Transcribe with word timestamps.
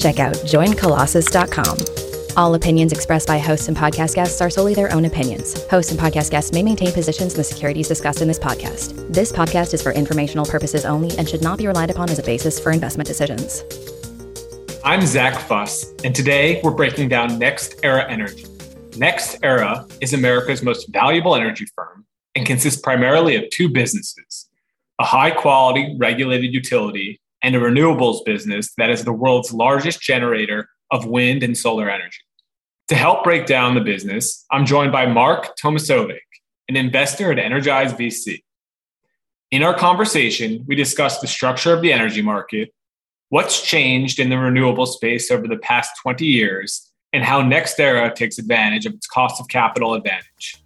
check 0.00 0.18
out 0.18 0.34
joincolossus.com. 0.34 2.00
All 2.36 2.54
opinions 2.54 2.92
expressed 2.92 3.26
by 3.26 3.38
hosts 3.38 3.68
and 3.68 3.76
podcast 3.76 4.14
guests 4.14 4.40
are 4.40 4.50
solely 4.50 4.72
their 4.72 4.92
own 4.92 5.04
opinions. 5.04 5.66
Hosts 5.68 5.90
and 5.90 6.00
podcast 6.00 6.30
guests 6.30 6.52
may 6.52 6.62
maintain 6.62 6.92
positions 6.92 7.34
in 7.34 7.38
the 7.38 7.44
securities 7.44 7.88
discussed 7.88 8.22
in 8.22 8.28
this 8.28 8.38
podcast. 8.38 9.12
This 9.12 9.32
podcast 9.32 9.74
is 9.74 9.82
for 9.82 9.92
informational 9.92 10.46
purposes 10.46 10.84
only 10.84 11.16
and 11.18 11.28
should 11.28 11.42
not 11.42 11.58
be 11.58 11.66
relied 11.66 11.90
upon 11.90 12.08
as 12.08 12.18
a 12.18 12.22
basis 12.22 12.58
for 12.58 12.72
investment 12.72 13.06
decisions. 13.06 13.62
I'm 14.84 15.04
Zack 15.04 15.38
Fuss, 15.46 15.92
and 16.04 16.14
today 16.14 16.60
we're 16.64 16.70
breaking 16.70 17.10
down 17.10 17.30
NextEra 17.30 18.08
Energy. 18.08 18.44
NextEra 18.92 19.90
is 20.00 20.14
America's 20.14 20.62
most 20.62 20.88
valuable 20.90 21.36
energy 21.36 21.66
firm 21.76 22.06
and 22.34 22.46
consists 22.46 22.80
primarily 22.80 23.36
of 23.36 23.50
two 23.50 23.68
businesses 23.68 24.46
a 24.98 25.04
high 25.04 25.30
quality 25.30 25.96
regulated 25.98 26.52
utility 26.52 27.19
and 27.42 27.54
a 27.54 27.58
renewables 27.58 28.24
business 28.24 28.72
that 28.76 28.90
is 28.90 29.04
the 29.04 29.12
world's 29.12 29.52
largest 29.52 30.00
generator 30.00 30.68
of 30.90 31.06
wind 31.06 31.42
and 31.42 31.56
solar 31.56 31.90
energy. 31.90 32.18
To 32.88 32.94
help 32.94 33.22
break 33.22 33.46
down 33.46 33.74
the 33.74 33.80
business, 33.80 34.44
I'm 34.50 34.66
joined 34.66 34.92
by 34.92 35.06
Mark 35.06 35.56
Tomasovic, 35.56 36.18
an 36.68 36.76
investor 36.76 37.30
at 37.30 37.38
Energize 37.38 37.92
VC. 37.92 38.42
In 39.50 39.62
our 39.62 39.74
conversation, 39.74 40.64
we 40.66 40.74
discussed 40.74 41.20
the 41.20 41.26
structure 41.26 41.72
of 41.72 41.82
the 41.82 41.92
energy 41.92 42.22
market, 42.22 42.72
what's 43.28 43.62
changed 43.62 44.18
in 44.18 44.28
the 44.28 44.38
renewable 44.38 44.86
space 44.86 45.30
over 45.30 45.46
the 45.48 45.58
past 45.58 45.90
20 46.02 46.26
years, 46.26 46.90
and 47.12 47.24
how 47.24 47.42
NextEra 47.42 48.14
takes 48.14 48.38
advantage 48.38 48.86
of 48.86 48.94
its 48.94 49.06
cost 49.06 49.40
of 49.40 49.48
capital 49.48 49.94
advantage. 49.94 50.62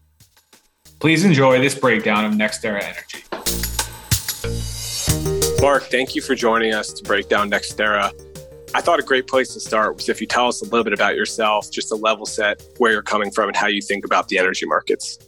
Please 1.01 1.25
enjoy 1.25 1.61
this 1.61 1.75
breakdown 1.75 2.25
of 2.25 2.33
NextEra 2.33 2.83
Energy. 2.83 3.34
Mark, 5.65 5.85
thank 5.85 6.15
you 6.15 6.21
for 6.21 6.35
joining 6.35 6.75
us 6.75 6.93
to 6.93 7.03
break 7.05 7.31
down 7.31 7.51
NextEra. 7.51 8.13
I 8.75 8.83
thought 8.83 9.01
a 9.01 9.03
great 9.03 9.27
place 9.27 9.55
to 9.55 9.61
start 9.61 9.97
was 9.97 10.11
if 10.11 10.21
you 10.21 10.27
tell 10.27 10.47
us 10.47 10.61
a 10.61 10.67
little 10.67 10.85
bit 10.85 10.93
about 10.93 11.17
yourself, 11.17 11.71
just 11.71 11.91
a 11.91 11.95
level 11.95 12.27
set 12.27 12.63
where 12.77 12.93
you're 12.93 13.01
coming 13.01 13.31
from 13.31 13.49
and 13.49 13.57
how 13.57 13.69
you 13.69 13.81
think 13.81 14.05
about 14.05 14.29
the 14.29 14.37
energy 14.37 14.67
markets. 14.67 15.19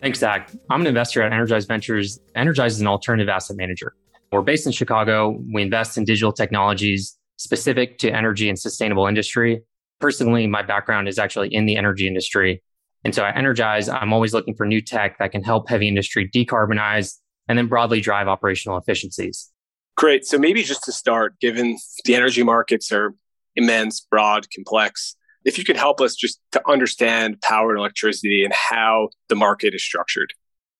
Thanks, 0.00 0.18
Zack. 0.18 0.50
I'm 0.68 0.80
an 0.80 0.88
investor 0.88 1.22
at 1.22 1.32
Energize 1.32 1.66
Ventures. 1.66 2.18
Energize 2.34 2.74
is 2.74 2.80
an 2.80 2.88
alternative 2.88 3.28
asset 3.28 3.56
manager. 3.56 3.94
We're 4.32 4.42
based 4.42 4.66
in 4.66 4.72
Chicago. 4.72 5.40
We 5.52 5.62
invest 5.62 5.96
in 5.96 6.04
digital 6.04 6.32
technologies 6.32 7.16
specific 7.36 7.98
to 7.98 8.10
energy 8.10 8.48
and 8.48 8.58
sustainable 8.58 9.06
industry. 9.06 9.62
Personally, 10.00 10.48
my 10.48 10.62
background 10.62 11.06
is 11.06 11.20
actually 11.20 11.54
in 11.54 11.66
the 11.66 11.76
energy 11.76 12.08
industry. 12.08 12.64
And 13.04 13.14
so 13.14 13.24
at 13.24 13.36
Energize, 13.36 13.88
I'm 13.88 14.12
always 14.12 14.34
looking 14.34 14.56
for 14.56 14.66
new 14.66 14.80
tech 14.80 15.18
that 15.20 15.30
can 15.30 15.44
help 15.44 15.68
heavy 15.68 15.86
industry 15.86 16.28
decarbonize 16.34 17.14
and 17.46 17.56
then 17.56 17.68
broadly 17.68 18.00
drive 18.00 18.26
operational 18.26 18.76
efficiencies. 18.76 19.52
Great. 19.96 20.26
So 20.26 20.38
maybe 20.38 20.62
just 20.62 20.82
to 20.84 20.92
start, 20.92 21.38
given 21.40 21.78
the 22.04 22.14
energy 22.14 22.42
markets 22.42 22.90
are 22.90 23.14
immense, 23.54 24.00
broad, 24.00 24.46
complex, 24.52 25.16
if 25.44 25.58
you 25.58 25.64
could 25.64 25.76
help 25.76 26.00
us 26.00 26.14
just 26.16 26.40
to 26.52 26.62
understand 26.68 27.40
power 27.42 27.70
and 27.70 27.78
electricity 27.78 28.44
and 28.44 28.52
how 28.52 29.10
the 29.28 29.36
market 29.36 29.74
is 29.74 29.84
structured. 29.84 30.32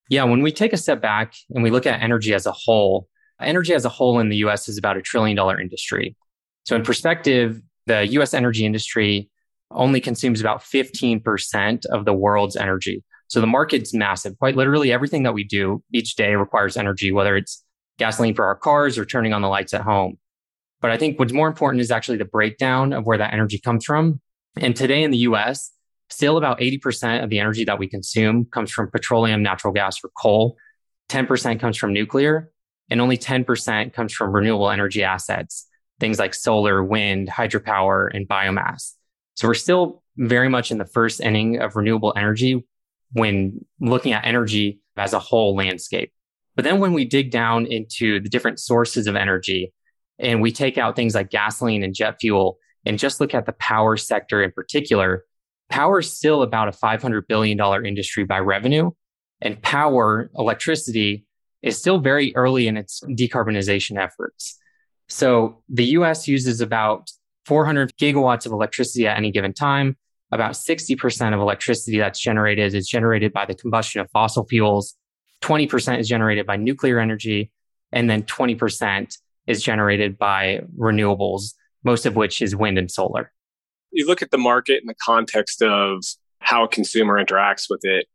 Yeah, 0.09 0.25
when 0.25 0.43
we 0.43 0.53
take 0.53 0.73
a 0.73 0.77
step 0.77 1.01
back 1.01 1.35
and 1.51 1.63
we 1.63 1.71
look 1.71 1.87
at 1.87 2.03
energy 2.03 2.35
as 2.35 2.47
a 2.47 2.53
whole, 2.53 3.09
energy 3.41 3.75
as 3.75 3.85
a 3.85 3.89
whole 3.89 4.19
in 4.19 4.29
the 4.29 4.37
US 4.39 4.69
is 4.69 4.79
about 4.79 4.97
a 4.97 5.03
trillion 5.03 5.37
dollar 5.37 5.61
industry. 5.61 6.17
So, 6.65 6.77
in 6.77 6.83
perspective, 6.83 7.61
the 7.87 8.07
US 8.19 8.35
energy 8.35 8.65
industry 8.65 9.31
only 9.71 10.01
consumes 10.01 10.41
about 10.41 10.63
15% 10.63 11.87
of 11.87 12.05
the 12.05 12.13
world's 12.13 12.57
energy. 12.57 13.03
So, 13.29 13.41
the 13.41 13.47
market's 13.47 13.95
massive. 13.95 14.39
Quite 14.39 14.57
literally, 14.57 14.93
everything 14.93 15.23
that 15.23 15.35
we 15.35 15.45
do 15.45 15.83
each 15.93 16.17
day 16.17 16.35
requires 16.35 16.77
energy, 16.77 17.13
whether 17.13 17.37
it's 17.37 17.65
gasoline 17.99 18.35
for 18.35 18.45
our 18.45 18.57
cars 18.57 18.99
or 18.99 19.05
turning 19.05 19.33
on 19.33 19.43
the 19.43 19.49
lights 19.49 19.75
at 19.75 19.83
home. 19.83 20.19
But 20.81 20.91
I 20.91 20.97
think 20.97 21.19
what's 21.19 21.33
more 21.33 21.49
important 21.49 21.81
is 21.81 21.91
actually 21.91 22.19
the 22.19 22.25
breakdown 22.25 22.93
of 22.93 23.05
where 23.05 23.19
that 23.19 23.33
energy 23.33 23.59
comes 23.59 23.85
from. 23.85 24.21
And 24.57 24.77
today 24.77 25.03
in 25.03 25.11
the 25.11 25.19
US, 25.19 25.71
still 26.11 26.37
about 26.37 26.61
80% 26.61 27.25
of 27.25 27.31
the 27.31 27.41
energy 27.41 27.65
that 27.65 27.79
we 27.79 27.89
consume 27.89 28.47
comes 28.47 28.71
from 28.71 28.91
petroleum, 28.91 29.43
natural 29.43 29.73
gas, 29.73 29.97
or 30.05 30.11
coal. 30.17 30.57
10% 31.09 31.61
comes 31.61 31.77
from 31.77 31.93
nuclear, 31.93 32.51
and 32.91 33.01
only 33.01 33.19
10% 33.19 33.93
comes 33.93 34.13
from 34.13 34.33
renewable 34.33 34.71
energy 34.71 35.03
assets, 35.03 35.67
things 36.01 36.19
like 36.19 36.35
solar, 36.35 36.83
wind, 36.83 37.29
hydropower, 37.29 38.09
and 38.15 38.29
biomass. 38.29 38.93
So 39.35 39.49
we're 39.49 39.55
still 39.55 40.03
very 40.17 40.49
much 40.49 40.71
in 40.71 40.79
the 40.79 40.85
first 40.85 41.21
inning 41.21 41.61
of 41.61 41.77
renewable 41.77 42.13
energy 42.17 42.65
when 43.13 43.65
looking 43.81 44.13
at 44.13 44.25
energy 44.25 44.81
as 44.97 45.13
a 45.13 45.19
whole 45.19 45.57
landscape. 45.57 46.13
But 46.57 46.65
then 46.65 46.79
when 46.79 46.93
we 46.93 47.05
dig 47.05 47.31
down 47.31 47.67
into 47.67 48.21
the 48.21 48.29
different 48.29 48.61
sources 48.61 49.07
of 49.07 49.17
energy 49.17 49.73
and 50.19 50.41
we 50.41 50.53
take 50.53 50.79
out 50.79 50.97
things 50.97 51.15
like 51.15 51.31
gasoline 51.31 51.83
and 51.83 51.95
jet 51.95 52.17
fuel 52.21 52.59
and 52.87 52.99
just 52.99 53.21
look 53.21 53.35
at 53.35 53.47
the 53.47 53.53
power 53.53 53.97
sector 53.97 54.43
in 54.43 54.53
particular, 54.53 55.25
power 55.69 56.01
is 56.01 56.17
still 56.17 56.43
about 56.43 56.69
a 56.69 56.73
$500 56.73 57.23
billion 57.29 57.59
industry 57.85 58.25
by 58.25 58.39
revenue. 58.39 58.91
And 59.41 59.61
power, 59.61 60.31
electricity, 60.37 61.27
is 61.63 61.79
still 61.79 61.99
very 61.99 62.35
early 62.37 62.69
in 62.69 62.77
its 62.77 63.01
decarbonization 63.03 64.01
efforts. 64.01 64.59
So 65.09 65.63
the 65.69 65.85
US 65.87 66.29
uses 66.29 66.61
about 66.61 67.11
400 67.47 67.93
gigawatts 68.01 68.47
of 68.47 68.53
electricity 68.53 69.07
at 69.07 69.17
any 69.17 69.31
given 69.31 69.53
time. 69.53 69.97
About 70.33 70.53
60% 70.53 71.35
of 71.35 71.41
electricity 71.41 71.99
that's 71.99 72.21
generated 72.21 72.75
is 72.75 72.89
generated 72.89 73.33
by 73.33 73.45
the 73.45 73.55
combustion 73.55 74.01
of 74.01 74.11
fossil 74.13 74.47
fuels. 74.47 74.95
20% 75.45 75.99
is 75.99 76.09
generated 76.09 76.47
by 76.47 76.57
nuclear 76.57 76.99
energy, 76.99 77.53
and 77.93 78.09
then 78.09 78.23
20% 78.23 79.19
is 79.47 79.63
generated 79.63 80.17
by 80.17 80.63
renewables, 80.79 81.53
most 81.85 82.07
of 82.07 82.17
which 82.17 82.41
is 82.41 82.57
wind 82.57 82.79
and 82.79 82.91
solar. 82.91 83.31
You 83.91 84.07
look 84.07 84.23
at 84.23 84.31
the 84.31 84.39
market 84.39 84.81
in 84.81 84.87
the 84.87 84.97
context 85.05 85.61
of 85.61 86.03
how 86.39 86.65
a 86.65 86.69
consumer 86.69 87.23
interacts 87.23 87.67
with 87.69 87.85
it, 87.85 88.07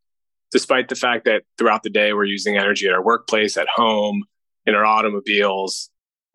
despite 0.50 0.88
the 0.88 0.96
fact 0.96 1.24
that 1.26 1.42
throughout 1.56 1.84
the 1.84 1.90
day 1.90 2.12
we're 2.12 2.24
using 2.24 2.56
energy 2.56 2.88
at 2.88 2.92
our 2.92 3.02
workplace, 3.02 3.56
at 3.56 3.68
home, 3.72 4.24
in 4.66 4.74
our 4.74 4.84
automobiles. 4.84 5.88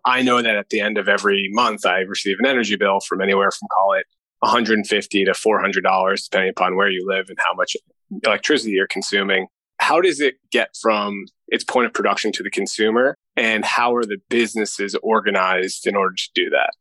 I 0.05 0.21
know 0.21 0.41
that 0.41 0.55
at 0.55 0.69
the 0.69 0.79
end 0.79 0.97
of 0.97 1.09
every 1.09 1.49
month, 1.51 1.85
I 1.85 1.99
receive 1.99 2.37
an 2.39 2.45
energy 2.45 2.77
bill 2.77 2.99
from 3.01 3.21
anywhere 3.21 3.51
from 3.51 3.67
call 3.75 3.93
it 3.93 4.05
150 4.39 5.25
to 5.25 5.31
$400, 5.31 6.23
depending 6.23 6.51
upon 6.51 6.77
where 6.77 6.89
you 6.89 7.05
live 7.05 7.25
and 7.27 7.37
how 7.39 7.53
much 7.53 7.75
electricity 8.23 8.71
you're 8.71 8.87
consuming 8.87 9.47
how 9.85 10.01
does 10.01 10.19
it 10.19 10.35
get 10.51 10.69
from 10.81 11.25
its 11.47 11.63
point 11.63 11.85
of 11.85 11.93
production 11.93 12.31
to 12.31 12.41
the 12.41 12.49
consumer? 12.49 13.15
And 13.37 13.63
how 13.63 13.93
are 13.95 14.03
the 14.03 14.17
businesses 14.29 14.95
organized 15.03 15.85
in 15.85 15.95
order 15.95 16.15
to 16.15 16.29
do 16.33 16.49
that? 16.49 16.71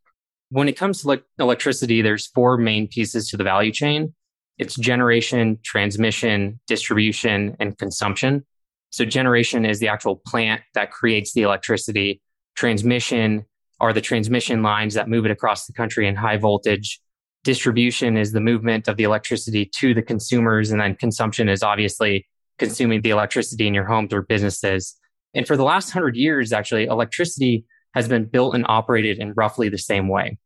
When 0.48 0.68
it 0.68 0.78
comes 0.78 1.02
to 1.02 1.08
le- 1.08 1.18
electricity 1.38 2.00
there's 2.00 2.28
four 2.28 2.56
main 2.56 2.88
pieces 2.88 3.28
to 3.28 3.36
the 3.36 3.44
value 3.44 3.72
chain. 3.72 4.14
It's 4.56 4.74
generation 4.76 5.58
transmission 5.62 6.60
distribution 6.66 7.56
and 7.60 7.76
consumption. 7.76 8.46
So 8.88 9.04
generation 9.04 9.66
is 9.66 9.80
the 9.80 9.88
actual 9.88 10.22
plant 10.26 10.62
that 10.72 10.90
creates 10.90 11.34
the 11.34 11.42
electricity. 11.42 12.22
Transmission 12.54 13.44
are 13.80 13.92
the 13.92 14.00
transmission 14.00 14.62
lines 14.62 14.94
that 14.94 15.10
move 15.10 15.26
it 15.26 15.30
across 15.30 15.66
the 15.66 15.74
country 15.74 16.08
in 16.08 16.14
high 16.14 16.38
voltage. 16.38 17.00
Distribution 17.42 18.16
is 18.16 18.32
the 18.32 18.40
movement 18.40 18.88
of 18.88 18.96
the 18.96 19.02
electricity 19.02 19.68
to 19.76 19.92
the 19.92 20.00
consumers 20.00 20.70
and 20.70 20.80
then 20.80 20.94
consumption 20.94 21.50
is 21.50 21.62
obviously 21.62 22.26
consuming 22.58 23.02
the 23.02 23.10
electricity 23.10 23.66
in 23.66 23.74
your 23.74 23.84
homes 23.84 24.12
or 24.12 24.22
businesses. 24.22 24.96
And 25.34 25.46
for 25.46 25.56
the 25.56 25.64
last 25.64 25.90
hundred 25.90 26.16
years, 26.16 26.52
actually, 26.52 26.84
electricity 26.84 27.64
has 27.94 28.08
been 28.08 28.24
built 28.24 28.54
and 28.54 28.64
operated 28.68 29.18
in 29.18 29.32
roughly 29.34 29.68
the 29.68 29.78
same 29.78 30.08
way. 30.08 30.38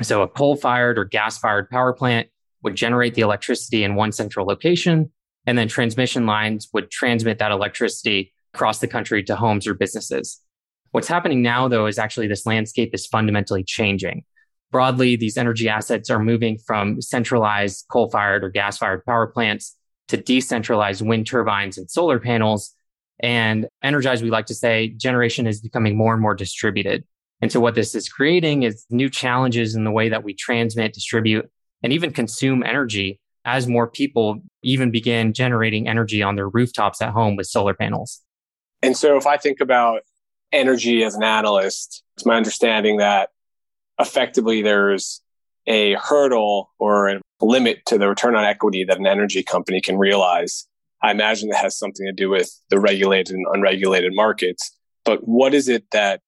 So 0.00 0.22
a 0.22 0.28
coal 0.28 0.56
fired 0.56 0.98
or 0.98 1.04
gas 1.04 1.38
fired 1.38 1.68
power 1.68 1.92
plant 1.92 2.28
would 2.62 2.76
generate 2.76 3.14
the 3.14 3.22
electricity 3.22 3.84
in 3.84 3.94
one 3.94 4.12
central 4.12 4.46
location, 4.46 5.10
and 5.46 5.58
then 5.58 5.68
transmission 5.68 6.26
lines 6.26 6.68
would 6.72 6.90
transmit 6.90 7.38
that 7.38 7.52
electricity 7.52 8.32
across 8.54 8.78
the 8.78 8.88
country 8.88 9.22
to 9.24 9.36
homes 9.36 9.66
or 9.66 9.74
businesses. 9.74 10.40
What's 10.92 11.08
happening 11.08 11.42
now, 11.42 11.68
though, 11.68 11.86
is 11.86 11.98
actually 11.98 12.28
this 12.28 12.46
landscape 12.46 12.94
is 12.94 13.06
fundamentally 13.06 13.64
changing. 13.64 14.24
Broadly, 14.70 15.16
these 15.16 15.36
energy 15.36 15.68
assets 15.68 16.10
are 16.10 16.18
moving 16.18 16.58
from 16.58 17.00
centralized 17.02 17.86
coal 17.90 18.10
fired 18.10 18.44
or 18.44 18.50
gas 18.50 18.78
fired 18.78 19.04
power 19.04 19.26
plants 19.26 19.76
to 20.08 20.18
decentralize 20.18 21.06
wind 21.06 21.26
turbines 21.26 21.78
and 21.78 21.90
solar 21.90 22.18
panels. 22.18 22.74
And 23.20 23.66
Energize, 23.82 24.22
we 24.22 24.30
like 24.30 24.46
to 24.46 24.54
say, 24.54 24.88
generation 24.88 25.46
is 25.46 25.60
becoming 25.60 25.96
more 25.96 26.12
and 26.12 26.22
more 26.22 26.34
distributed. 26.34 27.04
And 27.40 27.50
so 27.50 27.60
what 27.60 27.74
this 27.74 27.94
is 27.94 28.08
creating 28.08 28.62
is 28.62 28.84
new 28.90 29.10
challenges 29.10 29.74
in 29.74 29.84
the 29.84 29.90
way 29.90 30.08
that 30.08 30.22
we 30.22 30.34
transmit, 30.34 30.92
distribute, 30.92 31.50
and 31.82 31.92
even 31.92 32.12
consume 32.12 32.62
energy 32.62 33.20
as 33.44 33.66
more 33.66 33.88
people 33.88 34.40
even 34.62 34.90
begin 34.90 35.32
generating 35.32 35.88
energy 35.88 36.22
on 36.22 36.36
their 36.36 36.48
rooftops 36.48 37.02
at 37.02 37.10
home 37.10 37.34
with 37.34 37.46
solar 37.46 37.74
panels. 37.74 38.20
And 38.82 38.96
so 38.96 39.16
if 39.16 39.26
I 39.26 39.36
think 39.36 39.60
about 39.60 40.02
energy 40.52 41.02
as 41.02 41.14
an 41.14 41.24
analyst, 41.24 42.04
it's 42.16 42.26
my 42.26 42.36
understanding 42.36 42.98
that 42.98 43.30
effectively 43.98 44.62
there's 44.62 45.20
a 45.66 45.94
hurdle 45.94 46.70
or 46.78 47.08
a 47.08 47.20
limit 47.42 47.84
to 47.86 47.98
the 47.98 48.08
return 48.08 48.34
on 48.34 48.44
equity 48.44 48.84
that 48.84 48.98
an 48.98 49.06
energy 49.06 49.42
company 49.42 49.80
can 49.80 49.98
realize. 49.98 50.66
I 51.02 51.10
imagine 51.10 51.48
that 51.48 51.58
has 51.58 51.76
something 51.76 52.06
to 52.06 52.12
do 52.12 52.30
with 52.30 52.50
the 52.70 52.78
regulated 52.78 53.34
and 53.34 53.44
unregulated 53.52 54.14
markets. 54.14 54.70
But 55.04 55.26
what 55.26 55.52
is 55.52 55.68
it 55.68 55.90
that 55.90 56.20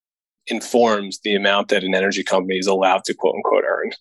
informs 0.48 1.20
the 1.22 1.34
amount 1.34 1.68
that 1.68 1.84
an 1.84 1.94
energy 1.94 2.22
company 2.22 2.58
is 2.58 2.66
allowed 2.66 3.04
to 3.04 3.14
quote 3.14 3.36
unquote 3.36 3.64
earn? 3.64 3.92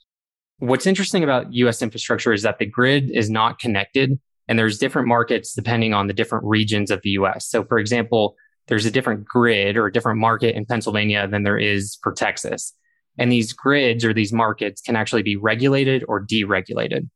What's 0.58 0.88
interesting 0.88 1.24
about 1.24 1.54
US 1.54 1.82
infrastructure 1.82 2.34
is 2.34 2.42
that 2.44 2.60
the 2.60 2.66
grid 2.66 3.12
is 3.12 3.30
not 3.30 3.60
connected 3.60 4.20
and 4.48 4.58
there's 4.58 4.78
different 4.78 5.08
markets 5.08 5.54
depending 5.54 5.94
on 5.94 6.08
the 6.08 6.14
different 6.14 6.46
regions 6.46 6.92
of 6.92 7.02
the 7.04 7.12
US. 7.12 7.48
So 7.48 7.64
for 7.64 7.78
example, 7.78 8.36
there's 8.68 8.86
a 8.86 8.92
different 8.92 9.26
grid 9.26 9.78
or 9.78 9.88
a 9.88 9.92
different 9.92 10.20
market 10.20 10.56
in 10.56 10.66
Pennsylvania 10.66 11.28
than 11.28 11.44
there 11.44 11.58
is 11.58 11.98
for 12.02 12.14
Texas. 12.14 12.74
And 13.18 13.32
these 13.32 13.54
grids 13.54 14.04
or 14.04 14.14
these 14.14 14.34
markets 14.34 14.82
can 14.82 14.96
actually 14.96 15.24
be 15.24 15.36
regulated 15.36 16.04
or 16.08 16.26
deregulated. 16.26 17.10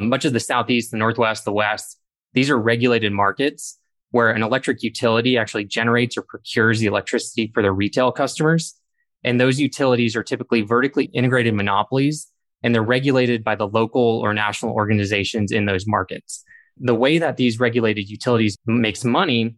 Much 0.00 0.24
of 0.24 0.32
the 0.32 0.40
Southeast, 0.40 0.90
the 0.90 0.96
Northwest, 0.96 1.44
the 1.44 1.52
West, 1.52 1.98
these 2.32 2.50
are 2.50 2.58
regulated 2.58 3.12
markets 3.12 3.78
where 4.10 4.30
an 4.30 4.42
electric 4.42 4.82
utility 4.82 5.38
actually 5.38 5.64
generates 5.64 6.16
or 6.16 6.22
procures 6.22 6.80
the 6.80 6.86
electricity 6.86 7.50
for 7.52 7.62
their 7.62 7.72
retail 7.72 8.12
customers. 8.12 8.74
And 9.22 9.40
those 9.40 9.58
utilities 9.58 10.14
are 10.14 10.22
typically 10.22 10.62
vertically 10.62 11.06
integrated 11.06 11.54
monopolies 11.54 12.28
and 12.62 12.74
they're 12.74 12.82
regulated 12.82 13.44
by 13.44 13.54
the 13.54 13.68
local 13.68 14.20
or 14.20 14.32
national 14.32 14.72
organizations 14.72 15.52
in 15.52 15.66
those 15.66 15.86
markets. 15.86 16.42
The 16.78 16.94
way 16.94 17.18
that 17.18 17.36
these 17.36 17.60
regulated 17.60 18.08
utilities 18.08 18.56
makes 18.66 19.04
money 19.04 19.56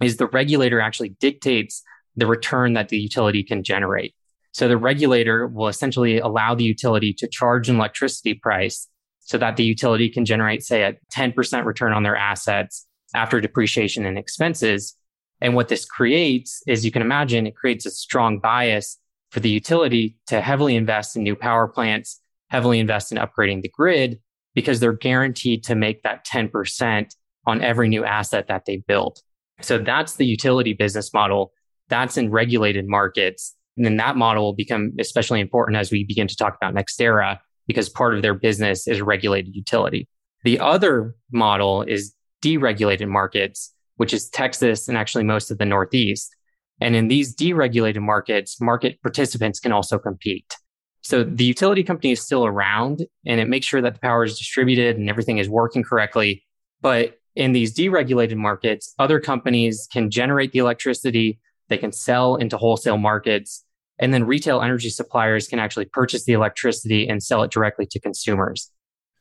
is 0.00 0.16
the 0.16 0.26
regulator 0.26 0.80
actually 0.80 1.10
dictates 1.20 1.82
the 2.16 2.26
return 2.26 2.72
that 2.72 2.88
the 2.88 2.98
utility 2.98 3.42
can 3.42 3.62
generate. 3.62 4.14
So 4.58 4.66
the 4.66 4.76
regulator 4.76 5.46
will 5.46 5.68
essentially 5.68 6.18
allow 6.18 6.56
the 6.56 6.64
utility 6.64 7.12
to 7.12 7.28
charge 7.28 7.68
an 7.68 7.76
electricity 7.76 8.34
price 8.34 8.88
so 9.20 9.38
that 9.38 9.56
the 9.56 9.62
utility 9.62 10.08
can 10.08 10.24
generate, 10.24 10.64
say, 10.64 10.82
a 10.82 10.96
10% 11.12 11.64
return 11.64 11.92
on 11.92 12.02
their 12.02 12.16
assets 12.16 12.84
after 13.14 13.40
depreciation 13.40 14.04
and 14.04 14.18
expenses. 14.18 14.96
And 15.40 15.54
what 15.54 15.68
this 15.68 15.84
creates 15.84 16.60
is 16.66 16.84
you 16.84 16.90
can 16.90 17.02
imagine 17.02 17.46
it 17.46 17.54
creates 17.54 17.86
a 17.86 17.90
strong 17.92 18.40
bias 18.40 18.98
for 19.30 19.38
the 19.38 19.48
utility 19.48 20.16
to 20.26 20.40
heavily 20.40 20.74
invest 20.74 21.14
in 21.14 21.22
new 21.22 21.36
power 21.36 21.68
plants, 21.68 22.20
heavily 22.48 22.80
invest 22.80 23.12
in 23.12 23.18
upgrading 23.18 23.62
the 23.62 23.68
grid 23.68 24.18
because 24.56 24.80
they're 24.80 24.92
guaranteed 24.92 25.62
to 25.66 25.76
make 25.76 26.02
that 26.02 26.26
10% 26.26 27.14
on 27.46 27.62
every 27.62 27.88
new 27.88 28.04
asset 28.04 28.48
that 28.48 28.64
they 28.64 28.78
build. 28.78 29.20
So 29.60 29.78
that's 29.78 30.16
the 30.16 30.26
utility 30.26 30.72
business 30.72 31.14
model. 31.14 31.52
That's 31.88 32.16
in 32.16 32.32
regulated 32.32 32.88
markets. 32.88 33.54
And 33.78 33.86
then 33.86 33.96
that 33.96 34.16
model 34.16 34.44
will 34.44 34.54
become 34.54 34.92
especially 34.98 35.40
important 35.40 35.78
as 35.78 35.90
we 35.92 36.04
begin 36.04 36.26
to 36.26 36.36
talk 36.36 36.56
about 36.60 36.74
NextEra 36.74 37.38
because 37.68 37.88
part 37.88 38.14
of 38.14 38.22
their 38.22 38.34
business 38.34 38.88
is 38.88 39.00
regulated 39.00 39.54
utility. 39.54 40.08
The 40.42 40.58
other 40.58 41.14
model 41.30 41.82
is 41.82 42.14
deregulated 42.42 43.08
markets, 43.08 43.72
which 43.96 44.12
is 44.12 44.28
Texas 44.28 44.88
and 44.88 44.98
actually 44.98 45.24
most 45.24 45.50
of 45.50 45.58
the 45.58 45.64
Northeast. 45.64 46.34
And 46.80 46.96
in 46.96 47.08
these 47.08 47.36
deregulated 47.36 48.02
markets, 48.02 48.60
market 48.60 49.00
participants 49.00 49.60
can 49.60 49.72
also 49.72 49.98
compete. 49.98 50.56
So 51.02 51.22
the 51.22 51.44
utility 51.44 51.84
company 51.84 52.12
is 52.12 52.20
still 52.20 52.44
around 52.44 53.06
and 53.24 53.40
it 53.40 53.48
makes 53.48 53.66
sure 53.66 53.80
that 53.80 53.94
the 53.94 54.00
power 54.00 54.24
is 54.24 54.38
distributed 54.38 54.96
and 54.96 55.08
everything 55.08 55.38
is 55.38 55.48
working 55.48 55.84
correctly. 55.84 56.44
But 56.80 57.18
in 57.36 57.52
these 57.52 57.74
deregulated 57.74 58.36
markets, 58.36 58.92
other 58.98 59.20
companies 59.20 59.88
can 59.92 60.10
generate 60.10 60.50
the 60.50 60.58
electricity, 60.58 61.38
they 61.68 61.78
can 61.78 61.92
sell 61.92 62.36
into 62.36 62.56
wholesale 62.56 62.98
markets, 62.98 63.64
and 63.98 64.14
then 64.14 64.24
retail 64.24 64.60
energy 64.60 64.90
suppliers 64.90 65.48
can 65.48 65.58
actually 65.58 65.86
purchase 65.86 66.24
the 66.24 66.32
electricity 66.32 67.08
and 67.08 67.22
sell 67.22 67.42
it 67.42 67.50
directly 67.50 67.86
to 67.86 68.00
consumers. 68.00 68.70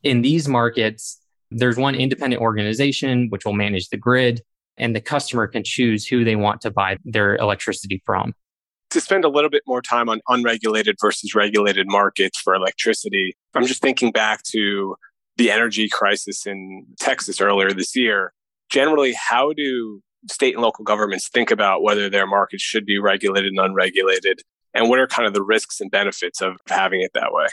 In 0.03 0.21
these 0.21 0.47
markets, 0.47 1.19
there's 1.50 1.77
one 1.77 1.95
independent 1.95 2.41
organization 2.41 3.27
which 3.29 3.45
will 3.45 3.53
manage 3.53 3.89
the 3.89 3.97
grid, 3.97 4.41
and 4.77 4.95
the 4.95 5.01
customer 5.01 5.47
can 5.47 5.63
choose 5.63 6.06
who 6.06 6.24
they 6.24 6.35
want 6.35 6.62
to 6.62 6.71
buy 6.71 6.97
their 7.03 7.35
electricity 7.38 8.01
from. 8.06 8.33
To 8.91 9.01
spend 9.01 9.25
a 9.25 9.29
little 9.29 9.50
bit 9.50 9.63
more 9.68 9.81
time 9.81 10.07
on 10.07 10.21
unregulated 10.29 10.95
versus 11.01 11.35
regulated 11.35 11.88
markets 11.89 12.39
for 12.39 12.53
electricity, 12.53 13.35
I'm 13.53 13.65
just 13.65 13.81
thinking 13.81 14.12
back 14.12 14.44
to 14.51 14.95
the 15.35 15.51
energy 15.51 15.89
crisis 15.89 16.45
in 16.45 16.85
Texas 17.00 17.41
earlier 17.41 17.71
this 17.71 17.95
year. 17.95 18.33
Generally, 18.69 19.15
how 19.30 19.53
do 19.53 20.01
state 20.30 20.53
and 20.53 20.63
local 20.63 20.83
governments 20.83 21.30
think 21.30 21.51
about 21.51 21.83
whether 21.83 22.09
their 22.09 22.27
markets 22.27 22.63
should 22.63 22.85
be 22.85 22.97
regulated 22.97 23.51
and 23.51 23.59
unregulated? 23.59 24.41
And 24.74 24.90
what 24.90 25.00
are 25.00 25.08
kind 25.08 25.28
of 25.28 25.34
the 25.34 25.44
risks 25.44 25.81
and 25.81 25.90
benefits 25.90 26.42
of 26.42 26.58
having 26.68 27.02
it 27.02 27.12
that 27.14 27.31
way? 27.31 27.48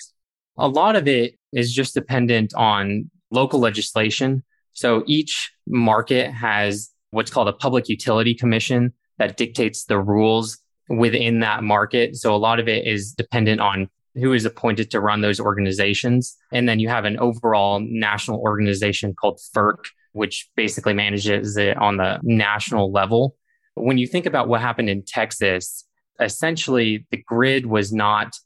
A 0.58 0.68
lot 0.68 0.96
of 0.96 1.08
it 1.08 1.38
is 1.52 1.72
just 1.72 1.94
dependent 1.94 2.54
on 2.54 3.10
local 3.30 3.60
legislation. 3.60 4.44
So 4.72 5.04
each 5.06 5.52
market 5.66 6.30
has 6.30 6.90
what's 7.10 7.30
called 7.30 7.48
a 7.48 7.52
public 7.52 7.88
utility 7.88 8.34
commission 8.34 8.92
that 9.18 9.36
dictates 9.36 9.84
the 9.84 9.98
rules 9.98 10.58
within 10.88 11.40
that 11.40 11.62
market. 11.62 12.16
So 12.16 12.34
a 12.34 12.36
lot 12.36 12.60
of 12.60 12.68
it 12.68 12.86
is 12.86 13.12
dependent 13.12 13.60
on 13.60 13.88
who 14.16 14.32
is 14.32 14.44
appointed 14.44 14.90
to 14.90 15.00
run 15.00 15.20
those 15.22 15.40
organizations. 15.40 16.36
And 16.52 16.68
then 16.68 16.78
you 16.78 16.88
have 16.88 17.04
an 17.04 17.18
overall 17.18 17.80
national 17.80 18.40
organization 18.40 19.14
called 19.14 19.40
FERC, 19.54 19.78
which 20.12 20.48
basically 20.56 20.94
manages 20.94 21.56
it 21.56 21.76
on 21.76 21.96
the 21.96 22.20
national 22.22 22.92
level. 22.92 23.36
When 23.74 23.98
you 23.98 24.06
think 24.06 24.26
about 24.26 24.46
what 24.46 24.60
happened 24.60 24.88
in 24.88 25.02
Texas, 25.04 25.83
essentially 26.20 27.06
the 27.10 27.16
grid 27.16 27.66
was 27.66 27.92
not 27.92 28.36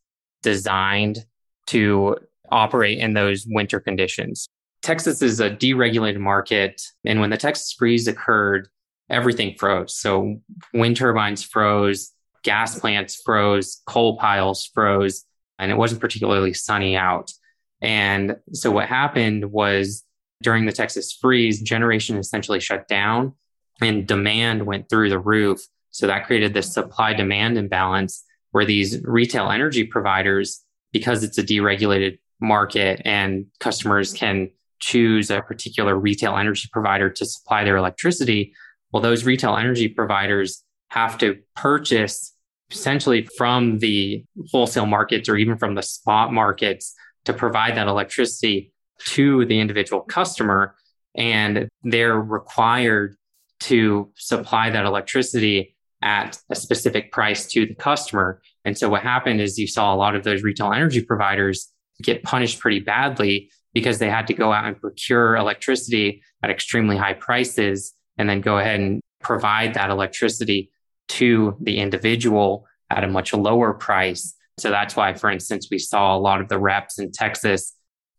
designed 0.43 1.25
to 1.67 2.17
operate 2.51 2.99
in 2.99 3.15
those 3.15 3.47
winter 3.49 3.81
conditions. 3.81 4.49
Texas 4.83 5.23
is 5.23 5.41
a 5.41 5.51
deregulated 5.51 6.19
market. 6.19 6.81
And 7.05 7.21
when 7.21 7.31
the 7.31 7.37
Texas 7.37 7.73
freeze 7.73 8.09
occurred, 8.09 8.69
everything 9.11 9.55
froze. 9.59 9.97
So 9.97 10.41
wind 10.73 10.97
turbines 10.97 11.43
froze, 11.43 12.13
gas 12.43 12.79
plants 12.79 13.21
froze, 13.25 13.83
coal 13.87 14.17
piles 14.19 14.71
froze 14.73 15.25
and 15.59 15.71
it 15.71 15.77
wasn't 15.77 16.01
particularly 16.01 16.55
sunny 16.55 16.97
out. 16.97 17.33
And 17.81 18.37
so 18.53 18.71
what 18.71 18.89
happened 18.89 19.51
was 19.51 20.05
during 20.43 20.67
the 20.67 20.73
Texas 20.73 21.13
freeze, 21.13 21.61
generation 21.61 22.17
essentially 22.17 22.61
shut 22.61 22.89
down 22.89 23.35
and 23.81 24.07
demand 24.07 24.67
went 24.67 24.89
through 24.89 25.11
the 25.11 25.19
roof. 25.19 25.61
So 25.99 26.07
that 26.07 26.27
created 26.27 26.55
this 26.55 26.73
supply 26.73 27.13
demand 27.13 27.59
imbalance 27.59 28.25
where 28.53 28.65
these 28.65 29.03
retail 29.03 29.51
energy 29.51 29.83
providers, 29.83 30.65
because 30.93 31.25
it's 31.25 31.39
a 31.39 31.43
deregulated 31.43 32.21
market 32.41 33.03
and 33.05 33.47
customers 33.59 34.13
can 34.13 34.51
choose 34.79 35.29
a 35.29 35.43
particular 35.43 35.97
retail 35.99 36.37
energy 36.37 36.69
provider 36.73 37.11
to 37.11 37.27
supply 37.27 37.65
their 37.65 37.77
electricity, 37.77 38.55
well, 38.93 39.03
those 39.03 39.25
retail 39.25 39.57
energy 39.57 39.89
providers 39.89 40.63
have 40.91 41.19
to 41.19 41.41
purchase 41.57 42.33
essentially 42.71 43.29
from 43.37 43.81
the 43.81 44.25
wholesale 44.53 44.87
markets 44.87 45.29
or 45.29 45.37
even 45.37 45.59
from 45.59 45.75
the 45.75 45.83
spot 45.83 46.33
markets 46.33 46.95
to 47.25 47.33
provide 47.33 47.77
that 47.77 47.89
electricity 47.89 48.73
to 49.05 49.45
the 49.47 49.59
individual 49.59 50.03
customer. 50.03 50.77
And 51.17 51.69
they're 51.83 52.21
required 52.21 53.17
to 53.63 54.13
supply 54.15 54.71
that 54.71 54.85
electricity 54.85 55.75
at 56.03 56.39
a 56.51 56.55
specific 56.55 57.11
price 57.13 57.47
to 57.47 57.67
the 57.67 57.75
customer. 57.75 58.41
And 58.65 58.79
so 58.79 58.89
what 58.89 59.03
happened 59.03 59.41
is 59.41 59.59
you 59.59 59.67
saw 59.67 59.95
a 59.95 59.97
lot 59.97 60.15
of 60.15 60.25
those 60.25 60.43
retail 60.43 60.73
energy 60.73 61.03
providers 61.03 61.73
get 62.03 62.23
punished 62.23 62.61
pretty 62.61 62.81
badly 62.81 63.51
because 63.75 63.99
they 63.99 64.09
had 64.09 64.27
to 64.29 64.35
go 64.35 64.53
out 64.53 64.65
and 64.65 64.81
procure 64.81 65.37
electricity 65.37 66.23
at 66.43 66.51
extremely 66.51 66.97
high 66.97 67.15
prices 67.15 67.93
and 68.17 68.29
then 68.29 68.41
go 68.41 68.59
ahead 68.59 68.81
and 68.81 69.01
provide 69.21 69.75
that 69.75 69.91
electricity 69.91 70.71
to 71.09 71.57
the 71.61 71.79
individual 71.79 72.67
at 72.91 73.05
a 73.05 73.09
much 73.09 73.33
lower 73.33 73.75
price. 73.75 74.35
So 74.59 74.71
that's 74.71 74.97
why, 74.97 75.15
for 75.15 75.31
instance, 75.31 75.69
we 75.71 75.79
saw 75.79 76.17
a 76.17 76.19
lot 76.19 76.41
of 76.41 76.49
the 76.49 76.59
reps 76.59 76.99
in 76.99 77.13
Texas 77.13 77.75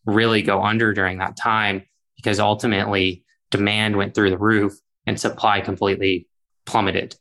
really 0.05 0.41
go 0.41 0.63
under 0.63 0.93
during 0.93 1.19
that 1.19 1.38
time 1.38 1.83
because 2.15 2.39
ultimately 2.39 3.24
demand 3.51 3.95
went 3.95 4.13
through 4.13 4.29
the 4.29 4.38
roof 4.38 4.74
and 5.05 5.19
supply 5.19 5.62
completely 5.62 6.27
plummeted. 6.65 7.15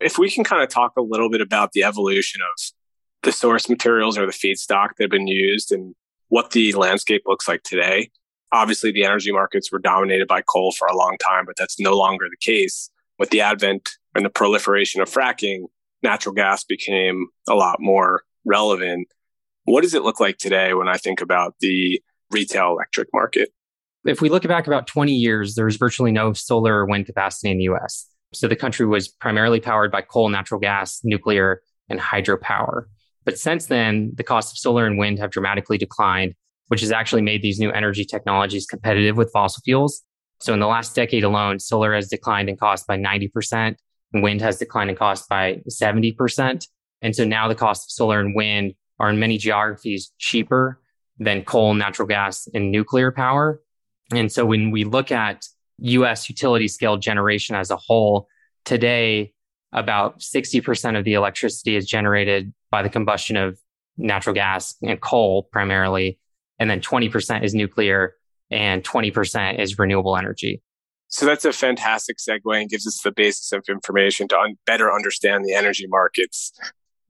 If 0.00 0.18
we 0.18 0.30
can 0.30 0.44
kind 0.44 0.62
of 0.62 0.68
talk 0.68 0.92
a 0.96 1.02
little 1.02 1.30
bit 1.30 1.40
about 1.40 1.72
the 1.72 1.84
evolution 1.84 2.40
of 2.42 2.72
the 3.26 3.32
source 3.32 3.68
materials 3.68 4.16
or 4.16 4.24
the 4.24 4.32
feedstock 4.32 4.90
that 4.96 5.04
have 5.04 5.10
been 5.10 5.26
used 5.26 5.72
and 5.72 5.94
what 6.28 6.52
the 6.52 6.72
landscape 6.72 7.22
looks 7.26 7.48
like 7.48 7.62
today. 7.62 8.10
Obviously, 8.52 8.92
the 8.92 9.04
energy 9.04 9.32
markets 9.32 9.70
were 9.70 9.80
dominated 9.80 10.28
by 10.28 10.42
coal 10.42 10.72
for 10.72 10.86
a 10.86 10.96
long 10.96 11.16
time, 11.18 11.44
but 11.44 11.56
that's 11.58 11.80
no 11.80 11.96
longer 11.96 12.26
the 12.30 12.36
case. 12.36 12.90
With 13.18 13.30
the 13.30 13.40
advent 13.40 13.90
and 14.14 14.24
the 14.24 14.30
proliferation 14.30 15.00
of 15.00 15.10
fracking, 15.10 15.64
natural 16.02 16.34
gas 16.34 16.62
became 16.64 17.26
a 17.48 17.54
lot 17.54 17.78
more 17.80 18.22
relevant. 18.44 19.08
What 19.64 19.82
does 19.82 19.94
it 19.94 20.02
look 20.02 20.20
like 20.20 20.38
today 20.38 20.74
when 20.74 20.88
I 20.88 20.96
think 20.96 21.20
about 21.20 21.54
the 21.60 22.00
retail 22.30 22.70
electric 22.70 23.08
market? 23.12 23.48
If 24.04 24.20
we 24.20 24.28
look 24.28 24.44
back 24.44 24.68
about 24.68 24.86
20 24.86 25.12
years, 25.12 25.56
there's 25.56 25.76
virtually 25.76 26.12
no 26.12 26.32
solar 26.32 26.76
or 26.76 26.86
wind 26.86 27.06
capacity 27.06 27.50
in 27.50 27.58
the 27.58 27.64
US. 27.64 28.06
So 28.32 28.48
the 28.48 28.56
country 28.56 28.86
was 28.86 29.08
primarily 29.08 29.60
powered 29.60 29.92
by 29.92 30.02
coal, 30.02 30.28
natural 30.28 30.60
gas, 30.60 31.00
nuclear, 31.04 31.62
and 31.88 32.00
hydropower. 32.00 32.84
But 33.24 33.38
since 33.38 33.66
then, 33.66 34.12
the 34.14 34.24
cost 34.24 34.52
of 34.52 34.58
solar 34.58 34.86
and 34.86 34.98
wind 34.98 35.18
have 35.18 35.30
dramatically 35.30 35.78
declined, 35.78 36.34
which 36.68 36.80
has 36.80 36.92
actually 36.92 37.22
made 37.22 37.42
these 37.42 37.58
new 37.58 37.70
energy 37.70 38.04
technologies 38.04 38.66
competitive 38.66 39.16
with 39.16 39.32
fossil 39.32 39.62
fuels. 39.64 40.02
So 40.40 40.52
in 40.52 40.60
the 40.60 40.66
last 40.66 40.94
decade 40.94 41.24
alone, 41.24 41.58
solar 41.58 41.94
has 41.94 42.08
declined 42.08 42.48
in 42.48 42.56
cost 42.56 42.86
by 42.86 42.98
90%, 42.98 43.76
and 44.12 44.22
wind 44.22 44.40
has 44.42 44.58
declined 44.58 44.90
in 44.90 44.96
cost 44.96 45.28
by 45.28 45.62
70%. 45.68 46.66
And 47.02 47.16
so 47.16 47.24
now 47.24 47.48
the 47.48 47.54
cost 47.54 47.86
of 47.86 47.90
solar 47.90 48.20
and 48.20 48.34
wind 48.34 48.74
are 48.98 49.10
in 49.10 49.18
many 49.18 49.38
geographies 49.38 50.12
cheaper 50.18 50.80
than 51.18 51.42
coal, 51.42 51.74
natural 51.74 52.06
gas, 52.06 52.48
and 52.54 52.70
nuclear 52.70 53.10
power. 53.10 53.60
And 54.12 54.30
so 54.30 54.44
when 54.46 54.70
we 54.70 54.84
look 54.84 55.10
at 55.10 55.46
US 55.78 56.28
utility 56.28 56.68
scale 56.68 56.96
generation 56.96 57.56
as 57.56 57.70
a 57.70 57.76
whole, 57.76 58.28
today, 58.64 59.32
about 59.72 60.20
60% 60.20 60.98
of 60.98 61.04
the 61.04 61.14
electricity 61.14 61.76
is 61.76 61.86
generated 61.86 62.52
by 62.70 62.82
the 62.82 62.88
combustion 62.88 63.36
of 63.36 63.58
natural 63.96 64.34
gas 64.34 64.74
and 64.82 65.00
coal 65.00 65.44
primarily. 65.44 66.18
And 66.58 66.70
then 66.70 66.80
20% 66.80 67.44
is 67.44 67.54
nuclear 67.54 68.14
and 68.50 68.82
20% 68.82 69.58
is 69.58 69.78
renewable 69.78 70.16
energy. 70.16 70.62
So 71.08 71.24
that's 71.24 71.44
a 71.44 71.52
fantastic 71.52 72.16
segue 72.18 72.60
and 72.60 72.68
gives 72.68 72.86
us 72.86 73.00
the 73.02 73.12
basis 73.12 73.52
of 73.52 73.64
information 73.68 74.28
to 74.28 74.38
un- 74.38 74.58
better 74.66 74.92
understand 74.92 75.44
the 75.44 75.54
energy 75.54 75.86
markets. 75.88 76.52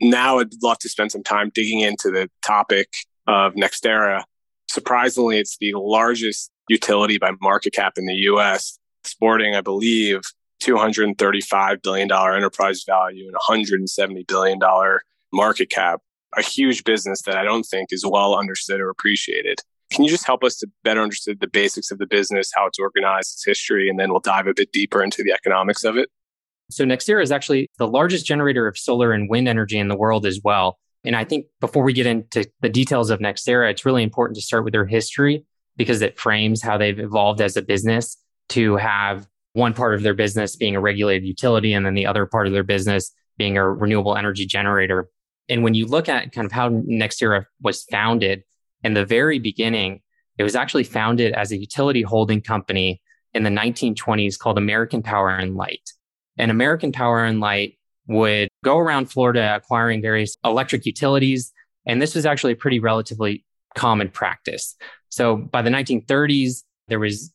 Now 0.00 0.38
I'd 0.38 0.52
love 0.62 0.78
to 0.80 0.88
spend 0.88 1.12
some 1.12 1.22
time 1.22 1.50
digging 1.54 1.80
into 1.80 2.10
the 2.10 2.28
topic 2.44 2.88
of 3.26 3.54
NextEra. 3.54 4.24
Surprisingly, 4.68 5.38
it's 5.38 5.56
the 5.58 5.72
largest 5.74 6.50
utility 6.68 7.18
by 7.18 7.32
market 7.40 7.72
cap 7.72 7.94
in 7.96 8.06
the 8.06 8.14
US, 8.14 8.78
sporting, 9.04 9.54
I 9.54 9.60
believe, 9.60 10.22
$235 10.62 11.82
billion 11.82 12.10
enterprise 12.10 12.84
value 12.86 13.28
and 13.28 13.36
$170 13.86 14.26
billion 14.26 14.58
market 15.32 15.70
cap. 15.70 16.00
A 16.36 16.42
huge 16.42 16.84
business 16.84 17.22
that 17.22 17.36
I 17.36 17.44
don't 17.44 17.62
think 17.62 17.88
is 17.92 18.04
well 18.04 18.36
understood 18.36 18.80
or 18.80 18.90
appreciated. 18.90 19.58
Can 19.92 20.04
you 20.04 20.10
just 20.10 20.26
help 20.26 20.42
us 20.42 20.56
to 20.56 20.66
better 20.82 21.00
understand 21.00 21.38
the 21.40 21.46
basics 21.46 21.90
of 21.90 21.98
the 21.98 22.06
business, 22.06 22.50
how 22.54 22.66
it's 22.66 22.78
organized, 22.78 23.34
its 23.34 23.44
history, 23.46 23.88
and 23.88 23.98
then 23.98 24.10
we'll 24.10 24.20
dive 24.20 24.46
a 24.46 24.54
bit 24.54 24.72
deeper 24.72 25.02
into 25.02 25.22
the 25.22 25.32
economics 25.32 25.84
of 25.84 25.96
it? 25.96 26.10
So 26.70 26.84
NextEra 26.84 27.22
is 27.22 27.30
actually 27.30 27.70
the 27.78 27.86
largest 27.86 28.26
generator 28.26 28.66
of 28.66 28.76
solar 28.76 29.12
and 29.12 29.30
wind 29.30 29.46
energy 29.46 29.78
in 29.78 29.88
the 29.88 29.96
world 29.96 30.26
as 30.26 30.40
well. 30.42 30.78
And 31.04 31.14
I 31.14 31.24
think 31.24 31.46
before 31.60 31.84
we 31.84 31.92
get 31.92 32.06
into 32.06 32.44
the 32.60 32.68
details 32.68 33.10
of 33.10 33.20
NextEra, 33.20 33.70
it's 33.70 33.86
really 33.86 34.02
important 34.02 34.36
to 34.36 34.42
start 34.42 34.64
with 34.64 34.72
their 34.72 34.86
history 34.86 35.44
because 35.76 36.02
it 36.02 36.18
frames 36.18 36.62
how 36.62 36.78
they've 36.78 36.98
evolved 36.98 37.40
as 37.40 37.56
a 37.56 37.62
business 37.62 38.16
to 38.50 38.76
have 38.76 39.26
one 39.52 39.74
part 39.74 39.94
of 39.94 40.02
their 40.02 40.14
business 40.14 40.56
being 40.56 40.76
a 40.76 40.80
regulated 40.80 41.26
utility 41.26 41.72
and 41.72 41.86
then 41.86 41.94
the 41.94 42.06
other 42.06 42.26
part 42.26 42.46
of 42.46 42.52
their 42.52 42.62
business 42.62 43.12
being 43.38 43.56
a 43.56 43.70
renewable 43.70 44.16
energy 44.16 44.46
generator. 44.46 45.08
And 45.48 45.62
when 45.62 45.74
you 45.74 45.86
look 45.86 46.08
at 46.08 46.32
kind 46.32 46.44
of 46.44 46.52
how 46.52 46.70
NextEra 46.70 47.46
was 47.62 47.84
founded 47.84 48.42
in 48.82 48.94
the 48.94 49.04
very 49.04 49.38
beginning, 49.38 50.02
it 50.38 50.42
was 50.42 50.54
actually 50.54 50.84
founded 50.84 51.32
as 51.32 51.52
a 51.52 51.56
utility 51.56 52.02
holding 52.02 52.40
company 52.40 53.00
in 53.32 53.42
the 53.42 53.50
1920s 53.50 54.38
called 54.38 54.58
American 54.58 55.02
Power 55.02 55.30
and 55.30 55.56
Light. 55.56 55.90
And 56.38 56.50
American 56.50 56.92
Power 56.92 57.24
and 57.24 57.40
Light 57.40 57.78
would 58.08 58.48
go 58.64 58.78
around 58.78 59.06
Florida 59.06 59.56
acquiring 59.56 60.02
various 60.02 60.36
electric 60.44 60.86
utilities. 60.86 61.52
And 61.86 62.00
this 62.00 62.14
was 62.14 62.26
actually 62.26 62.52
a 62.52 62.56
pretty 62.56 62.78
relatively 62.78 63.44
common 63.74 64.08
practice. 64.08 64.76
So 65.16 65.38
by 65.38 65.62
the 65.62 65.70
1930s, 65.70 66.62
there 66.88 67.00
was 67.00 67.32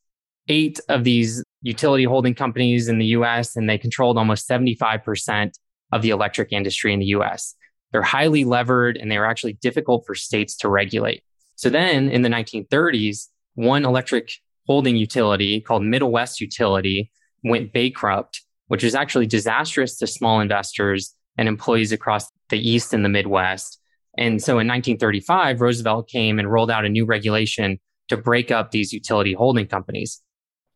eight 0.48 0.80
of 0.88 1.04
these 1.04 1.44
utility 1.64 2.04
holding 2.04 2.36
companies 2.36 2.88
in 2.88 3.00
the 3.00 3.08
US, 3.18 3.56
and 3.56 3.68
they 3.68 3.80
controlled 3.80 4.20
almost 4.20 4.48
75% 4.48 5.54
of 5.92 6.04
the 6.04 6.12
electric 6.12 6.54
industry 6.54 6.94
in 6.94 7.00
the 7.00 7.08
US. 7.18 7.56
They're 7.92 8.04
highly 8.04 8.44
levered 8.44 8.98
and 8.98 9.12
they 9.12 9.18
were 9.18 9.26
actually 9.26 9.54
difficult 9.54 10.04
for 10.06 10.14
states 10.14 10.58
to 10.58 10.70
regulate. 10.70 11.24
So 11.56 11.72
then 11.72 12.12
in 12.12 12.22
the 12.22 12.30
1930s, 12.30 13.30
one 13.56 13.84
electric 13.84 14.32
holding 14.68 14.96
utility 14.96 15.60
called 15.60 15.82
Middle 15.82 16.12
West 16.12 16.40
Utility 16.40 17.12
went 17.44 17.74
bankrupt, 17.74 18.44
which 18.68 18.84
was 18.84 18.94
actually 18.94 19.26
disastrous 19.26 19.98
to 19.98 20.06
small 20.06 20.40
investors 20.40 21.16
and 21.36 21.48
employees 21.48 21.92
across 21.92 22.30
the 22.50 22.60
East 22.60 22.94
and 22.94 23.04
the 23.04 23.10
Midwest. 23.10 23.81
And 24.18 24.42
so 24.42 24.54
in 24.54 24.68
1935, 24.68 25.62
Roosevelt 25.62 26.10
came 26.10 26.40
and 26.40 26.52
rolled 26.52 26.72
out 26.72 26.86
a 26.86 26.90
new 26.90 27.06
regulation 27.06 27.80
to 28.10 28.18
break 28.18 28.52
up 28.52 28.72
these 28.72 28.92
utility 28.92 29.34
holding 29.34 29.68
companies. 29.68 30.22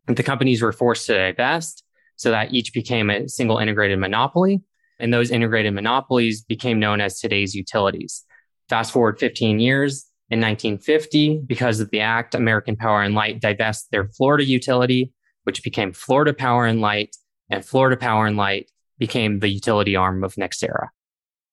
And 0.08 0.16
the 0.16 0.24
companies 0.24 0.62
were 0.62 0.72
forced 0.72 1.08
to 1.08 1.14
divest 1.14 1.84
so 2.16 2.32
that 2.32 2.54
each 2.54 2.74
became 2.74 3.10
a 3.10 3.28
single 3.28 3.58
integrated 3.58 4.00
monopoly. 4.00 4.62
And 5.00 5.14
those 5.14 5.32
integrated 5.32 5.74
monopolies 5.74 6.42
became 6.42 6.80
known 6.80 7.02
as 7.02 7.20
today's 7.20 7.54
utilities. 7.54 8.24
Fast 8.70 8.94
forward 8.94 9.20
15 9.20 9.60
years, 9.60 10.10
in 10.32 10.40
1950, 10.40 11.44
because 11.46 11.80
of 11.80 11.92
the 11.92 12.00
act, 12.00 12.34
American 12.34 12.76
Power 12.76 13.04
and 13.04 13.14
Light 13.14 13.40
divested 13.40 13.92
their 13.92 14.08
Florida 14.08 14.44
utility, 14.44 15.14
which 15.44 15.64
became 15.64 15.94
Florida 15.94 16.34
Power 16.34 16.66
and 16.66 16.82
Light, 16.82 17.16
and 17.52 17.64
Florida 17.64 17.96
Power 17.96 18.26
and 18.26 18.36
Light 18.36 18.72
became 18.98 19.40
the 19.40 19.50
utility 19.50 19.96
arm 19.96 20.24
of 20.24 20.34
NextEra. 20.34 20.88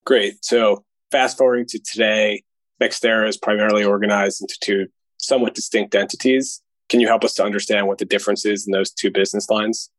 Great. 0.07 0.43
So 0.43 0.85
fast 1.13 1.39
forwarding 1.39 1.67
to 1.67 1.79
today, 1.79 2.43
NextEra 2.83 3.29
is 3.29 3.37
primarily 3.37 3.85
organized 3.85 4.41
into 4.41 4.57
two 4.61 4.87
somewhat 5.19 5.55
distinct 5.55 5.95
entities. 5.95 6.61
Can 6.89 6.99
you 6.99 7.07
help 7.07 7.23
us 7.23 7.35
to 7.35 7.45
understand 7.45 7.87
what 7.87 7.99
the 7.99 8.05
difference 8.05 8.45
is 8.45 8.67
in 8.67 8.73
those 8.73 8.91
two 8.91 9.11
business 9.11 9.49
lines? 9.49 9.91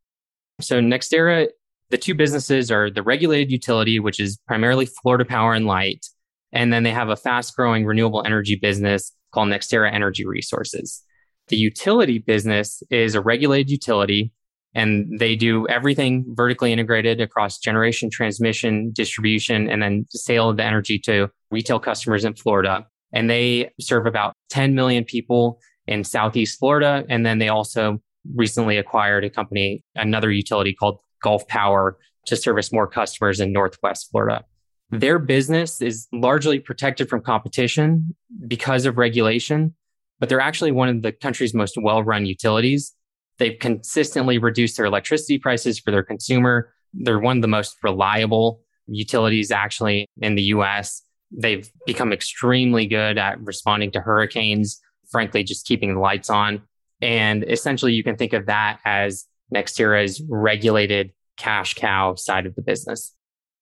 So 0.60 0.80
NextEra, 0.80 1.48
the 1.90 1.98
two 1.98 2.14
businesses 2.14 2.70
are 2.70 2.90
the 2.90 3.02
regulated 3.02 3.50
utility, 3.50 3.98
which 4.00 4.20
is 4.20 4.38
primarily 4.46 4.86
Florida 4.86 5.24
Power 5.24 5.54
and 5.54 5.66
Light, 5.66 6.06
and 6.52 6.72
then 6.72 6.82
they 6.82 6.90
have 6.90 7.08
a 7.08 7.16
fast 7.16 7.56
growing 7.56 7.86
renewable 7.86 8.22
energy 8.24 8.56
business 8.56 9.12
called 9.32 9.48
NextEra 9.48 9.92
Energy 9.92 10.26
Resources. 10.26 11.02
The 11.48 11.56
utility 11.56 12.18
business 12.18 12.82
is 12.90 13.14
a 13.14 13.20
regulated 13.20 13.70
utility 13.70 14.32
and 14.74 15.18
they 15.18 15.36
do 15.36 15.66
everything 15.68 16.24
vertically 16.28 16.72
integrated 16.72 17.20
across 17.20 17.58
generation, 17.58 18.10
transmission, 18.10 18.90
distribution, 18.92 19.68
and 19.70 19.82
then 19.82 20.06
sale 20.10 20.50
of 20.50 20.56
the 20.56 20.64
energy 20.64 20.98
to 21.00 21.28
retail 21.50 21.78
customers 21.78 22.24
in 22.24 22.34
Florida. 22.34 22.86
And 23.12 23.30
they 23.30 23.70
serve 23.80 24.06
about 24.06 24.34
10 24.50 24.74
million 24.74 25.04
people 25.04 25.60
in 25.86 26.02
Southeast 26.02 26.58
Florida. 26.58 27.04
And 27.08 27.24
then 27.24 27.38
they 27.38 27.48
also 27.48 28.00
recently 28.34 28.76
acquired 28.78 29.24
a 29.24 29.30
company, 29.30 29.84
another 29.94 30.30
utility 30.30 30.74
called 30.74 30.98
Gulf 31.22 31.46
Power 31.46 31.96
to 32.26 32.36
service 32.36 32.72
more 32.72 32.86
customers 32.86 33.40
in 33.40 33.52
Northwest 33.52 34.08
Florida. 34.10 34.44
Their 34.90 35.18
business 35.18 35.80
is 35.80 36.08
largely 36.12 36.58
protected 36.58 37.08
from 37.08 37.20
competition 37.20 38.14
because 38.46 38.86
of 38.86 38.98
regulation, 38.98 39.74
but 40.20 40.28
they're 40.28 40.40
actually 40.40 40.72
one 40.72 40.88
of 40.88 41.02
the 41.02 41.12
country's 41.12 41.54
most 41.54 41.76
well 41.80 42.02
run 42.02 42.26
utilities. 42.26 42.94
They've 43.38 43.58
consistently 43.58 44.38
reduced 44.38 44.76
their 44.76 44.86
electricity 44.86 45.38
prices 45.38 45.78
for 45.78 45.90
their 45.90 46.02
consumer. 46.02 46.72
They're 46.92 47.18
one 47.18 47.38
of 47.38 47.42
the 47.42 47.48
most 47.48 47.76
reliable 47.82 48.60
utilities 48.86 49.50
actually 49.50 50.06
in 50.20 50.34
the 50.34 50.42
US. 50.42 51.02
They've 51.30 51.68
become 51.86 52.12
extremely 52.12 52.86
good 52.86 53.18
at 53.18 53.40
responding 53.40 53.90
to 53.92 54.00
hurricanes, 54.00 54.80
frankly, 55.10 55.42
just 55.42 55.66
keeping 55.66 55.94
the 55.94 56.00
lights 56.00 56.30
on. 56.30 56.62
And 57.00 57.44
essentially, 57.44 57.92
you 57.92 58.04
can 58.04 58.16
think 58.16 58.32
of 58.32 58.46
that 58.46 58.78
as 58.84 59.26
NextEra's 59.52 60.22
regulated 60.28 61.12
cash 61.36 61.74
cow 61.74 62.14
side 62.14 62.46
of 62.46 62.54
the 62.54 62.62
business. 62.62 63.14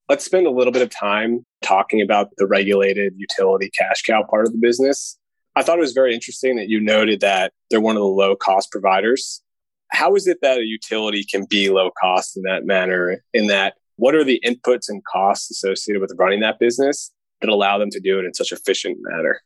Let's 0.09 0.25
spend 0.25 0.47
a 0.47 0.51
little 0.51 0.73
bit 0.73 0.83
of 0.83 0.91
time 0.91 1.47
talking 1.63 2.03
about 2.03 2.29
the 2.37 2.47
regulated 2.47 3.15
utility 3.17 3.71
cash 3.77 4.03
cow 4.03 4.25
part 4.29 4.47
of 4.47 4.53
the 4.53 4.59
business. 4.59 5.19
I 5.55 5.63
thought 5.63 5.79
it 5.79 5.83
was 5.83 5.93
very 5.93 6.15
interesting 6.15 6.57
that 6.57 6.69
you 6.69 6.81
noted 6.81 7.21
that 7.21 7.53
they're 7.71 7.81
one 7.81 7.97
of 7.97 8.01
the 8.01 8.07
low 8.07 8.37
cost 8.37 8.71
providers 8.71 9.43
how 9.93 10.15
is 10.15 10.27
it 10.27 10.39
that 10.43 10.59
a 10.59 10.65
utility 10.65 11.25
can 11.25 11.45
be 11.45 11.69
low 11.69 11.91
cost 12.01 12.37
in 12.37 12.43
that 12.45 12.65
manner? 12.65 13.23
In 13.35 13.47
that, 13.49 13.75
what 13.97 14.15
are 14.15 14.25
the 14.25 14.41
inputs 14.45 14.89
and 14.89 15.05
costs 15.05 15.51
associated 15.51 16.01
with 16.01 16.13
running 16.19 16.41
that 16.41 16.59
business 16.59 17.13
that 17.41 17.51
allow 17.51 17.79
them 17.79 17.91
to 17.91 18.01
do 18.01 18.19
it 18.19 18.25
in 18.25 18.33
such 18.33 18.53
efficient 18.53 18.99
manner? 19.03 19.41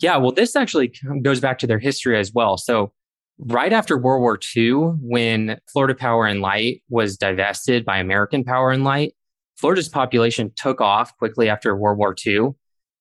Yeah, 0.00 0.16
well, 0.16 0.32
this 0.32 0.56
actually 0.56 0.92
goes 1.22 1.38
back 1.38 1.58
to 1.60 1.66
their 1.66 1.78
history 1.78 2.18
as 2.18 2.32
well. 2.32 2.56
So, 2.56 2.92
right 3.38 3.72
after 3.72 3.98
World 3.98 4.22
War 4.22 4.38
II, 4.56 4.96
when 5.00 5.58
Florida 5.70 5.94
Power 5.94 6.26
and 6.26 6.40
Light 6.40 6.82
was 6.88 7.16
divested 7.16 7.84
by 7.84 7.98
American 7.98 8.42
Power 8.42 8.70
and 8.70 8.84
Light, 8.84 9.14
Florida's 9.56 9.88
population 9.88 10.50
took 10.56 10.80
off 10.80 11.16
quickly 11.18 11.48
after 11.48 11.76
World 11.76 11.98
War 11.98 12.16
II. 12.26 12.50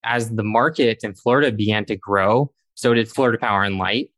As 0.03 0.29
the 0.29 0.43
market 0.43 0.99
in 1.03 1.13
Florida 1.15 1.51
began 1.51 1.85
to 1.85 1.95
grow, 1.95 2.51
so 2.73 2.93
did 2.93 3.09
Florida 3.09 3.37
Power 3.37 3.63
and 3.63 3.77
Light. 3.77 4.09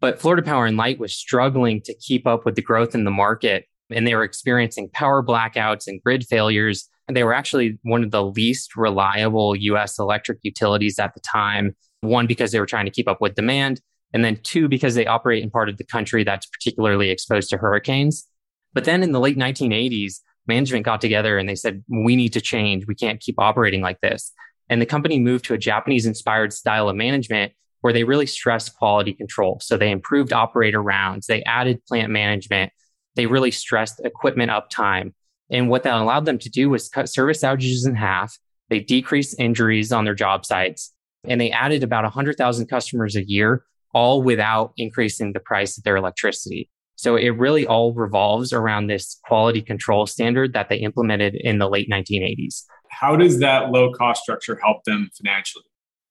But 0.00 0.20
Florida 0.20 0.42
Power 0.42 0.66
and 0.66 0.76
Light 0.76 0.98
was 0.98 1.14
struggling 1.14 1.80
to 1.82 1.94
keep 1.94 2.26
up 2.26 2.44
with 2.44 2.56
the 2.56 2.62
growth 2.62 2.94
in 2.94 3.04
the 3.04 3.10
market, 3.10 3.66
and 3.90 4.06
they 4.06 4.14
were 4.14 4.24
experiencing 4.24 4.90
power 4.92 5.22
blackouts 5.22 5.86
and 5.86 6.02
grid 6.02 6.26
failures 6.26 6.88
And 7.06 7.16
they 7.16 7.24
were 7.24 7.34
actually 7.34 7.78
one 7.82 8.02
of 8.02 8.10
the 8.10 8.24
least 8.24 8.76
reliable 8.76 9.54
US 9.56 9.98
electric 9.98 10.38
utilities 10.42 10.98
at 10.98 11.14
the 11.14 11.20
time. 11.20 11.76
One, 12.00 12.26
because 12.26 12.52
they 12.52 12.60
were 12.60 12.66
trying 12.66 12.86
to 12.86 12.90
keep 12.90 13.08
up 13.08 13.20
with 13.20 13.34
demand. 13.34 13.80
And 14.12 14.24
then 14.24 14.38
two, 14.42 14.68
because 14.68 14.94
they 14.94 15.06
operate 15.06 15.42
in 15.42 15.50
part 15.50 15.68
of 15.68 15.76
the 15.76 15.84
country 15.84 16.24
that's 16.24 16.46
particularly 16.46 17.10
exposed 17.10 17.50
to 17.50 17.56
hurricanes. 17.58 18.26
But 18.72 18.84
then 18.84 19.02
in 19.02 19.12
the 19.12 19.20
late 19.20 19.36
1980s, 19.36 20.20
management 20.46 20.84
got 20.84 21.00
together 21.00 21.38
and 21.38 21.48
they 21.48 21.54
said, 21.54 21.84
we 21.88 22.16
need 22.16 22.32
to 22.34 22.40
change. 22.40 22.86
We 22.86 22.94
can't 22.94 23.20
keep 23.20 23.36
operating 23.38 23.80
like 23.80 24.00
this. 24.00 24.32
And 24.68 24.80
the 24.80 24.86
company 24.86 25.18
moved 25.18 25.44
to 25.46 25.54
a 25.54 25.58
Japanese 25.58 26.06
inspired 26.06 26.52
style 26.52 26.88
of 26.88 26.96
management 26.96 27.52
where 27.84 27.92
they 27.92 28.04
really 28.04 28.24
stressed 28.24 28.74
quality 28.78 29.12
control. 29.12 29.60
So 29.60 29.76
they 29.76 29.90
improved 29.90 30.32
operator 30.32 30.82
rounds, 30.82 31.26
they 31.26 31.42
added 31.42 31.84
plant 31.84 32.10
management, 32.10 32.72
they 33.14 33.26
really 33.26 33.50
stressed 33.50 34.00
equipment 34.02 34.50
uptime. 34.50 35.12
And 35.50 35.68
what 35.68 35.82
that 35.82 36.00
allowed 36.00 36.24
them 36.24 36.38
to 36.38 36.48
do 36.48 36.70
was 36.70 36.88
cut 36.88 37.10
service 37.10 37.42
outages 37.42 37.86
in 37.86 37.94
half. 37.94 38.38
They 38.70 38.80
decreased 38.80 39.38
injuries 39.38 39.92
on 39.92 40.06
their 40.06 40.14
job 40.14 40.46
sites 40.46 40.94
and 41.24 41.38
they 41.38 41.50
added 41.50 41.82
about 41.82 42.04
100,000 42.04 42.68
customers 42.68 43.16
a 43.16 43.28
year, 43.28 43.66
all 43.92 44.22
without 44.22 44.72
increasing 44.78 45.34
the 45.34 45.40
price 45.40 45.76
of 45.76 45.84
their 45.84 45.96
electricity. 45.96 46.70
So 46.96 47.16
it 47.16 47.36
really 47.36 47.66
all 47.66 47.92
revolves 47.92 48.54
around 48.54 48.86
this 48.86 49.20
quality 49.26 49.60
control 49.60 50.06
standard 50.06 50.54
that 50.54 50.70
they 50.70 50.76
implemented 50.76 51.34
in 51.34 51.58
the 51.58 51.68
late 51.68 51.90
1980s. 51.90 52.62
How 52.88 53.14
does 53.14 53.40
that 53.40 53.72
low 53.72 53.92
cost 53.92 54.22
structure 54.22 54.58
help 54.64 54.84
them 54.84 55.10
financially? 55.18 55.64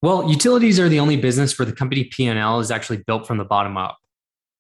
Well, 0.04 0.30
utilities 0.30 0.82
are 0.82 0.90
the 0.90 1.00
only 1.00 1.16
business 1.16 1.58
where 1.58 1.66
the 1.66 1.72
company 1.72 2.04
P&L 2.04 2.60
is 2.60 2.72
actually 2.72 2.98
built 3.08 3.26
from 3.26 3.38
the 3.38 3.46
bottom 3.46 3.78
up. 3.78 3.98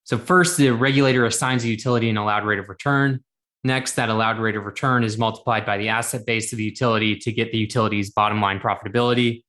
So 0.05 0.17
first, 0.17 0.55
the 0.55 0.69
regulator 0.69 1.25
assigns 1.25 1.65
a 1.65 1.67
utility 1.67 2.09
an 2.09 2.15
allowed 2.15 2.45
rate 2.45 2.59
of 2.59 2.69
return. 2.69 3.21
Next, 3.65 3.95
that 3.95 4.07
allowed 4.07 4.39
rate 4.39 4.55
of 4.55 4.63
return 4.63 5.03
is 5.03 5.17
multiplied 5.17 5.65
by 5.65 5.77
the 5.77 5.89
asset 5.89 6.25
base 6.25 6.53
of 6.53 6.57
the 6.59 6.63
utility 6.63 7.17
to 7.17 7.31
get 7.33 7.51
the 7.51 7.57
utility's 7.57 8.09
bottom 8.09 8.39
line 8.39 8.61
profitability. 8.61 9.43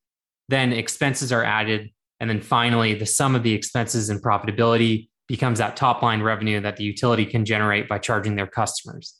Then 0.49 0.73
expenses 0.73 1.31
are 1.31 1.45
added. 1.45 1.91
And 2.19 2.29
then 2.29 2.41
finally, 2.41 2.93
the 2.93 3.05
sum 3.05 3.33
of 3.33 3.43
the 3.43 3.53
expenses 3.53 4.09
and 4.09 4.21
profitability 4.21 5.07
becomes 5.29 5.59
that 5.59 5.77
top 5.77 6.01
line 6.01 6.21
revenue 6.21 6.59
that 6.59 6.75
the 6.75 6.83
utility 6.83 7.25
can 7.25 7.45
generate 7.45 7.87
by 7.87 7.99
charging 7.99 8.35
their 8.35 8.47
customers. 8.47 9.15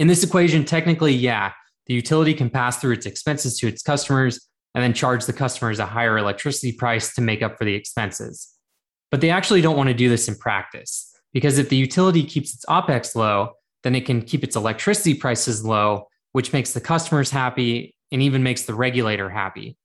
In 0.00 0.08
this 0.08 0.24
equation, 0.24 0.64
technically, 0.64 1.12
yeah, 1.12 1.52
the 1.86 1.94
utility 1.94 2.34
can 2.34 2.50
pass 2.50 2.80
through 2.80 2.94
its 2.94 3.06
expenses 3.06 3.56
to 3.58 3.68
its 3.68 3.80
customers 3.80 4.47
and 4.74 4.84
then 4.84 4.92
charge 4.92 5.26
the 5.26 5.32
customers 5.32 5.78
a 5.78 5.86
higher 5.86 6.18
electricity 6.18 6.72
price 6.72 7.14
to 7.14 7.20
make 7.20 7.42
up 7.42 7.58
for 7.58 7.64
the 7.64 7.74
expenses. 7.74 8.54
But 9.10 9.20
they 9.20 9.30
actually 9.30 9.60
don't 9.60 9.76
want 9.76 9.88
to 9.88 9.94
do 9.94 10.08
this 10.08 10.28
in 10.28 10.36
practice 10.36 11.12
because 11.32 11.58
if 11.58 11.68
the 11.68 11.76
utility 11.76 12.24
keeps 12.24 12.54
its 12.54 12.64
OPEX 12.66 13.14
low, 13.14 13.52
then 13.82 13.94
it 13.94 14.06
can 14.06 14.22
keep 14.22 14.44
its 14.44 14.56
electricity 14.56 15.14
prices 15.14 15.64
low, 15.64 16.08
which 16.32 16.52
makes 16.52 16.72
the 16.72 16.80
customers 16.80 17.30
happy 17.30 17.94
and 18.10 18.22
even 18.22 18.42
makes 18.42 18.62
the 18.62 18.74
regulator 18.74 19.30
happy. 19.30 19.76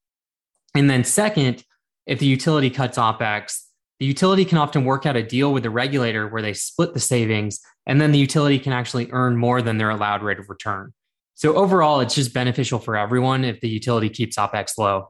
And 0.74 0.90
then, 0.90 1.04
second, 1.04 1.62
if 2.06 2.18
the 2.18 2.26
utility 2.26 2.70
cuts 2.70 2.98
OPEX, 2.98 3.62
the 4.00 4.06
utility 4.06 4.44
can 4.44 4.58
often 4.58 4.84
work 4.84 5.06
out 5.06 5.16
a 5.16 5.22
deal 5.22 5.52
with 5.52 5.62
the 5.62 5.70
regulator 5.70 6.28
where 6.28 6.42
they 6.42 6.52
split 6.52 6.94
the 6.94 7.00
savings, 7.00 7.60
and 7.86 8.00
then 8.00 8.12
the 8.12 8.18
utility 8.18 8.58
can 8.58 8.72
actually 8.72 9.08
earn 9.12 9.36
more 9.36 9.62
than 9.62 9.78
their 9.78 9.90
allowed 9.90 10.22
rate 10.22 10.40
of 10.40 10.48
return. 10.48 10.92
So 11.34 11.54
overall, 11.54 12.00
it's 12.00 12.14
just 12.14 12.32
beneficial 12.32 12.78
for 12.78 12.96
everyone 12.96 13.44
if 13.44 13.60
the 13.60 13.68
utility 13.68 14.08
keeps 14.08 14.36
OPEX 14.36 14.78
low. 14.78 15.08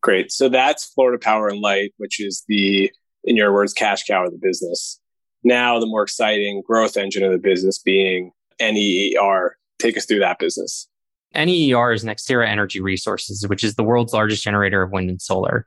Great. 0.00 0.32
So 0.32 0.48
that's 0.48 0.84
Florida 0.84 1.18
Power 1.18 1.48
and 1.48 1.60
Light, 1.60 1.94
which 1.96 2.20
is 2.20 2.44
the, 2.48 2.90
in 3.24 3.36
your 3.36 3.52
words, 3.52 3.72
cash 3.72 4.04
cow 4.04 4.24
of 4.24 4.32
the 4.32 4.38
business. 4.38 5.00
Now, 5.44 5.78
the 5.78 5.86
more 5.86 6.02
exciting 6.02 6.62
growth 6.66 6.96
engine 6.96 7.22
of 7.22 7.30
the 7.32 7.38
business 7.38 7.78
being 7.78 8.32
NEER. 8.60 9.56
Take 9.78 9.96
us 9.96 10.06
through 10.06 10.20
that 10.20 10.38
business. 10.38 10.88
NEER 11.34 11.92
is 11.92 12.04
NextEra 12.04 12.46
Energy 12.48 12.80
Resources, 12.80 13.46
which 13.48 13.64
is 13.64 13.74
the 13.74 13.82
world's 13.82 14.12
largest 14.12 14.44
generator 14.44 14.82
of 14.82 14.90
wind 14.90 15.10
and 15.10 15.22
solar. 15.22 15.66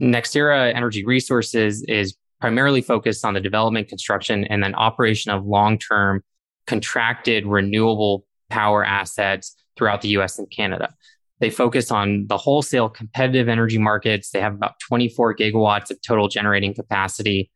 NextEra 0.00 0.74
Energy 0.74 1.04
Resources 1.04 1.82
is 1.88 2.16
primarily 2.40 2.82
focused 2.82 3.24
on 3.24 3.34
the 3.34 3.40
development, 3.40 3.88
construction, 3.88 4.44
and 4.44 4.62
then 4.62 4.74
operation 4.74 5.32
of 5.32 5.46
long 5.46 5.78
term 5.78 6.22
contracted 6.66 7.46
renewable 7.46 8.26
power 8.50 8.84
assets 8.84 9.56
throughout 9.76 10.02
the 10.02 10.08
US 10.10 10.38
and 10.38 10.50
Canada. 10.50 10.94
They 11.38 11.50
focus 11.50 11.90
on 11.90 12.26
the 12.28 12.38
wholesale 12.38 12.88
competitive 12.88 13.48
energy 13.48 13.78
markets. 13.78 14.30
They 14.30 14.40
have 14.40 14.54
about 14.54 14.80
24 14.88 15.36
gigawatts 15.36 15.90
of 15.90 16.00
total 16.00 16.28
generating 16.28 16.74
capacity. 16.74 17.50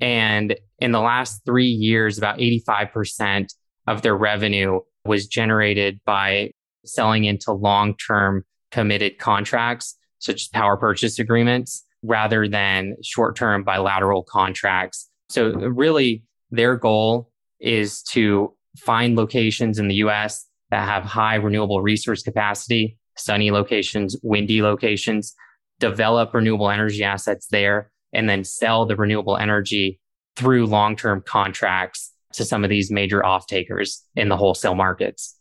And 0.00 0.54
in 0.78 0.92
the 0.92 1.00
last 1.00 1.42
three 1.46 1.66
years, 1.68 2.18
about 2.18 2.38
85% 2.38 3.54
of 3.86 4.02
their 4.02 4.16
revenue 4.16 4.80
was 5.04 5.26
generated 5.26 6.00
by 6.04 6.50
selling 6.84 7.24
into 7.24 7.52
long 7.52 7.96
term 7.96 8.44
committed 8.70 9.18
contracts 9.18 9.96
such 10.22 10.42
as 10.42 10.48
power 10.48 10.76
purchase 10.76 11.18
agreements, 11.18 11.84
rather 12.02 12.48
than 12.48 12.96
short 13.02 13.36
term 13.36 13.64
bilateral 13.64 14.22
contracts. 14.22 15.10
So, 15.28 15.50
really, 15.50 16.22
their 16.50 16.76
goal 16.76 17.30
is 17.60 18.02
to 18.02 18.54
find 18.76 19.16
locations 19.16 19.78
in 19.78 19.88
the 19.88 19.96
US 19.96 20.46
that 20.70 20.86
have 20.86 21.04
high 21.04 21.36
renewable 21.36 21.82
resource 21.82 22.22
capacity, 22.22 22.96
sunny 23.16 23.50
locations, 23.50 24.16
windy 24.22 24.62
locations, 24.62 25.34
develop 25.80 26.32
renewable 26.34 26.70
energy 26.70 27.04
assets 27.04 27.46
there, 27.48 27.90
and 28.12 28.28
then 28.28 28.44
sell 28.44 28.86
the 28.86 28.96
renewable 28.96 29.36
energy 29.36 30.00
through 30.36 30.66
long 30.66 30.96
term 30.96 31.22
contracts 31.24 32.12
to 32.34 32.44
some 32.44 32.64
of 32.64 32.70
these 32.70 32.90
major 32.90 33.24
off 33.24 33.46
takers 33.46 34.02
in 34.16 34.28
the 34.28 34.36
wholesale 34.36 34.74
markets. 34.74 35.36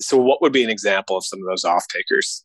So, 0.00 0.16
what 0.16 0.42
would 0.42 0.52
be 0.52 0.64
an 0.64 0.70
example 0.70 1.16
of 1.16 1.24
some 1.24 1.38
of 1.40 1.46
those 1.46 1.64
off 1.64 1.86
takers? 1.88 2.44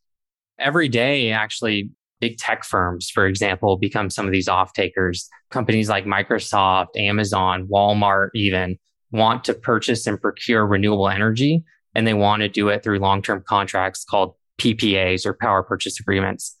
every 0.58 0.88
day, 0.88 1.30
actually, 1.30 1.90
big 2.20 2.36
tech 2.36 2.64
firms, 2.64 3.10
for 3.10 3.26
example, 3.26 3.76
become 3.76 4.10
some 4.10 4.26
of 4.26 4.32
these 4.32 4.48
off 4.48 4.72
takers. 4.72 5.28
Companies 5.50 5.88
like 5.88 6.04
Microsoft, 6.04 6.96
Amazon, 6.96 7.68
Walmart, 7.68 8.30
even 8.34 8.78
want 9.10 9.44
to 9.44 9.54
purchase 9.54 10.06
and 10.06 10.20
procure 10.20 10.66
renewable 10.66 11.08
energy, 11.08 11.64
and 11.94 12.06
they 12.06 12.14
want 12.14 12.40
to 12.42 12.48
do 12.48 12.68
it 12.68 12.82
through 12.82 12.98
long 12.98 13.22
term 13.22 13.42
contracts 13.46 14.04
called 14.04 14.34
PPAs 14.58 15.26
or 15.26 15.34
power 15.34 15.62
purchase 15.62 16.00
agreements. 16.00 16.56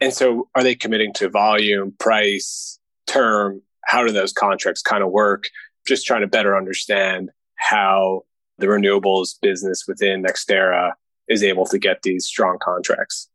And 0.00 0.12
so, 0.12 0.48
are 0.54 0.62
they 0.62 0.74
committing 0.74 1.12
to 1.14 1.28
volume, 1.28 1.94
price, 1.98 2.78
term? 3.06 3.62
How 3.84 4.04
do 4.04 4.12
those 4.12 4.32
contracts 4.32 4.82
kind 4.82 5.02
of 5.02 5.10
work? 5.10 5.48
Just 5.86 6.06
trying 6.06 6.20
to 6.20 6.26
better 6.26 6.56
understand 6.56 7.30
how 7.56 8.22
the 8.58 8.66
renewables 8.66 9.40
business 9.40 9.84
within 9.88 10.22
NextEra 10.22 10.92
is 11.28 11.42
able 11.42 11.66
to 11.66 11.78
get 11.78 12.02
these 12.02 12.26
strong 12.26 12.58
contracts 12.62 13.28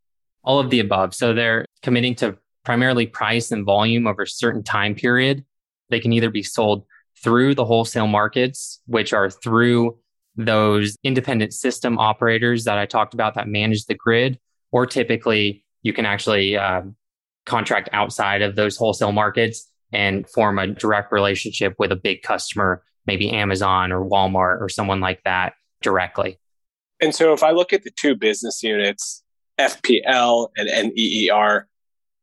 all 0.44 0.60
of 0.60 0.70
the 0.70 0.80
above. 0.80 1.14
So 1.14 1.34
they're 1.34 1.66
committing 1.82 2.16
to 2.16 2.38
primarily 2.64 3.08
price 3.08 3.52
and 3.52 3.66
volume 3.66 4.08
over 4.08 4.24
a 4.24 4.28
certain 4.28 4.64
time 4.64 4.96
period. 4.96 5.46
They 5.90 6.00
can 6.00 6.14
either 6.14 6.30
be 6.30 6.44
sold 6.44 6.86
through 7.24 7.56
the 7.56 7.66
wholesale 7.66 8.08
markets, 8.08 8.82
which 8.86 9.14
are 9.14 9.30
through 9.30 9.98
those 10.36 10.98
independent 11.04 11.54
system 11.54 11.98
operators 11.98 12.66
that 12.66 12.78
I 12.78 12.86
talked 12.86 13.14
about 13.14 13.36
that 13.36 13.48
manage 13.48 13.86
the 13.86 13.94
grid, 13.94 14.40
or 14.72 14.86
typically 14.86 15.64
you 15.84 15.94
can 15.94 16.06
actually 16.06 16.58
uh, 16.58 16.82
contract 17.46 17.90
outside 17.94 18.42
of 18.42 18.56
those 18.56 18.78
wholesale 18.78 19.12
markets 19.12 19.70
and 19.92 20.28
form 20.30 20.58
a 20.58 20.68
direct 20.68 21.12
relationship 21.12 21.76
with 21.78 21.92
a 21.92 21.96
big 21.96 22.24
customer, 22.24 22.84
maybe 23.06 23.30
Amazon 23.30 23.92
or 23.92 24.04
Walmart 24.04 24.60
or 24.60 24.70
someone 24.70 25.00
like 25.00 25.24
that 25.24 25.54
directly. 25.82 26.40
And 27.00 27.14
so 27.14 27.34
if 27.34 27.44
I 27.44 27.52
look 27.52 27.74
at 27.74 27.84
the 27.84 27.92
two 27.92 28.16
business 28.16 28.64
units, 28.64 29.24
FPL 29.60 30.50
and 30.58 30.94
NEER, 30.96 31.68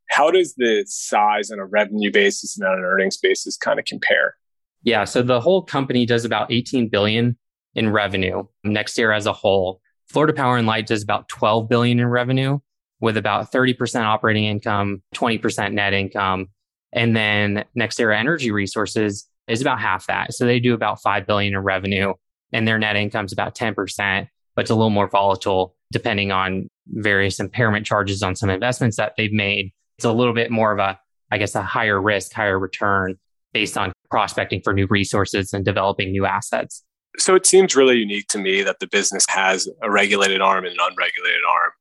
how 0.08 0.30
does 0.32 0.54
the 0.56 0.84
size 0.88 1.52
on 1.52 1.60
a 1.60 1.64
revenue 1.64 2.10
basis 2.10 2.58
and 2.58 2.66
on 2.66 2.78
an 2.78 2.84
earnings 2.84 3.16
basis 3.16 3.56
kind 3.56 3.78
of 3.78 3.84
compare? 3.84 4.34
Yeah, 4.82 5.04
so 5.04 5.22
the 5.22 5.40
whole 5.40 5.62
company 5.62 6.06
does 6.06 6.24
about 6.24 6.50
18 6.50 6.88
billion 6.88 7.36
in 7.74 7.90
revenue 7.90 8.44
NextEra 8.64 9.16
as 9.16 9.26
a 9.26 9.32
whole. 9.32 9.80
Florida 10.08 10.32
Power 10.32 10.56
and 10.56 10.66
Light 10.66 10.86
does 10.86 11.02
about 11.02 11.28
12 11.28 11.68
billion 11.68 12.00
in 12.00 12.06
revenue 12.06 12.58
with 13.00 13.16
about 13.16 13.52
30% 13.52 14.02
operating 14.02 14.44
income, 14.44 15.02
20% 15.14 15.72
net 15.72 15.92
income. 15.92 16.48
And 16.92 17.14
then 17.14 17.64
NextEra 17.78 18.18
Energy 18.18 18.50
Resources 18.50 19.28
is 19.46 19.60
about 19.60 19.80
half 19.80 20.06
that. 20.06 20.34
So 20.34 20.44
they 20.44 20.60
do 20.60 20.74
about 20.74 21.00
5 21.00 21.26
billion 21.26 21.54
in 21.54 21.60
revenue 21.60 22.14
and 22.52 22.66
their 22.66 22.78
net 22.78 22.96
income 22.96 23.26
is 23.26 23.32
about 23.32 23.54
10%, 23.54 24.28
but 24.54 24.62
it's 24.62 24.70
a 24.70 24.74
little 24.74 24.90
more 24.90 25.08
volatile 25.08 25.76
depending 25.92 26.32
on 26.32 26.68
various 26.86 27.40
impairment 27.40 27.86
charges 27.86 28.22
on 28.22 28.36
some 28.36 28.50
investments 28.50 28.96
that 28.96 29.14
they've 29.16 29.32
made. 29.32 29.72
It's 29.98 30.04
a 30.04 30.12
little 30.12 30.34
bit 30.34 30.50
more 30.50 30.72
of 30.72 30.78
a, 30.78 30.98
I 31.30 31.38
guess, 31.38 31.54
a 31.54 31.62
higher 31.62 32.00
risk, 32.00 32.32
higher 32.32 32.58
return 32.58 33.18
based 33.52 33.76
on 33.76 33.92
prospecting 34.10 34.60
for 34.62 34.72
new 34.72 34.86
resources 34.88 35.52
and 35.52 35.64
developing 35.64 36.10
new 36.10 36.26
assets. 36.26 36.84
So 37.18 37.34
it 37.34 37.46
seems 37.46 37.74
really 37.74 37.96
unique 37.96 38.28
to 38.28 38.38
me 38.38 38.62
that 38.62 38.78
the 38.78 38.86
business 38.86 39.26
has 39.28 39.68
a 39.82 39.90
regulated 39.90 40.40
arm 40.40 40.64
and 40.64 40.74
an 40.74 40.80
unregulated 40.80 41.42
arm. 41.48 41.72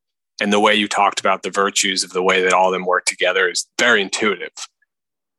And 0.41 0.53
the 0.53 0.59
way 0.59 0.73
you 0.73 0.87
talked 0.87 1.19
about 1.19 1.43
the 1.43 1.51
virtues 1.51 2.03
of 2.03 2.11
the 2.11 2.23
way 2.23 2.41
that 2.41 2.53
all 2.53 2.67
of 2.67 2.73
them 2.73 2.85
work 2.85 3.05
together 3.05 3.49
is 3.49 3.67
very 3.77 4.01
intuitive. 4.01 4.53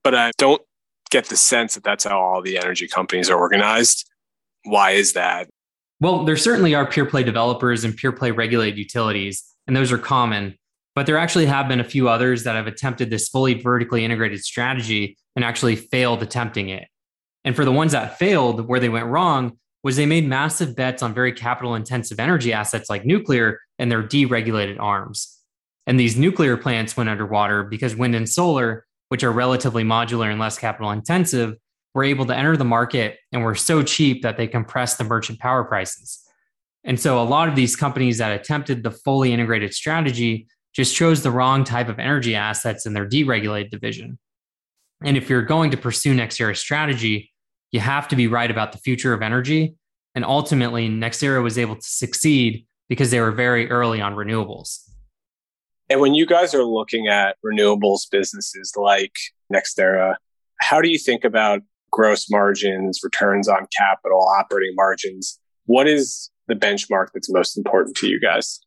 But 0.05 0.15
I 0.15 0.31
don't 0.39 0.63
get 1.11 1.27
the 1.27 1.37
sense 1.37 1.75
that 1.75 1.85
that's 1.85 2.05
how 2.05 2.21
all 2.21 2.43
the 2.43 2.59
energy 2.59 2.87
companies 2.87 3.31
are 3.31 3.39
organized. 3.39 4.09
Why 4.65 4.93
is 4.93 5.15
that? 5.15 5.49
Well, 6.01 6.25
there 6.25 6.37
certainly 6.37 6.75
are 6.75 6.87
pure 6.87 7.07
play 7.07 7.23
developers 7.25 7.85
and 7.85 7.97
pure 7.97 8.13
play 8.13 8.31
regulated 8.31 8.79
utilities, 8.79 9.45
and 9.67 9.77
those 9.77 9.93
are 9.93 9.99
common. 9.99 10.57
But 10.95 11.07
there 11.07 11.19
actually 11.19 11.47
have 11.47 11.69
been 11.69 11.81
a 11.81 11.85
few 11.85 12.09
others 12.09 12.45
that 12.45 12.57
have 12.57 12.67
attempted 12.67 13.11
this 13.11 13.29
fully 13.29 13.55
vertically 13.55 14.05
integrated 14.05 14.43
strategy 14.43 15.17
and 15.37 15.45
actually 15.45 15.77
failed 15.77 16.23
attempting 16.23 16.69
it. 16.69 16.89
And 17.45 17.57
for 17.57 17.65
the 17.65 17.73
ones 17.73 17.93
that 17.93 18.19
failed, 18.19 18.67
where 18.67 18.81
they 18.81 18.89
went 18.89 19.07
wrong 19.07 19.59
was 19.83 19.97
they 19.97 20.07
made 20.07 20.29
massive 20.29 20.77
bets 20.77 21.03
on 21.03 21.15
very 21.15 21.33
capital 21.33 21.75
intensive 21.75 22.21
energy 22.21 22.53
assets 22.53 22.91
like 22.91 23.05
nuclear 23.05 23.61
and 23.79 23.91
their 23.91 24.03
deregulated 24.03 24.79
arms. 24.79 25.39
And 25.87 25.99
these 25.99 26.17
nuclear 26.17 26.57
plants 26.57 26.97
went 26.97 27.09
underwater 27.09 27.65
because 27.65 27.97
wind 27.97 28.15
and 28.15 28.29
solar, 28.29 28.85
which 29.09 29.25
are 29.25 29.33
relatively 29.33 29.83
modular 29.83 30.31
and 30.31 30.39
less 30.39 30.59
capital 30.59 30.91
intensive, 30.91 31.57
were 31.95 32.05
able 32.05 32.27
to 32.27 32.37
enter 32.37 32.57
the 32.57 32.65
market 32.65 33.19
and 33.33 33.43
were 33.43 33.55
so 33.55 33.83
cheap 33.83 34.23
that 34.23 34.37
they 34.37 34.47
compressed 34.47 34.99
the 34.99 35.05
merchant 35.05 35.39
power 35.41 35.65
prices. 35.65 36.23
And 36.85 37.01
so 37.01 37.21
a 37.21 37.25
lot 37.25 37.49
of 37.49 37.57
these 37.57 37.77
companies 37.77 38.19
that 38.19 38.39
attempted 38.39 38.83
the 38.83 38.91
fully 38.91 39.33
integrated 39.33 39.75
strategy 39.75 40.47
just 40.73 40.95
chose 40.95 41.23
the 41.23 41.31
wrong 41.31 41.65
type 41.65 41.89
of 41.89 41.99
energy 41.99 42.35
assets 42.37 42.87
in 42.87 42.93
their 42.93 43.09
deregulated 43.09 43.71
division. 43.71 44.19
And 45.03 45.17
if 45.17 45.31
you're 45.31 45.43
going 45.43 45.71
to 45.71 45.77
pursue 45.77 46.15
NextEra 46.15 46.57
strategy, 46.57 47.33
you 47.73 47.81
have 47.81 48.09
to 48.09 48.17
be 48.17 48.27
right 48.27 48.51
about 48.51 48.73
the 48.73 48.79
future 48.79 49.13
of 49.13 49.23
energy. 49.23 49.75
And 50.15 50.25
ultimately, 50.25 50.89
NextEra 50.89 51.43
was 51.43 51.57
able 51.57 51.77
to 51.77 51.87
succeed 51.87 52.67
because 52.89 53.11
they 53.11 53.21
were 53.21 53.31
very 53.31 53.71
early 53.71 54.01
on 54.01 54.15
renewables. 54.15 54.81
And 55.89 56.01
when 56.01 56.15
you 56.15 56.27
guys 56.27 56.55
are 56.55 56.65
looking 56.65 57.09
at 57.09 57.37
renewables 57.45 58.11
businesses 58.11 58.73
like 58.77 59.13
NextEra, 59.53 60.17
how 60.61 60.81
do 60.81 60.89
you 60.89 60.99
think 60.99 61.25
about 61.25 61.63
gross 61.91 62.31
margins, 62.31 63.01
returns 63.03 63.49
on 63.49 63.67
capital, 63.77 64.21
operating 64.39 64.75
margins? 64.75 65.39
What 65.67 65.89
is 65.89 66.31
the 66.49 66.55
benchmark 66.55 67.09
that's 67.15 67.31
most 67.31 67.57
important 67.57 67.97
to 67.99 68.09
you 68.09 68.21
guys? 68.21 68.61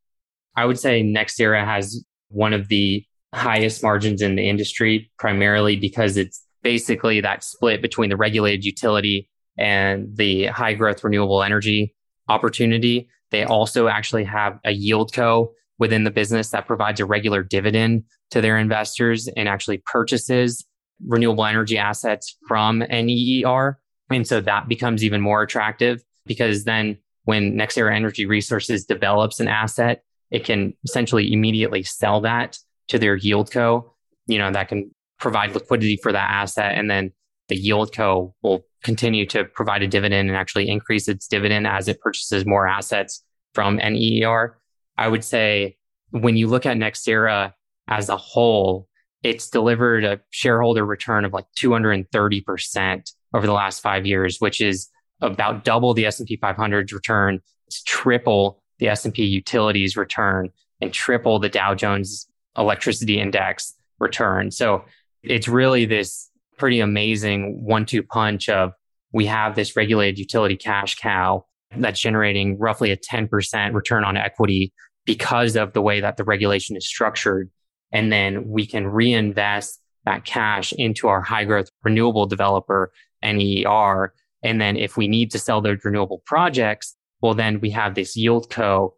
I 0.55 0.65
would 0.65 0.79
say 0.79 1.03
NextEra 1.03 1.65
has 1.65 2.03
one 2.29 2.53
of 2.53 2.67
the 2.67 3.05
highest 3.33 3.83
margins 3.83 4.21
in 4.21 4.35
the 4.35 4.47
industry, 4.47 5.11
primarily 5.17 5.75
because 5.75 6.17
it's 6.17 6.43
basically 6.61 7.21
that 7.21 7.43
split 7.43 7.81
between 7.81 8.09
the 8.09 8.17
regulated 8.17 8.63
utility 8.63 9.29
and 9.57 10.15
the 10.15 10.45
high 10.47 10.73
growth 10.73 11.03
renewable 11.03 11.43
energy 11.43 11.95
opportunity. 12.29 13.09
They 13.31 13.43
also 13.43 13.87
actually 13.87 14.23
have 14.25 14.59
a 14.63 14.71
yield 14.71 15.13
co 15.13 15.53
within 15.79 16.03
the 16.03 16.11
business 16.11 16.49
that 16.51 16.67
provides 16.67 16.99
a 16.99 17.05
regular 17.05 17.43
dividend 17.43 18.03
to 18.31 18.41
their 18.41 18.57
investors 18.57 19.27
and 19.35 19.49
actually 19.49 19.79
purchases 19.85 20.65
renewable 21.05 21.45
energy 21.45 21.77
assets 21.77 22.37
from 22.47 22.79
NEER. 22.79 23.79
And 24.09 24.27
so 24.27 24.41
that 24.41 24.67
becomes 24.67 25.03
even 25.03 25.21
more 25.21 25.41
attractive 25.41 26.03
because 26.25 26.63
then 26.63 26.97
when 27.25 27.55
NextEra 27.55 27.93
Energy 27.93 28.25
Resources 28.25 28.85
develops 28.85 29.39
an 29.39 29.47
asset, 29.47 30.03
it 30.29 30.45
can 30.45 30.73
essentially 30.83 31.31
immediately 31.33 31.83
sell 31.83 32.21
that 32.21 32.57
to 32.89 32.99
their 32.99 33.15
yield 33.15 33.51
co. 33.51 33.93
You 34.27 34.39
know, 34.39 34.51
that 34.51 34.69
can 34.69 34.91
provide 35.19 35.53
liquidity 35.53 35.97
for 36.01 36.11
that 36.11 36.29
asset. 36.29 36.77
And 36.77 36.89
then 36.89 37.11
the 37.49 37.55
yield 37.55 37.93
co 37.93 38.35
will 38.41 38.65
continue 38.83 39.25
to 39.27 39.45
provide 39.45 39.81
a 39.81 39.87
dividend 39.87 40.29
and 40.29 40.37
actually 40.37 40.69
increase 40.69 41.07
its 41.07 41.27
dividend 41.27 41.67
as 41.67 41.87
it 41.87 41.99
purchases 42.01 42.45
more 42.45 42.67
assets 42.67 43.23
from 43.53 43.77
NEER. 43.77 44.57
I 44.97 45.07
would 45.07 45.23
say 45.23 45.77
when 46.11 46.37
you 46.37 46.47
look 46.47 46.65
at 46.65 46.77
NextEra 46.77 47.53
as 47.87 48.09
a 48.09 48.17
whole, 48.17 48.87
it's 49.23 49.49
delivered 49.49 50.03
a 50.03 50.19
shareholder 50.29 50.85
return 50.85 51.25
of 51.25 51.33
like 51.33 51.45
230% 51.57 53.11
over 53.33 53.47
the 53.47 53.53
last 53.53 53.81
five 53.81 54.05
years, 54.05 54.37
which 54.39 54.61
is 54.61 54.89
about 55.21 55.63
double 55.63 55.93
the 55.93 56.05
S&P 56.05 56.37
500's 56.37 56.93
return. 56.93 57.39
It's 57.67 57.81
triple 57.83 58.61
the 58.79 58.89
S&P 58.89 59.23
utilities 59.23 59.95
return 59.95 60.49
and 60.81 60.93
triple 60.93 61.39
the 61.39 61.49
Dow 61.49 61.73
Jones 61.73 62.27
electricity 62.57 63.19
index 63.19 63.73
return. 63.99 64.51
So 64.51 64.85
it's 65.23 65.47
really 65.47 65.85
this 65.85 66.29
pretty 66.57 66.79
amazing 66.79 67.63
one 67.63 67.85
two 67.85 68.03
punch 68.03 68.49
of 68.49 68.73
we 69.11 69.25
have 69.27 69.55
this 69.55 69.75
regulated 69.75 70.19
utility 70.19 70.57
cash 70.57 70.95
cow 70.95 71.45
that's 71.77 71.99
generating 71.99 72.57
roughly 72.59 72.91
a 72.91 72.97
10% 72.97 73.73
return 73.73 74.03
on 74.03 74.17
equity 74.17 74.73
because 75.05 75.55
of 75.55 75.73
the 75.73 75.81
way 75.81 76.01
that 76.01 76.17
the 76.17 76.23
regulation 76.23 76.75
is 76.75 76.87
structured. 76.87 77.49
And 77.91 78.11
then 78.11 78.47
we 78.47 78.65
can 78.65 78.87
reinvest 78.87 79.79
that 80.05 80.25
cash 80.25 80.73
into 80.73 81.07
our 81.07 81.21
high 81.21 81.45
growth 81.45 81.69
renewable 81.83 82.25
developer, 82.25 82.91
NEER. 83.23 84.13
And 84.43 84.59
then 84.59 84.77
if 84.77 84.97
we 84.97 85.07
need 85.07 85.31
to 85.31 85.39
sell 85.39 85.61
those 85.61 85.83
renewable 85.83 86.21
projects, 86.25 86.95
well, 87.21 87.33
then 87.33 87.59
we 87.59 87.69
have 87.69 87.95
this 87.95 88.17
yield 88.17 88.49
co 88.49 88.95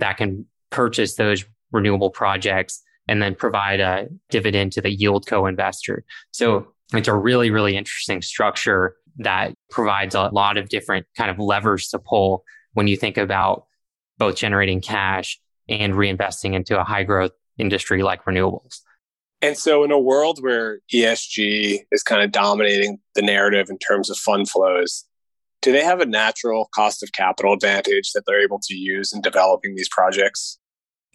that 0.00 0.16
can 0.16 0.46
purchase 0.70 1.14
those 1.14 1.44
renewable 1.72 2.10
projects 2.10 2.82
and 3.08 3.22
then 3.22 3.34
provide 3.34 3.80
a 3.80 4.08
dividend 4.30 4.72
to 4.72 4.80
the 4.80 4.90
yield 4.90 5.26
co 5.26 5.46
investor. 5.46 6.04
So 6.30 6.68
it's 6.92 7.08
a 7.08 7.14
really, 7.14 7.50
really 7.50 7.76
interesting 7.76 8.22
structure 8.22 8.96
that 9.18 9.54
provides 9.70 10.14
a 10.14 10.28
lot 10.32 10.56
of 10.56 10.68
different 10.68 11.06
kind 11.16 11.30
of 11.30 11.38
levers 11.38 11.88
to 11.88 11.98
pull 11.98 12.44
when 12.74 12.86
you 12.86 12.96
think 12.96 13.16
about 13.16 13.64
both 14.18 14.36
generating 14.36 14.80
cash 14.80 15.40
and 15.68 15.94
reinvesting 15.94 16.54
into 16.54 16.78
a 16.78 16.84
high 16.84 17.02
growth 17.02 17.32
industry 17.58 18.02
like 18.02 18.24
renewables. 18.24 18.80
And 19.40 19.56
so, 19.56 19.84
in 19.84 19.92
a 19.92 19.98
world 19.98 20.42
where 20.42 20.80
ESG 20.92 21.80
is 21.92 22.02
kind 22.02 22.22
of 22.22 22.32
dominating 22.32 22.98
the 23.14 23.22
narrative 23.22 23.68
in 23.70 23.78
terms 23.78 24.10
of 24.10 24.16
fund 24.16 24.48
flows, 24.48 25.04
do 25.62 25.70
they 25.70 25.84
have 25.84 26.00
a 26.00 26.06
natural 26.06 26.68
cost 26.74 27.02
of 27.02 27.12
capital 27.12 27.52
advantage 27.52 28.12
that 28.12 28.24
they're 28.26 28.42
able 28.42 28.60
to 28.64 28.74
use 28.74 29.12
in 29.12 29.20
developing 29.20 29.76
these 29.76 29.88
projects? 29.88 30.58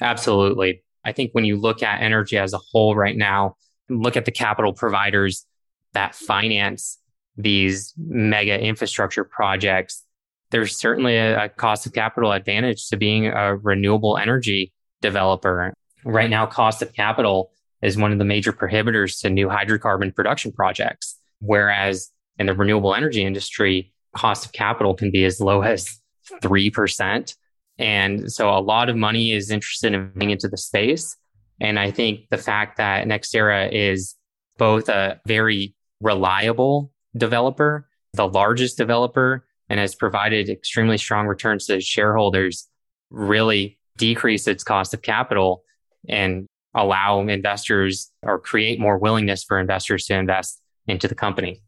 Absolutely. 0.02 0.84
I 1.06 1.12
think 1.12 1.32
when 1.34 1.46
you 1.46 1.58
look 1.58 1.84
at 1.84 2.02
energy 2.02 2.38
as 2.38 2.54
a 2.54 2.60
whole 2.72 2.96
right 2.96 3.18
now, 3.18 3.56
look 3.90 4.18
at 4.18 4.26
the 4.26 4.32
capital 4.32 4.74
providers 4.74 5.46
that 5.94 6.16
finance 6.16 7.00
these 7.38 7.94
mega 7.98 8.60
infrastructure 8.60 9.24
projects, 9.24 10.04
there's 10.52 10.76
certainly 10.76 11.18
a, 11.18 11.46
a 11.46 11.50
cost 11.50 11.86
of 11.86 11.94
capital 11.94 12.32
advantage 12.32 12.88
to 12.90 12.98
being 12.98 13.28
a 13.28 13.56
renewable 13.56 14.18
energy 14.18 14.72
developer. 15.02 15.74
Right 16.06 16.30
now, 16.30 16.46
cost 16.46 16.82
of 16.82 16.94
capital 16.94 17.52
is 17.82 17.98
one 17.98 18.12
of 18.12 18.20
the 18.20 18.26
major 18.26 18.54
prohibitors 18.54 19.22
to 19.22 19.30
new 19.30 19.48
hydrocarbon 19.48 20.16
production 20.16 20.52
projects. 20.52 21.18
Whereas 21.40 22.10
in 22.40 22.46
the 22.46 22.54
renewable 22.54 22.96
energy 22.96 23.24
industry, 23.24 23.94
cost 24.16 24.46
of 24.46 24.54
capital 24.54 24.94
can 24.94 25.12
be 25.12 25.26
as 25.26 25.40
low 25.40 25.62
as 25.62 26.00
3%. 26.42 27.36
And 27.80 28.32
so 28.32 28.50
a 28.50 28.60
lot 28.60 28.90
of 28.90 28.96
money 28.96 29.32
is 29.32 29.50
interested 29.50 29.94
in 29.94 30.12
getting 30.14 30.32
into 30.32 30.48
the 30.48 30.58
space. 30.58 31.18
And 31.60 31.80
I 31.80 31.92
think 31.92 32.30
the 32.30 32.38
fact 32.38 32.78
that 32.78 33.08
NextEra 33.08 33.70
is 33.72 34.16
both 34.58 34.90
a 34.90 35.20
very 35.26 35.76
reliable 36.02 36.92
developer, 37.16 37.88
the 38.14 38.28
largest 38.28 38.78
developer, 38.78 39.46
and 39.70 39.80
has 39.80 39.96
provided 39.96 40.50
extremely 40.50 40.98
strong 40.98 41.26
returns 41.26 41.66
to 41.68 41.80
shareholders 41.82 42.68
really 43.10 43.80
decrease 43.98 44.48
its 44.48 44.64
cost 44.64 44.94
of 44.94 45.02
capital 45.02 45.64
and 46.10 46.48
allow 46.76 47.22
investors 47.22 48.12
or 48.24 48.40
create 48.40 48.80
more 48.80 48.98
willingness 48.98 49.44
for 49.44 49.60
investors 49.60 50.06
to 50.06 50.16
invest 50.16 50.62
into 50.88 51.08
the 51.08 51.16
company. 51.16 51.62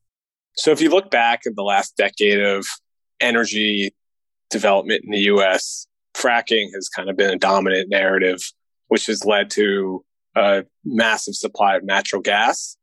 So 0.58 0.72
if 0.72 0.82
you 0.82 0.90
look 0.90 1.12
back 1.12 1.42
at 1.46 1.56
the 1.56 1.64
last 1.64 1.96
decade 1.96 2.40
of 2.40 2.66
energy 3.20 3.94
development 4.50 5.04
in 5.04 5.12
the 5.12 5.20
US, 5.20 5.88
fracking 6.26 6.74
has 6.74 6.90
kind 6.90 7.10
of 7.10 7.18
been 7.18 7.32
a 7.32 7.38
dominant 7.38 7.90
narrative, 7.90 8.42
which 8.88 9.06
has 9.08 9.26
led 9.26 9.50
to 9.52 10.04
a 10.36 10.64
massive 10.84 11.36
supply 11.36 11.76
of 11.76 11.84
natural 11.84 12.22
gas. 12.22 12.78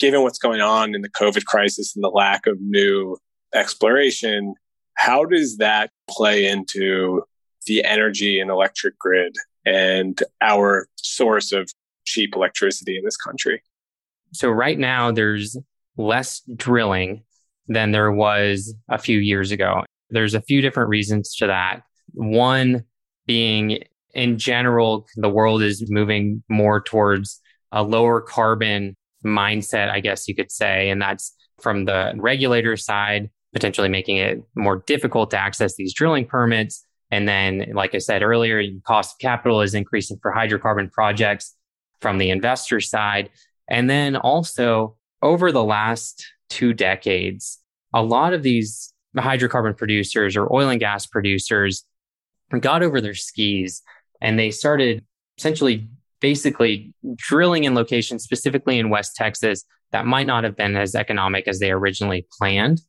Given 0.00 0.22
what's 0.22 0.38
going 0.38 0.60
on 0.60 0.94
in 0.94 1.02
the 1.02 1.08
COVID 1.08 1.44
crisis 1.44 1.94
and 1.94 2.02
the 2.02 2.08
lack 2.08 2.46
of 2.46 2.60
new 2.60 3.16
exploration, 3.54 4.54
how 4.94 5.24
does 5.24 5.58
that 5.58 5.90
play 6.08 6.46
into 6.46 7.22
the 7.66 7.84
energy 7.84 8.40
and 8.40 8.50
electric 8.50 8.98
grid 8.98 9.34
and 9.64 10.20
our 10.40 10.88
source 10.96 11.52
of 11.52 11.70
cheap 12.04 12.34
electricity 12.34 12.98
in 12.98 13.04
this 13.04 13.16
country? 13.16 13.62
So, 14.32 14.50
right 14.50 14.78
now, 14.78 15.12
there's 15.12 15.56
less 15.96 16.42
drilling 16.56 17.22
than 17.68 17.92
there 17.92 18.12
was 18.12 18.74
a 18.88 18.98
few 18.98 19.18
years 19.18 19.52
ago. 19.52 19.84
There's 20.10 20.34
a 20.34 20.42
few 20.42 20.60
different 20.60 20.88
reasons 20.88 21.34
to 21.36 21.46
that. 21.46 21.82
One 22.12 22.84
being 23.26 23.84
in 24.14 24.38
general, 24.38 25.06
the 25.16 25.28
world 25.28 25.62
is 25.62 25.90
moving 25.90 26.42
more 26.48 26.80
towards 26.80 27.40
a 27.72 27.82
lower 27.82 28.20
carbon 28.20 28.96
mindset, 29.24 29.90
I 29.90 30.00
guess 30.00 30.28
you 30.28 30.34
could 30.34 30.52
say. 30.52 30.90
And 30.90 31.02
that's 31.02 31.34
from 31.60 31.84
the 31.84 32.12
regulator 32.16 32.76
side, 32.76 33.30
potentially 33.52 33.88
making 33.88 34.18
it 34.18 34.42
more 34.54 34.82
difficult 34.86 35.30
to 35.30 35.38
access 35.38 35.74
these 35.74 35.94
drilling 35.94 36.26
permits. 36.26 36.84
And 37.10 37.28
then, 37.28 37.72
like 37.74 37.94
I 37.94 37.98
said 37.98 38.22
earlier, 38.22 38.62
cost 38.84 39.14
of 39.14 39.18
capital 39.18 39.60
is 39.60 39.74
increasing 39.74 40.18
for 40.22 40.32
hydrocarbon 40.32 40.90
projects 40.92 41.54
from 42.00 42.18
the 42.18 42.30
investor 42.30 42.80
side. 42.80 43.30
And 43.68 43.88
then 43.88 44.16
also 44.16 44.96
over 45.22 45.50
the 45.52 45.64
last 45.64 46.26
two 46.50 46.72
decades, 46.72 47.58
a 47.92 48.02
lot 48.02 48.32
of 48.34 48.42
these 48.42 48.92
hydrocarbon 49.16 49.76
producers 49.76 50.36
or 50.36 50.52
oil 50.52 50.68
and 50.68 50.80
gas 50.80 51.06
producers 51.06 51.84
got 52.60 52.82
over 52.82 53.00
their 53.00 53.14
skis 53.14 53.82
and 54.20 54.38
they 54.38 54.50
started 54.50 55.04
essentially 55.38 55.88
basically 56.20 56.94
drilling 57.16 57.64
in 57.64 57.74
locations 57.74 58.24
specifically 58.24 58.78
in 58.78 58.88
West 58.88 59.14
Texas 59.16 59.64
that 59.92 60.06
might 60.06 60.26
not 60.26 60.44
have 60.44 60.56
been 60.56 60.76
as 60.76 60.94
economic 60.94 61.46
as 61.46 61.58
they 61.58 61.70
originally 61.70 62.26
planned. 62.38 62.80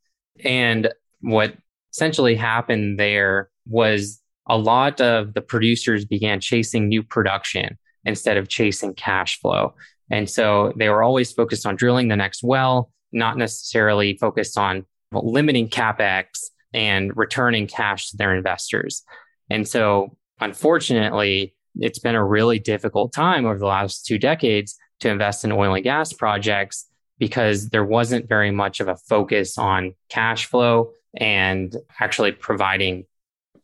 And 0.44 0.90
what 1.22 1.56
essentially 1.92 2.36
happened 2.36 3.00
there 3.00 3.50
was 3.68 4.22
a 4.48 4.58
lot 4.58 5.02
of 5.02 5.34
the 5.34 5.42
producers 5.42 6.06
began 6.06 6.40
chasing 6.40 6.88
new 6.88 7.04
production 7.04 7.78
instead 8.06 8.38
of 8.38 8.48
chasing 8.48 8.94
cash 8.94 9.40
flow. 9.40 9.76
And 10.12 10.30
so 10.30 10.72
they 10.76 10.90
were 10.90 11.04
always 11.04 11.32
focused 11.32 11.66
on 11.66 11.76
drilling 11.76 12.08
the 12.08 12.16
next 12.16 12.44
well, 12.44 12.92
not 13.12 13.38
necessarily 13.38 14.18
focused 14.18 14.58
on 14.58 14.86
limiting 15.12 15.70
capex 15.70 16.26
and 16.74 17.16
returning 17.16 17.68
cash 17.68 18.12
to 18.12 18.18
their 18.18 18.36
investors. 18.36 19.04
And 19.50 19.68
so, 19.68 20.18
unfortunately, 20.40 21.56
it's 21.76 22.00
been 22.00 22.16
a 22.16 22.24
really 22.24 22.60
difficult 22.60 23.14
time 23.14 23.46
over 23.46 23.60
the 23.60 23.66
last 23.66 24.06
two 24.06 24.18
decades 24.18 24.78
to 25.02 25.10
invest 25.10 25.44
in 25.44 25.52
oil 25.52 25.74
and 25.74 25.84
gas 25.84 26.14
projects 26.14 26.88
because 27.18 27.70
there 27.70 27.84
wasn't 27.84 28.28
very 28.28 28.52
much 28.52 28.80
of 28.80 28.88
a 28.88 28.96
focus 28.96 29.58
on 29.58 29.94
cash 30.10 30.46
flow 30.46 30.92
and 31.16 31.76
actually 32.00 32.32
providing 32.32 33.06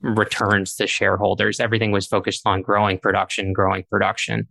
returns 0.02 0.76
to 0.76 0.88
shareholders. 0.88 1.60
Everything 1.60 1.92
was 1.92 2.08
focused 2.08 2.46
on 2.46 2.62
growing 2.62 2.98
production, 2.98 3.54
growing 3.54 3.84
production. 3.90 4.48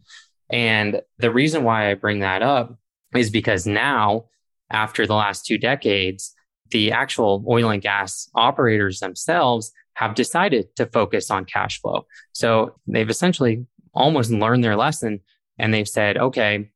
And 0.50 1.00
the 1.18 1.30
reason 1.30 1.64
why 1.64 1.90
I 1.90 1.94
bring 1.94 2.20
that 2.20 2.42
up 2.42 2.78
is 3.14 3.30
because 3.30 3.66
now, 3.66 4.26
after 4.70 5.06
the 5.06 5.14
last 5.14 5.46
two 5.46 5.58
decades, 5.58 6.34
the 6.70 6.92
actual 6.92 7.44
oil 7.48 7.70
and 7.70 7.82
gas 7.82 8.28
operators 8.34 9.00
themselves 9.00 9.72
have 10.00 10.14
decided 10.14 10.74
to 10.76 10.86
focus 10.86 11.30
on 11.30 11.44
cash 11.44 11.78
flow. 11.78 12.06
So 12.32 12.74
they've 12.86 13.10
essentially 13.10 13.66
almost 13.92 14.30
learned 14.30 14.64
their 14.64 14.74
lesson 14.74 15.20
and 15.58 15.74
they've 15.74 15.86
said, 15.86 16.16
okay, 16.16 16.70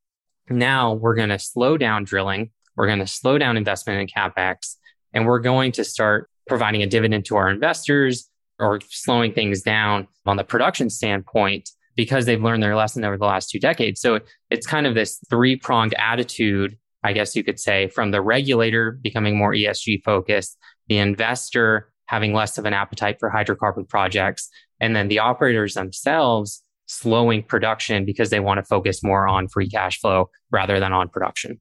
now 0.47 0.93
we're 0.93 1.15
going 1.15 1.29
to 1.29 1.39
slow 1.39 1.75
down 1.75 2.03
drilling. 2.03 2.51
We're 2.75 2.85
going 2.85 2.99
to 2.99 3.07
slow 3.07 3.39
down 3.39 3.57
investment 3.57 3.99
in 3.99 4.07
CapEx 4.07 4.75
and 5.11 5.25
we're 5.25 5.39
going 5.39 5.71
to 5.71 5.83
start 5.83 6.29
providing 6.47 6.83
a 6.83 6.85
dividend 6.85 7.25
to 7.25 7.35
our 7.35 7.49
investors 7.49 8.29
or 8.59 8.79
slowing 8.91 9.33
things 9.33 9.63
down 9.63 10.07
on 10.27 10.37
the 10.37 10.43
production 10.43 10.91
standpoint 10.91 11.71
because 11.95 12.27
they've 12.27 12.43
learned 12.43 12.61
their 12.61 12.75
lesson 12.75 13.03
over 13.03 13.17
the 13.17 13.25
last 13.25 13.49
two 13.49 13.59
decades. 13.59 14.01
So 14.01 14.19
it's 14.51 14.67
kind 14.67 14.85
of 14.85 14.93
this 14.93 15.19
three 15.31 15.55
pronged 15.55 15.95
attitude, 15.97 16.77
I 17.03 17.13
guess 17.13 17.35
you 17.35 17.43
could 17.43 17.59
say, 17.59 17.87
from 17.87 18.11
the 18.11 18.21
regulator 18.21 18.91
becoming 18.91 19.35
more 19.35 19.51
ESG 19.51 20.03
focused, 20.03 20.59
the 20.89 20.99
investor 20.99 21.91
having 22.07 22.33
less 22.33 22.57
of 22.57 22.65
an 22.65 22.73
appetite 22.73 23.17
for 23.19 23.29
hydrocarbon 23.29 23.87
projects, 23.87 24.49
and 24.79 24.95
then 24.95 25.07
the 25.07 25.19
operators 25.19 25.73
themselves 25.73 26.63
slowing 26.87 27.43
production 27.43 28.05
because 28.05 28.29
they 28.29 28.39
want 28.39 28.59
to 28.59 28.63
focus 28.63 29.03
more 29.03 29.27
on 29.27 29.47
free 29.47 29.69
cash 29.69 29.99
flow 29.99 30.29
rather 30.51 30.79
than 30.79 30.93
on 30.93 31.09
production. 31.09 31.59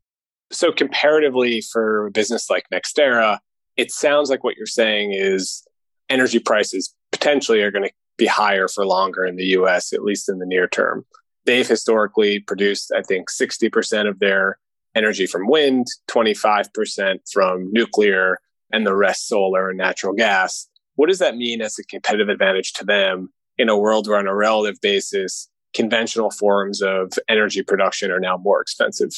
So, 0.50 0.70
comparatively, 0.70 1.62
for 1.62 2.07
a 2.07 2.11
business 2.11 2.50
like 2.50 2.64
NextEra, 2.72 3.38
it 3.76 3.90
sounds 3.90 4.30
like 4.30 4.44
what 4.44 4.57
you're 4.57 4.66
saying 4.66 5.12
is 5.12 5.66
energy 6.09 6.38
prices 6.38 6.94
potentially 7.11 7.62
are 7.62 7.70
going 7.70 7.85
to 7.85 7.92
be 8.16 8.26
higher 8.26 8.68
for 8.68 8.87
longer 8.87 9.24
in 9.24 9.37
the 9.37 9.46
US, 9.59 9.92
at 9.92 10.04
least 10.04 10.28
in 10.28 10.38
the 10.38 10.46
near 10.46 10.68
term. 10.68 11.04
They've 11.46 11.66
historically 11.66 12.38
produced, 12.38 12.92
I 12.96 13.02
think, 13.02 13.30
60% 13.30 14.09
of 14.09 14.18
their 14.18 14.59
energy 14.94 15.26
from 15.26 15.48
wind, 15.48 15.87
25% 16.09 17.18
from 17.33 17.72
nuclear, 17.72 18.38
and 18.72 18.87
the 18.87 18.94
rest 18.94 19.29
solar 19.29 19.68
and 19.68 19.79
natural 19.79 20.14
gas. 20.14 20.68
What 20.96 21.09
does 21.09 21.18
that 21.18 21.37
mean 21.37 21.61
as 21.61 21.79
a 21.79 21.85
competitive 21.85 22.29
advantage 22.29 22.72
to 22.74 22.85
them 22.85 23.33
in 23.59 23.68
a 23.68 23.79
world 23.79 24.09
where, 24.09 24.18
on 24.18 24.27
a 24.27 24.35
relative 24.35 24.81
basis, 24.81 25.48
conventional 25.74 26.31
forms 26.31 26.83
of 26.83 27.12
energy 27.29 27.62
production 27.62 28.11
are 28.11 28.20
now 28.20 28.37
more 28.37 28.61
expensive? 28.61 29.11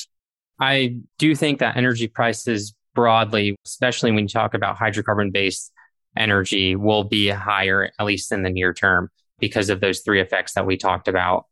I 0.58 0.96
do 1.18 1.34
think 1.34 1.58
that 1.58 1.76
energy 1.76 2.08
prices 2.08 2.74
broadly, 2.94 3.56
especially 3.66 4.10
when 4.10 4.24
you 4.24 4.28
talk 4.28 4.54
about 4.54 4.78
hydrocarbon 4.78 5.32
based 5.32 5.70
energy, 6.16 6.76
will 6.76 7.04
be 7.04 7.28
higher, 7.28 7.90
at 7.98 8.06
least 8.06 8.32
in 8.32 8.42
the 8.42 8.50
near 8.50 8.72
term, 8.72 9.10
because 9.38 9.68
of 9.68 9.80
those 9.80 10.00
three 10.00 10.20
effects 10.20 10.54
that 10.54 10.66
we 10.66 10.78
talked 10.78 11.08
about. 11.08 11.44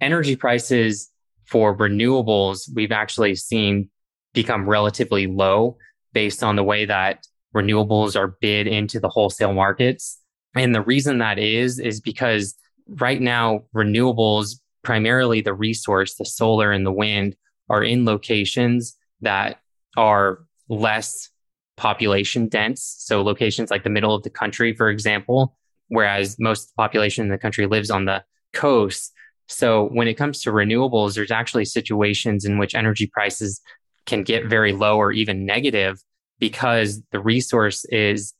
Energy 0.00 0.36
prices 0.36 1.10
for 1.44 1.76
renewables, 1.76 2.68
we've 2.74 2.92
actually 2.92 3.34
seen 3.34 3.90
become 4.32 4.68
relatively 4.68 5.26
low 5.26 5.76
based 6.12 6.42
on 6.42 6.56
the 6.56 6.64
way 6.64 6.86
that 6.86 7.26
renewables 7.56 8.14
are 8.16 8.36
bid 8.40 8.66
into 8.66 9.00
the 9.00 9.08
wholesale 9.08 9.54
markets. 9.54 10.20
And 10.54 10.74
the 10.74 10.82
reason 10.82 11.18
that 11.18 11.38
is, 11.38 11.78
is 11.78 12.00
because 12.00 12.54
right 12.88 13.20
now, 13.20 13.64
renewables, 13.74 14.60
primarily 14.82 15.40
the 15.40 15.54
resource, 15.54 16.14
the 16.14 16.24
solar 16.24 16.70
and 16.70 16.84
the 16.84 16.92
wind, 16.92 17.34
are 17.68 17.82
in 17.82 18.04
locations 18.04 18.96
that 19.22 19.60
are 19.96 20.44
less 20.68 21.30
population 21.76 22.48
dense. 22.48 22.94
So 22.98 23.22
locations 23.22 23.70
like 23.70 23.84
the 23.84 23.90
middle 23.90 24.14
of 24.14 24.22
the 24.22 24.30
country, 24.30 24.74
for 24.74 24.88
example, 24.90 25.56
whereas 25.88 26.36
most 26.38 26.64
of 26.64 26.68
the 26.68 26.82
population 26.82 27.24
in 27.24 27.30
the 27.30 27.38
country 27.38 27.66
lives 27.66 27.90
on 27.90 28.04
the 28.04 28.22
coast. 28.52 29.12
So 29.48 29.88
when 29.88 30.08
it 30.08 30.14
comes 30.14 30.42
to 30.42 30.50
renewables, 30.50 31.14
there's 31.14 31.30
actually 31.30 31.64
situations 31.64 32.44
in 32.44 32.58
which 32.58 32.74
energy 32.74 33.06
prices 33.06 33.60
can 34.06 34.22
get 34.22 34.46
very 34.46 34.72
low 34.72 34.96
or 34.96 35.12
even 35.12 35.46
negative 35.46 36.02
because 36.38 37.02
the 37.12 37.20
resource 37.20 37.84
is 37.86 38.34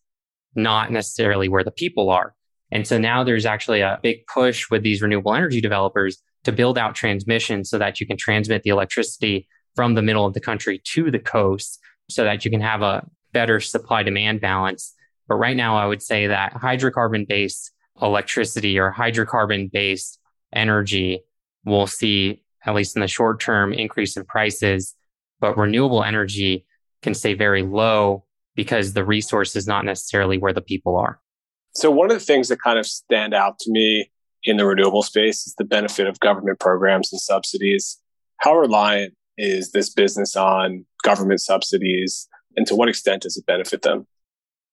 not 0.55 0.91
necessarily 0.91 1.49
where 1.49 1.65
the 1.65 1.71
people 1.71 2.11
are. 2.11 2.35
And 2.73 2.87
so 2.87 2.99
now 2.99 3.23
there's 3.23 3.47
actually 3.47 3.81
a 3.81 4.01
big 4.03 4.27
push 4.27 4.71
with 4.71 4.83
these 4.83 5.03
renewable 5.03 5.35
energy 5.35 5.61
developers 5.61 6.19
to 6.45 6.53
build 6.53 6.79
out 6.79 6.95
transmission 6.95 7.65
so 7.65 7.79
that 7.79 8.01
you 8.01 8.07
can 8.07 8.17
transmit 8.17 8.63
the 8.63 8.71
electricity 8.71 9.49
from 9.75 9.95
the 9.95 10.03
middle 10.03 10.25
of 10.25 10.35
the 10.35 10.41
country 10.41 10.81
to 10.85 11.11
the 11.11 11.19
coast 11.19 11.79
so 12.09 12.25
that 12.25 12.45
you 12.45 12.51
can 12.51 12.61
have 12.61 12.83
a 12.83 13.07
better 13.33 13.61
supply 13.61 14.03
demand 14.03 14.41
balance. 14.41 14.95
But 15.29 15.37
right 15.37 15.57
now, 15.57 15.77
I 15.77 15.87
would 15.87 16.03
say 16.03 16.29
that 16.29 16.55
hydrocarbon 16.55 17.29
based 17.29 17.73
electricity 18.01 18.79
or 18.79 18.93
hydrocarbon 18.93 19.71
based 19.71 20.19
energy 20.53 21.21
will 21.65 21.87
see, 21.87 22.43
at 22.65 22.75
least 22.75 22.97
in 22.97 23.03
the 23.03 23.09
short 23.09 23.41
term, 23.41 23.73
increase 23.73 24.17
in 24.17 24.25
prices. 24.25 24.95
But 25.41 25.59
renewable 25.59 26.03
energy 26.03 26.65
can 27.03 27.15
stay 27.15 27.35
very 27.35 27.63
low 27.63 28.25
because 28.55 28.93
the 28.93 29.05
resource 29.05 29.55
is 29.55 29.67
not 29.67 29.85
necessarily 29.85 30.39
where 30.39 30.53
the 30.53 30.63
people 30.63 30.97
are. 30.97 31.21
So, 31.75 31.91
one 31.91 32.11
of 32.11 32.19
the 32.19 32.25
things 32.25 32.49
that 32.49 32.61
kind 32.63 32.79
of 32.79 32.87
stand 32.87 33.35
out 33.35 33.59
to 33.61 33.71
me 33.71 34.11
in 34.45 34.57
the 34.57 34.65
renewable 34.65 35.03
space 35.03 35.47
is 35.47 35.55
the 35.59 35.65
benefit 35.65 36.07
of 36.07 36.19
government 36.21 36.59
programs 36.59 37.13
and 37.13 37.21
subsidies. 37.21 38.01
How 38.39 38.57
reliant 38.57 39.15
is 39.37 39.73
this 39.73 39.91
business 39.91 40.37
on 40.37 40.87
government 41.03 41.41
subsidies, 41.41 42.29
and 42.57 42.67
to 42.67 42.75
what 42.75 42.89
extent 42.89 43.23
does 43.23 43.37
it 43.37 43.45
benefit 43.47 43.83
them? 43.83 44.07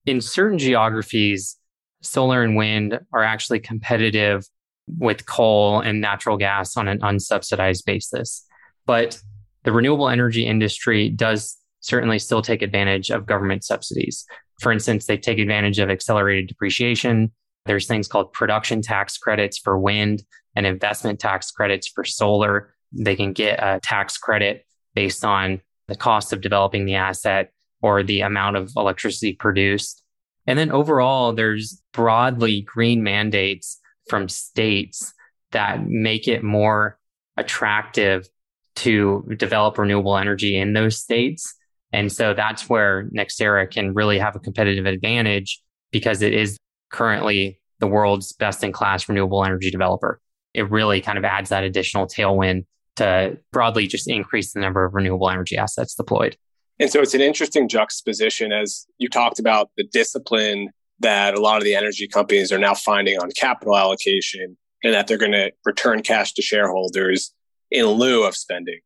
In 0.05 0.21
certain 0.21 0.57
geographies, 0.57 1.57
solar 2.01 2.43
and 2.43 2.55
wind 2.55 2.99
are 3.13 3.23
actually 3.23 3.59
competitive 3.59 4.45
with 4.87 5.25
coal 5.25 5.79
and 5.79 6.01
natural 6.01 6.37
gas 6.37 6.77
on 6.77 6.87
an 6.87 6.99
unsubsidized 6.99 7.85
basis. 7.85 8.45
But 8.85 9.19
the 9.63 9.71
renewable 9.71 10.09
energy 10.09 10.45
industry 10.45 11.09
does 11.09 11.57
certainly 11.83 12.17
still 12.17 12.41
take 12.41 12.61
advantage 12.61 13.11
of 13.11 13.25
government 13.25 13.63
subsidies. 13.63 14.25
For 14.61 14.71
instance, 14.71 15.05
they 15.05 15.17
take 15.17 15.37
advantage 15.37 15.79
of 15.79 15.89
accelerated 15.89 16.47
depreciation. 16.47 17.31
There's 17.65 17.87
things 17.87 18.07
called 18.07 18.33
production 18.33 18.81
tax 18.81 19.17
credits 19.17 19.57
for 19.57 19.77
wind 19.77 20.23
and 20.55 20.65
investment 20.65 21.19
tax 21.19 21.51
credits 21.51 21.87
for 21.87 22.03
solar. 22.03 22.73
They 22.93 23.15
can 23.15 23.33
get 23.33 23.59
a 23.61 23.79
tax 23.81 24.17
credit 24.17 24.65
based 24.95 25.25
on 25.25 25.61
the 25.87 25.95
cost 25.95 26.31
of 26.31 26.41
developing 26.41 26.85
the 26.85 26.95
asset 26.95 27.51
or 27.81 28.01
the 28.01 28.21
amount 28.21 28.55
of 28.55 28.71
electricity 28.77 29.33
produced. 29.33 30.03
And 30.47 30.57
then 30.57 30.71
overall, 30.71 31.33
there's 31.33 31.81
broadly 31.93 32.61
green 32.61 33.03
mandates 33.03 33.79
from 34.09 34.29
states 34.29 35.13
that 35.51 35.85
make 35.85 36.27
it 36.27 36.43
more 36.43 36.97
attractive 37.35 38.27
to 38.75 39.27
develop 39.37 39.77
renewable 39.77 40.17
energy 40.17 40.57
in 40.57 40.73
those 40.73 40.97
states. 40.97 41.55
And 41.93 42.11
so 42.11 42.33
that's 42.33 42.67
where 42.67 43.07
NextEra 43.15 43.71
can 43.71 43.93
really 43.93 44.17
have 44.17 44.35
a 44.35 44.39
competitive 44.39 44.87
advantage 44.87 45.61
because 45.91 46.23
it 46.23 46.33
is 46.33 46.57
currently 46.91 47.61
the 47.79 47.87
world's 47.87 48.33
best 48.33 48.63
in 48.63 48.71
class 48.71 49.07
renewable 49.07 49.45
energy 49.45 49.69
developer. 49.69 50.19
It 50.55 50.69
really 50.71 51.01
kind 51.01 51.19
of 51.19 51.23
adds 51.23 51.49
that 51.49 51.63
additional 51.63 52.07
tailwind 52.07 52.65
to 52.95 53.37
broadly 53.51 53.87
just 53.87 54.09
increase 54.09 54.53
the 54.53 54.59
number 54.59 54.83
of 54.83 54.93
renewable 54.93 55.29
energy 55.29 55.55
assets 55.55 55.93
deployed. 55.93 56.35
And 56.79 56.89
so 56.89 57.01
it's 57.01 57.13
an 57.13 57.21
interesting 57.21 57.67
juxtaposition 57.67 58.51
as 58.51 58.87
you 58.97 59.07
talked 59.07 59.39
about 59.39 59.69
the 59.77 59.83
discipline 59.83 60.69
that 60.99 61.35
a 61.35 61.41
lot 61.41 61.57
of 61.57 61.63
the 61.63 61.75
energy 61.75 62.07
companies 62.07 62.51
are 62.51 62.57
now 62.57 62.73
finding 62.73 63.19
on 63.19 63.29
capital 63.31 63.77
allocation 63.77 64.57
and 64.83 64.93
that 64.93 65.07
they're 65.07 65.17
going 65.17 65.31
to 65.31 65.51
return 65.65 66.01
cash 66.01 66.33
to 66.33 66.41
shareholders 66.41 67.33
in 67.69 67.85
lieu 67.85 68.23
of 68.23 68.35
spending. 68.35 68.79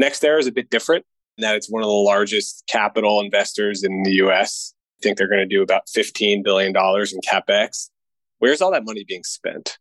NextEra 0.00 0.38
is 0.38 0.46
a 0.46 0.52
bit 0.52 0.70
different 0.70 1.04
that 1.38 1.56
it's 1.56 1.70
one 1.70 1.82
of 1.82 1.88
the 1.88 1.92
largest 1.92 2.64
capital 2.68 3.20
investors 3.20 3.82
in 3.82 4.02
the 4.02 4.12
US. 4.24 4.74
I 5.00 5.02
think 5.02 5.18
they're 5.18 5.28
going 5.28 5.46
to 5.46 5.46
do 5.46 5.62
about 5.62 5.86
$15 5.86 6.44
billion 6.44 6.68
in 6.68 7.20
CapEx. 7.20 7.90
Where's 8.38 8.60
all 8.60 8.72
that 8.72 8.84
money 8.84 9.04
being 9.06 9.24
spent? 9.24 9.78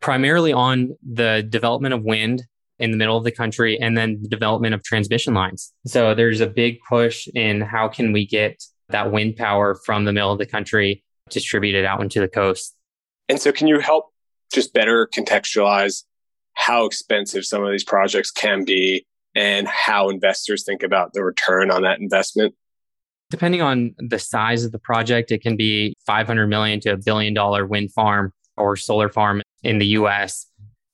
Primarily 0.00 0.52
on 0.52 0.96
the 1.06 1.46
development 1.48 1.94
of 1.94 2.02
wind 2.02 2.44
in 2.78 2.90
the 2.90 2.96
middle 2.96 3.16
of 3.16 3.24
the 3.24 3.30
country 3.30 3.78
and 3.78 3.96
then 3.96 4.18
the 4.22 4.28
development 4.28 4.74
of 4.74 4.82
transmission 4.82 5.34
lines. 5.34 5.72
So 5.86 6.14
there's 6.14 6.40
a 6.40 6.46
big 6.46 6.78
push 6.88 7.28
in 7.34 7.60
how 7.60 7.88
can 7.88 8.12
we 8.12 8.26
get 8.26 8.62
that 8.88 9.12
wind 9.12 9.36
power 9.36 9.74
from 9.74 10.04
the 10.04 10.12
middle 10.12 10.32
of 10.32 10.38
the 10.38 10.46
country 10.46 11.04
distributed 11.28 11.84
out 11.84 12.00
into 12.00 12.20
the 12.20 12.28
coast. 12.28 12.74
And 13.28 13.40
so 13.40 13.52
can 13.52 13.68
you 13.68 13.78
help 13.78 14.12
just 14.52 14.72
better 14.72 15.06
contextualize 15.06 16.04
how 16.54 16.86
expensive 16.86 17.44
some 17.44 17.62
of 17.62 17.70
these 17.70 17.84
projects 17.84 18.30
can 18.30 18.64
be 18.64 19.06
and 19.34 19.68
how 19.68 20.08
investors 20.08 20.64
think 20.64 20.82
about 20.82 21.12
the 21.12 21.22
return 21.22 21.70
on 21.70 21.82
that 21.82 22.00
investment? 22.00 22.54
Depending 23.30 23.62
on 23.62 23.94
the 23.98 24.18
size 24.18 24.64
of 24.64 24.72
the 24.72 24.78
project, 24.78 25.30
it 25.30 25.40
can 25.40 25.56
be 25.56 25.94
500 26.06 26.48
million 26.48 26.80
to 26.80 26.90
a 26.90 26.96
billion 26.96 27.32
dollar 27.32 27.66
wind 27.66 27.92
farm 27.92 28.32
or 28.56 28.76
solar 28.76 29.08
farm 29.08 29.42
in 29.62 29.78
the 29.78 29.86
US. 29.86 30.46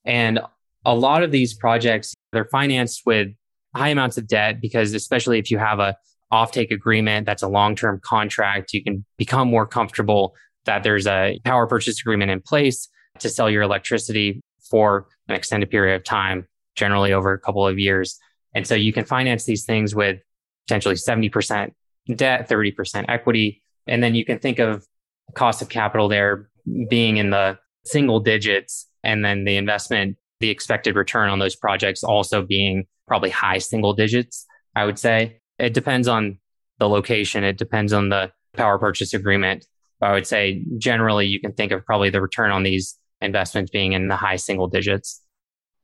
And 0.04 0.40
a 0.84 0.94
lot 0.94 1.22
of 1.22 1.32
these 1.32 1.54
projects, 1.54 2.14
they're 2.32 2.44
financed 2.44 3.02
with 3.06 3.28
high 3.74 3.88
amounts 3.88 4.18
of 4.18 4.26
debt 4.26 4.60
because 4.60 4.92
especially 4.94 5.38
if 5.38 5.50
you 5.50 5.58
have 5.58 5.80
a 5.80 5.96
offtake 6.32 6.70
agreement 6.70 7.26
that's 7.26 7.42
a 7.42 7.48
long-term 7.48 8.00
contract, 8.02 8.72
you 8.72 8.82
can 8.82 9.04
become 9.16 9.48
more 9.48 9.66
comfortable 9.66 10.34
that 10.64 10.82
there's 10.82 11.06
a 11.06 11.38
power 11.44 11.66
purchase 11.66 12.00
agreement 12.00 12.30
in 12.30 12.40
place 12.40 12.88
to 13.20 13.28
sell 13.28 13.48
your 13.48 13.62
electricity 13.62 14.42
for 14.68 15.06
an 15.28 15.34
extended 15.34 15.70
period 15.70 15.94
of 15.94 16.04
time, 16.04 16.46
generally 16.74 17.12
over 17.12 17.32
a 17.32 17.38
couple 17.38 17.66
of 17.66 17.78
years. 17.78 18.18
And 18.56 18.66
so 18.66 18.74
you 18.74 18.90
can 18.90 19.04
finance 19.04 19.44
these 19.44 19.66
things 19.66 19.94
with 19.94 20.18
potentially 20.66 20.94
70% 20.94 21.72
debt, 22.14 22.48
30% 22.48 23.04
equity. 23.06 23.62
And 23.86 24.02
then 24.02 24.14
you 24.14 24.24
can 24.24 24.38
think 24.38 24.58
of 24.58 24.86
cost 25.34 25.60
of 25.60 25.68
capital 25.68 26.08
there 26.08 26.48
being 26.88 27.18
in 27.18 27.28
the 27.28 27.58
single 27.84 28.18
digits. 28.18 28.86
And 29.04 29.22
then 29.22 29.44
the 29.44 29.58
investment, 29.58 30.16
the 30.40 30.48
expected 30.48 30.96
return 30.96 31.28
on 31.28 31.38
those 31.38 31.54
projects 31.54 32.02
also 32.02 32.40
being 32.40 32.86
probably 33.06 33.28
high 33.28 33.58
single 33.58 33.92
digits, 33.92 34.46
I 34.74 34.86
would 34.86 34.98
say. 34.98 35.40
It 35.58 35.74
depends 35.74 36.08
on 36.08 36.38
the 36.78 36.88
location. 36.88 37.44
It 37.44 37.58
depends 37.58 37.92
on 37.92 38.08
the 38.08 38.32
power 38.54 38.78
purchase 38.78 39.12
agreement. 39.12 39.66
But 40.00 40.06
I 40.06 40.12
would 40.14 40.26
say 40.26 40.64
generally 40.78 41.26
you 41.26 41.40
can 41.40 41.52
think 41.52 41.72
of 41.72 41.84
probably 41.84 42.08
the 42.08 42.22
return 42.22 42.52
on 42.52 42.62
these 42.62 42.98
investments 43.20 43.70
being 43.70 43.92
in 43.92 44.08
the 44.08 44.16
high 44.16 44.36
single 44.36 44.66
digits. 44.66 45.20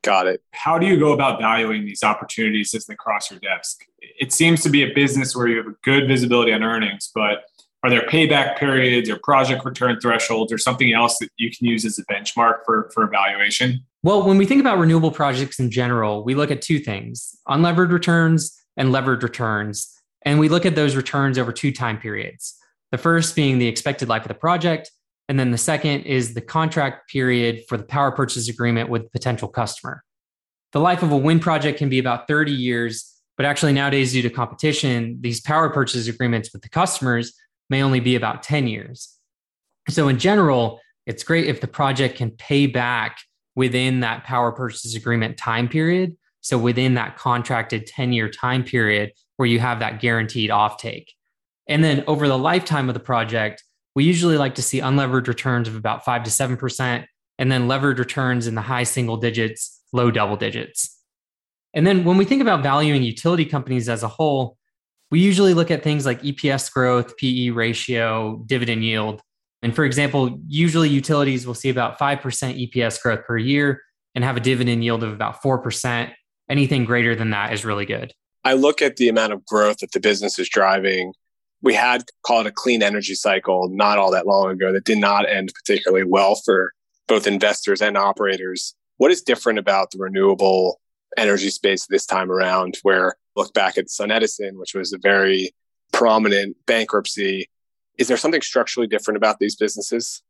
Got 0.03 0.27
it. 0.27 0.43
How 0.53 0.79
do 0.79 0.87
you 0.87 0.99
go 0.99 1.13
about 1.13 1.41
valuing 1.41 1.85
these 1.85 2.03
opportunities 2.03 2.75
as 2.75 2.87
they 2.87 2.97
cross 2.97 3.31
your 3.31 3.39
desk? 3.39 3.85
It 4.01 4.33
seems 4.33 4.63
to 4.63 4.69
be 4.69 4.83
a 4.83 4.93
business 4.93 5.37
where 5.37 5.47
you 5.47 5.59
have 5.59 5.67
a 5.67 5.77
good 5.85 6.09
visibility 6.09 6.53
on 6.53 6.63
earnings, 6.63 7.11
but 7.15 7.45
are 7.85 7.91
there 7.91 8.03
payback 8.03 8.59
periods 8.59 9.09
or 9.09 9.19
project 9.23 9.65
return 9.65 9.99
thresholds 10.01 10.53
or 10.53 10.59
something 10.59 10.93
else 10.93 11.19
that 11.19 11.31
you 11.37 11.51
can 11.51 11.67
use 11.67 11.85
as 11.85 11.99
a 11.99 12.05
benchmark 12.07 12.59
for, 12.65 12.91
for 12.95 13.05
evaluation? 13.05 13.85
Well, 14.03 14.27
when 14.27 14.39
we 14.39 14.47
think 14.47 14.61
about 14.61 14.79
renewable 14.79 15.11
projects 15.11 15.59
in 15.59 15.71
general, 15.71 16.25
we 16.25 16.35
look 16.35 16.51
at 16.51 16.63
two 16.63 16.79
things 16.79 17.37
unlevered 17.49 17.93
returns 17.93 18.57
and 18.77 18.93
levered 18.93 19.23
returns. 19.23 19.93
And 20.23 20.39
we 20.39 20.49
look 20.49 20.65
at 20.65 20.77
those 20.77 20.97
returns 20.97 21.39
over 21.39 21.53
two 21.53 21.73
time 21.73 21.99
periods. 21.99 22.57
The 22.91 22.99
first 22.99 23.35
being 23.35 23.59
the 23.59 23.69
expected 23.69 24.09
life 24.09 24.23
of 24.23 24.29
the 24.29 24.35
project, 24.35 24.91
and 25.33 25.41
then 25.41 25.51
the 25.51 25.57
second 25.57 26.03
is 26.03 26.35
the 26.35 26.43
contract 26.43 27.09
period 27.09 27.63
for 27.67 27.79
the 27.79 27.85
power 27.85 28.13
purchase 28.13 28.51
agreement 28.51 28.91
with 28.91 29.05
the 29.05 29.09
potential 29.09 29.49
customer. 29.49 30.05
The 30.73 30.79
life 30.79 31.03
of 31.03 31.11
a 31.11 31.17
wind 31.17 31.41
project 31.41 31.79
can 31.79 31.89
be 31.89 31.99
about 31.99 32.29
30 32.29 32.53
years, 32.53 33.11
but 33.39 33.47
actually 33.47 33.73
nowadays, 33.73 34.13
due 34.13 34.21
to 34.21 34.29
competition, 34.29 35.17
these 35.23 35.41
power 35.41 35.71
purchase 35.71 36.07
agreements 36.07 36.53
with 36.53 36.61
the 36.61 36.69
customers 36.69 37.33
may 37.71 37.83
only 37.83 37.99
be 37.99 38.15
about 38.15 38.43
10 38.43 38.67
years. 38.67 39.17
So, 39.89 40.09
in 40.09 40.19
general, 40.19 40.83
it's 41.07 41.25
great 41.25 41.47
if 41.47 41.63
the 41.63 41.67
project 41.67 42.19
can 42.19 42.33
pay 42.33 42.67
back 42.67 43.17
within 43.57 44.01
that 44.01 44.25
power 44.25 44.53
purchase 44.53 44.95
agreement 44.95 45.39
time 45.39 45.67
period. 45.67 46.15
So, 46.43 46.59
within 46.59 46.93
that 46.97 47.17
contracted 47.17 47.87
10 47.87 48.13
year 48.13 48.29
time 48.29 48.65
period 48.65 49.13
where 49.39 49.49
you 49.49 49.61
have 49.61 49.79
that 49.79 49.99
guaranteed 49.99 50.51
offtake. 50.51 51.07
And 51.67 51.83
then 51.83 52.05
over 52.07 52.29
the 52.29 52.37
lifetime 52.37 52.91
of 52.91 52.95
the 52.95 53.01
project, 53.01 53.65
we 53.95 54.05
usually 54.05 54.37
like 54.37 54.55
to 54.57 54.63
see 54.63 54.81
unlevered 54.81 55.29
returns 55.29 55.69
of 55.69 55.77
about 55.77 56.05
five 56.05 56.23
to 56.25 56.31
7%, 56.31 57.05
and 57.39 57.53
then 57.53 57.69
levered 57.69 57.99
returns 57.99 58.47
in 58.47 58.55
the 58.55 58.63
high 58.63 58.85
single 58.85 59.17
digits, 59.17 59.83
low 59.93 60.11
double 60.11 60.37
digits. 60.37 60.99
And 61.75 61.87
then 61.87 62.05
when 62.05 62.17
we 62.17 62.25
think 62.25 62.43
about 62.43 62.63
valuing 62.63 63.03
utility 63.03 63.45
companies 63.45 63.89
as 63.89 64.03
a 64.03 64.09
whole, 64.09 64.57
we 65.11 65.21
usually 65.21 65.55
look 65.55 65.71
at 65.71 65.83
things 65.83 66.07
like 66.07 66.23
EPS 66.23 66.73
growth, 66.73 67.17
PE 67.17 67.51
ratio, 67.51 68.43
dividend 68.47 68.85
yield. 68.85 69.21
And 69.63 69.75
for 69.75 69.85
example, 69.85 70.41
usually 70.49 70.89
utilities 70.89 71.47
will 71.47 71.55
see 71.55 71.69
about 71.69 71.99
5% 71.99 72.21
EPS 72.21 73.01
growth 73.01 73.25
per 73.27 73.37
year 73.37 73.83
and 74.15 74.25
have 74.25 74.37
a 74.37 74.41
dividend 74.41 74.85
yield 74.85 75.03
of 75.03 75.13
about 75.13 75.43
4%. 75.43 76.13
Anything 76.51 76.85
greater 76.85 77.15
than 77.15 77.31
that 77.31 77.53
is 77.53 77.65
really 77.65 77.87
good. 77.87 78.13
I 78.45 78.55
look 78.55 78.83
at 78.83 78.97
the 78.97 79.09
amount 79.09 79.33
of 79.33 79.45
growth 79.47 79.79
that 79.79 79.93
the 79.93 80.01
business 80.01 80.39
is 80.39 80.49
driving 80.49 81.13
we 81.63 81.75
had 81.75 82.03
call 82.23 82.41
it 82.41 82.47
a 82.47 82.53
clean 82.53 82.83
energy 82.83 83.15
cycle 83.15 83.69
not 83.71 83.99
all 83.99 84.11
that 84.11 84.27
long 84.27 84.51
ago 84.51 84.73
that 84.73 84.85
did 84.85 84.99
not 84.99 85.29
end 85.29 85.53
particularly 85.55 86.05
well 86.05 86.35
for 86.35 86.73
both 87.09 87.27
investors 87.27 87.81
and 87.81 87.97
operators. 87.97 88.75
What 88.97 89.11
is 89.11 89.23
different 89.23 89.59
about 89.59 89.91
the 89.91 89.99
renewable 89.99 90.81
energy 91.17 91.51
space 91.51 91.87
this 91.87 92.07
time 92.07 92.31
around 92.31 92.79
where 92.83 93.17
look 93.37 93.53
back 93.55 93.79
at 93.79 93.87
SunEdison, 93.87 94.59
which 94.59 94.75
was 94.75 94.93
a 94.93 94.99
very 94.99 95.51
prominent 95.93 96.57
bankruptcy. 96.67 97.49
Is 97.99 98.09
there 98.09 98.17
something 98.17 98.43
structurally 98.43 98.87
different 98.87 99.17
about 99.17 99.39
these 99.39 99.57
businesses? 99.57 100.23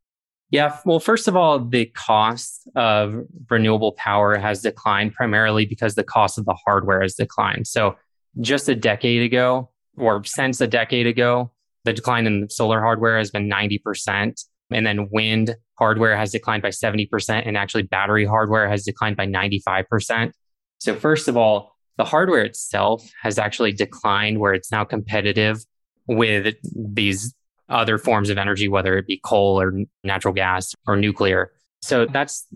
Yeah. 0.50 0.78
Well, 0.84 1.00
first 1.00 1.28
of 1.28 1.36
all, 1.36 1.60
the 1.60 1.86
cost 1.86 2.68
of 2.76 3.24
renewable 3.48 3.92
power 3.92 4.36
has 4.36 4.60
declined 4.60 5.14
primarily 5.14 5.64
because 5.64 5.94
the 5.94 6.04
cost 6.04 6.36
of 6.36 6.44
the 6.44 6.56
hardware 6.66 7.00
has 7.00 7.14
declined. 7.14 7.66
So 7.66 7.96
just 8.40 8.68
a 8.68 8.74
decade 8.74 9.22
ago, 9.22 9.70
or 9.96 10.24
since 10.24 10.60
a 10.60 10.66
decade 10.66 11.06
ago, 11.06 11.52
the 11.84 11.92
decline 11.92 12.26
in 12.26 12.48
solar 12.48 12.80
hardware 12.80 13.18
has 13.18 13.30
been 13.30 13.48
90%. 13.48 14.44
And 14.70 14.86
then 14.86 15.08
wind 15.10 15.54
hardware 15.78 16.16
has 16.16 16.32
declined 16.32 16.62
by 16.62 16.70
70%. 16.70 17.46
And 17.46 17.56
actually, 17.56 17.82
battery 17.82 18.24
hardware 18.24 18.68
has 18.68 18.84
declined 18.84 19.16
by 19.16 19.26
95%. 19.26 20.32
So, 20.78 20.94
first 20.94 21.28
of 21.28 21.36
all, 21.36 21.76
the 21.98 22.04
hardware 22.04 22.44
itself 22.44 23.06
has 23.22 23.38
actually 23.38 23.72
declined 23.72 24.40
where 24.40 24.54
it's 24.54 24.72
now 24.72 24.84
competitive 24.84 25.58
with 26.06 26.54
these 26.74 27.34
other 27.68 27.98
forms 27.98 28.30
of 28.30 28.38
energy, 28.38 28.68
whether 28.68 28.96
it 28.96 29.06
be 29.06 29.20
coal 29.22 29.60
or 29.60 29.72
natural 30.04 30.34
gas 30.34 30.74
or 30.86 30.96
nuclear. 30.96 31.52
So 31.80 32.06
that's 32.06 32.46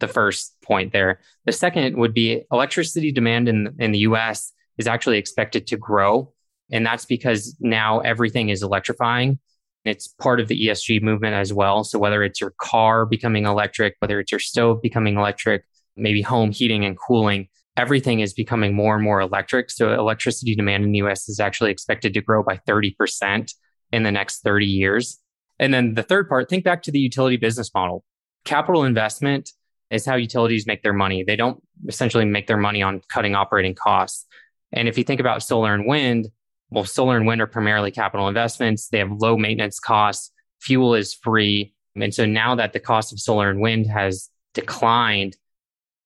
the 0.00 0.08
first 0.08 0.56
point 0.62 0.92
there. 0.92 1.20
The 1.46 1.52
second 1.52 1.96
would 1.96 2.12
be 2.12 2.42
electricity 2.52 3.12
demand 3.12 3.48
in, 3.48 3.74
in 3.78 3.92
the 3.92 4.00
US 4.00 4.52
is 4.76 4.86
actually 4.86 5.18
expected 5.18 5.66
to 5.68 5.76
grow 5.76 6.33
and 6.74 6.84
that's 6.84 7.04
because 7.04 7.56
now 7.60 8.00
everything 8.00 8.48
is 8.48 8.62
electrifying. 8.62 9.38
It's 9.84 10.08
part 10.08 10.40
of 10.40 10.48
the 10.48 10.66
ESG 10.66 11.02
movement 11.02 11.34
as 11.34 11.52
well. 11.52 11.84
So 11.84 12.00
whether 12.00 12.24
it's 12.24 12.40
your 12.40 12.52
car 12.58 13.06
becoming 13.06 13.46
electric, 13.46 13.94
whether 14.00 14.18
it's 14.18 14.32
your 14.32 14.40
stove 14.40 14.82
becoming 14.82 15.16
electric, 15.16 15.64
maybe 15.96 16.20
home 16.20 16.50
heating 16.50 16.84
and 16.84 16.98
cooling, 16.98 17.48
everything 17.76 18.20
is 18.20 18.34
becoming 18.34 18.74
more 18.74 18.96
and 18.96 19.04
more 19.04 19.20
electric. 19.20 19.70
So 19.70 19.94
electricity 19.94 20.56
demand 20.56 20.84
in 20.84 20.90
the 20.90 20.98
US 20.98 21.28
is 21.28 21.38
actually 21.38 21.70
expected 21.70 22.12
to 22.14 22.20
grow 22.20 22.42
by 22.42 22.58
30% 22.66 23.54
in 23.92 24.02
the 24.02 24.10
next 24.10 24.40
30 24.40 24.66
years. 24.66 25.20
And 25.60 25.72
then 25.72 25.94
the 25.94 26.02
third 26.02 26.28
part, 26.28 26.48
think 26.48 26.64
back 26.64 26.82
to 26.82 26.90
the 26.90 26.98
utility 26.98 27.36
business 27.36 27.70
model. 27.72 28.04
Capital 28.44 28.82
investment 28.82 29.52
is 29.90 30.04
how 30.04 30.16
utilities 30.16 30.66
make 30.66 30.82
their 30.82 30.92
money. 30.92 31.22
They 31.22 31.36
don't 31.36 31.62
essentially 31.86 32.24
make 32.24 32.48
their 32.48 32.56
money 32.56 32.82
on 32.82 33.00
cutting 33.08 33.36
operating 33.36 33.76
costs. 33.76 34.26
And 34.72 34.88
if 34.88 34.98
you 34.98 35.04
think 35.04 35.20
about 35.20 35.44
solar 35.44 35.72
and 35.72 35.86
wind, 35.86 36.30
well, 36.70 36.84
solar 36.84 37.16
and 37.16 37.26
wind 37.26 37.40
are 37.40 37.46
primarily 37.46 37.90
capital 37.90 38.28
investments. 38.28 38.88
They 38.88 38.98
have 38.98 39.10
low 39.10 39.36
maintenance 39.36 39.78
costs. 39.78 40.32
Fuel 40.60 40.94
is 40.94 41.14
free. 41.14 41.74
And 41.94 42.12
so 42.12 42.26
now 42.26 42.54
that 42.56 42.72
the 42.72 42.80
cost 42.80 43.12
of 43.12 43.20
solar 43.20 43.50
and 43.50 43.60
wind 43.60 43.86
has 43.86 44.28
declined 44.54 45.36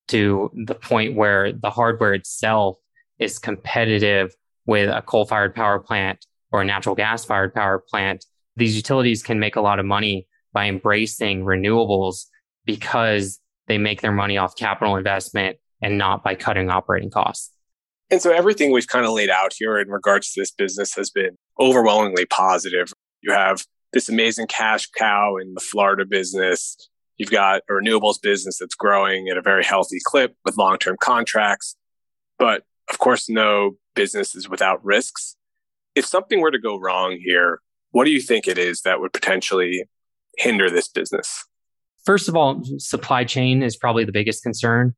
to 0.09 0.51
the 0.67 0.75
point 0.75 1.15
where 1.15 1.53
the 1.53 1.71
hardware 1.71 2.15
itself 2.15 2.77
is 3.19 3.39
competitive 3.39 4.35
with 4.67 4.91
a 4.91 5.03
coal 5.03 5.25
fired 5.25 5.55
power 5.55 5.79
plant 5.79 6.27
or 6.53 6.63
a 6.63 6.65
natural 6.65 6.95
gas 6.95 7.25
fired 7.25 7.55
power 7.55 7.79
plant, 7.79 8.25
these 8.57 8.77
utilities 8.77 9.23
can 9.23 9.39
make 9.39 9.57
a 9.57 9.61
lot 9.61 9.79
of 9.79 9.87
money 9.87 10.27
by 10.53 10.67
embracing 10.67 11.45
renewables 11.45 12.25
because 12.65 13.39
they 13.67 13.79
make 13.79 14.01
their 14.01 14.13
money 14.13 14.39
off 14.39 14.57
capital 14.57 14.97
investment 14.97 15.57
and 15.81 15.97
not 15.97 16.25
by 16.25 16.35
cutting 16.35 16.71
operating 16.71 17.11
costs. 17.11 17.53
And 18.11 18.23
so 18.23 18.33
everything 18.33 18.73
we've 18.73 18.87
kind 18.87 19.05
of 19.05 19.13
laid 19.13 19.31
out 19.31 19.53
here 19.57 19.79
in 19.79 19.89
regards 19.89 20.33
to 20.33 20.41
this 20.41 20.51
business 20.51 20.95
has 20.95 21.11
been 21.11 21.37
overwhelmingly 21.61 22.25
positive. 22.25 22.93
You 23.21 23.33
have 23.33 23.65
this 23.93 24.09
amazing 24.09 24.47
cash 24.47 24.87
cow 24.87 25.37
in 25.37 25.55
the 25.55 25.61
Florida 25.61 26.05
business. 26.07 26.77
You've 27.17 27.31
got 27.31 27.63
a 27.69 27.73
renewables 27.73 28.21
business 28.23 28.59
that's 28.59 28.75
growing 28.75 29.29
at 29.29 29.37
a 29.37 29.43
very 29.43 29.65
healthy 29.65 29.99
clip 30.05 30.37
with 30.45 30.57
long 30.57 30.79
term 30.79 30.97
contracts. 31.01 31.77
But 32.39 32.65
of 32.89 32.99
course, 32.99 33.29
no 33.29 33.73
business 33.95 34.35
is 34.35 34.49
without 34.49 34.83
risks. 34.85 35.37
If 35.95 36.07
something 36.07 36.41
were 36.41 36.51
to 36.51 36.59
go 36.59 36.79
wrong 36.79 37.19
here, 37.23 37.61
What 37.91 38.05
do 38.05 38.11
you 38.11 38.21
think 38.21 38.47
it 38.47 38.59
is 38.59 38.83
that 38.83 39.01
would 39.01 39.13
potentially 39.13 39.85
hinder 40.37 40.71
this 40.71 40.89
business? 40.89 41.45
First 42.05 42.29
of 42.29 42.37
all, 42.37 42.63
supply 42.79 43.25
chain 43.25 43.63
is 43.63 43.77
probably 43.77 44.05
the 44.05 44.13
biggest 44.13 44.43
concern. 44.43 44.95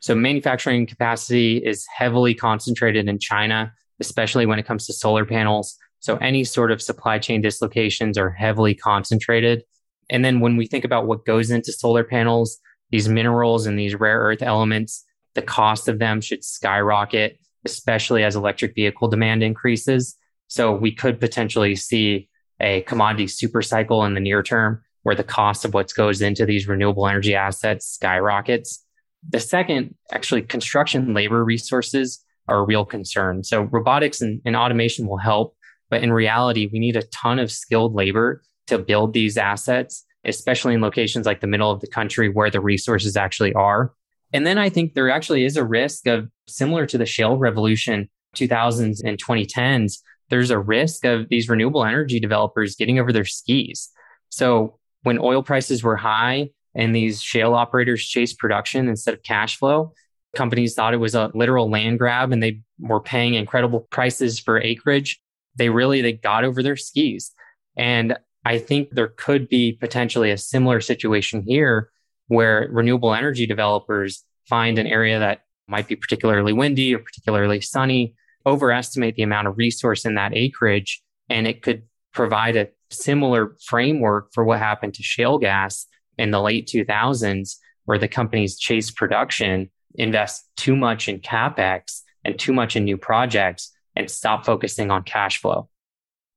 So 0.00 0.14
manufacturing 0.14 0.86
capacity 0.86 1.58
is 1.58 1.86
heavily 1.94 2.34
concentrated 2.34 3.08
in 3.08 3.18
China, 3.18 3.72
especially 4.00 4.46
when 4.46 4.58
it 4.58 4.66
comes 4.66 4.86
to 4.86 4.92
solar 4.92 5.24
panels. 5.24 5.76
So 6.00 6.16
any 6.16 6.44
sort 6.44 6.72
of 6.72 6.80
supply 6.80 7.18
chain 7.18 7.42
dislocations 7.42 8.16
are 8.16 8.30
heavily 8.30 8.74
concentrated. 8.74 9.62
And 10.08 10.24
then 10.24 10.40
when 10.40 10.56
we 10.56 10.66
think 10.66 10.84
about 10.84 11.06
what 11.06 11.26
goes 11.26 11.50
into 11.50 11.72
solar 11.72 12.02
panels, 12.02 12.58
these 12.90 13.08
minerals 13.08 13.66
and 13.66 13.78
these 13.78 13.94
rare 13.94 14.20
earth 14.20 14.42
elements, 14.42 15.04
the 15.34 15.42
cost 15.42 15.86
of 15.86 15.98
them 15.98 16.20
should 16.20 16.42
skyrocket, 16.42 17.38
especially 17.64 18.24
as 18.24 18.36
electric 18.36 18.74
vehicle 18.74 19.08
demand 19.08 19.42
increases. 19.42 20.16
So 20.48 20.74
we 20.74 20.92
could 20.92 21.20
potentially 21.20 21.76
see 21.76 22.28
a 22.58 22.80
commodity 22.82 23.28
super 23.28 23.62
cycle 23.62 24.04
in 24.04 24.14
the 24.14 24.20
near 24.20 24.42
term 24.42 24.82
where 25.02 25.14
the 25.14 25.24
cost 25.24 25.64
of 25.64 25.72
what 25.72 25.92
goes 25.94 26.20
into 26.20 26.44
these 26.44 26.66
renewable 26.66 27.06
energy 27.06 27.34
assets 27.34 27.86
skyrockets. 27.86 28.84
The 29.28 29.40
second, 29.40 29.94
actually, 30.12 30.42
construction 30.42 31.14
labor 31.14 31.44
resources 31.44 32.24
are 32.48 32.58
a 32.58 32.64
real 32.64 32.84
concern. 32.84 33.44
So 33.44 33.62
robotics 33.62 34.20
and, 34.20 34.40
and 34.44 34.56
automation 34.56 35.06
will 35.06 35.18
help, 35.18 35.54
but 35.88 36.02
in 36.02 36.12
reality, 36.12 36.68
we 36.72 36.78
need 36.78 36.96
a 36.96 37.02
ton 37.02 37.38
of 37.38 37.50
skilled 37.52 37.94
labor 37.94 38.42
to 38.68 38.78
build 38.78 39.12
these 39.12 39.36
assets, 39.36 40.04
especially 40.24 40.74
in 40.74 40.80
locations 40.80 41.26
like 41.26 41.40
the 41.40 41.46
middle 41.46 41.70
of 41.70 41.80
the 41.80 41.86
country 41.86 42.28
where 42.28 42.50
the 42.50 42.60
resources 42.60 43.16
actually 43.16 43.52
are. 43.54 43.92
And 44.32 44.46
then 44.46 44.58
I 44.58 44.68
think 44.68 44.94
there 44.94 45.10
actually 45.10 45.44
is 45.44 45.56
a 45.56 45.64
risk 45.64 46.06
of 46.06 46.28
similar 46.48 46.86
to 46.86 46.98
the 46.98 47.06
shale 47.06 47.36
revolution 47.36 48.08
2000s 48.36 49.02
and 49.04 49.22
2010s, 49.22 49.98
there's 50.28 50.50
a 50.50 50.58
risk 50.58 51.04
of 51.04 51.28
these 51.28 51.48
renewable 51.48 51.84
energy 51.84 52.20
developers 52.20 52.76
getting 52.76 52.98
over 52.98 53.12
their 53.12 53.24
skis. 53.24 53.90
So 54.28 54.78
when 55.02 55.18
oil 55.18 55.42
prices 55.42 55.82
were 55.82 55.96
high 55.96 56.50
and 56.74 56.94
these 56.94 57.22
shale 57.22 57.54
operators 57.54 58.04
chased 58.04 58.38
production 58.38 58.88
instead 58.88 59.14
of 59.14 59.22
cash 59.22 59.56
flow, 59.56 59.92
companies 60.34 60.74
thought 60.74 60.94
it 60.94 60.98
was 60.98 61.14
a 61.14 61.30
literal 61.34 61.70
land 61.70 61.98
grab 61.98 62.32
and 62.32 62.42
they 62.42 62.60
were 62.78 63.00
paying 63.00 63.34
incredible 63.34 63.80
prices 63.90 64.38
for 64.38 64.60
acreage. 64.60 65.20
They 65.56 65.68
really 65.68 66.00
they 66.00 66.12
got 66.12 66.44
over 66.44 66.62
their 66.62 66.76
skis. 66.76 67.32
And 67.76 68.16
I 68.44 68.58
think 68.58 68.90
there 68.90 69.08
could 69.08 69.48
be 69.48 69.72
potentially 69.72 70.30
a 70.30 70.38
similar 70.38 70.80
situation 70.80 71.42
here 71.46 71.90
where 72.28 72.68
renewable 72.70 73.14
energy 73.14 73.46
developers 73.46 74.24
find 74.48 74.78
an 74.78 74.86
area 74.86 75.18
that 75.18 75.40
might 75.68 75.88
be 75.88 75.96
particularly 75.96 76.52
windy 76.52 76.94
or 76.94 77.00
particularly 77.00 77.60
sunny, 77.60 78.14
overestimate 78.46 79.16
the 79.16 79.22
amount 79.22 79.48
of 79.48 79.58
resource 79.58 80.04
in 80.04 80.14
that 80.14 80.34
acreage, 80.34 81.02
and 81.28 81.46
it 81.46 81.62
could 81.62 81.82
provide 82.12 82.56
a 82.56 82.68
similar 82.90 83.56
framework 83.64 84.32
for 84.32 84.44
what 84.44 84.58
happened 84.58 84.94
to 84.94 85.02
shale 85.02 85.38
gas 85.38 85.86
in 86.20 86.30
the 86.30 86.40
late 86.40 86.68
2000s, 86.68 87.56
where 87.84 87.98
the 87.98 88.08
companies 88.08 88.58
chase 88.58 88.90
production, 88.90 89.70
invest 89.94 90.48
too 90.56 90.76
much 90.76 91.08
in 91.08 91.18
capex 91.20 92.02
and 92.24 92.38
too 92.38 92.52
much 92.52 92.76
in 92.76 92.84
new 92.84 92.96
projects, 92.96 93.72
and 93.96 94.10
stop 94.10 94.44
focusing 94.44 94.90
on 94.90 95.02
cash 95.02 95.40
flow. 95.40 95.68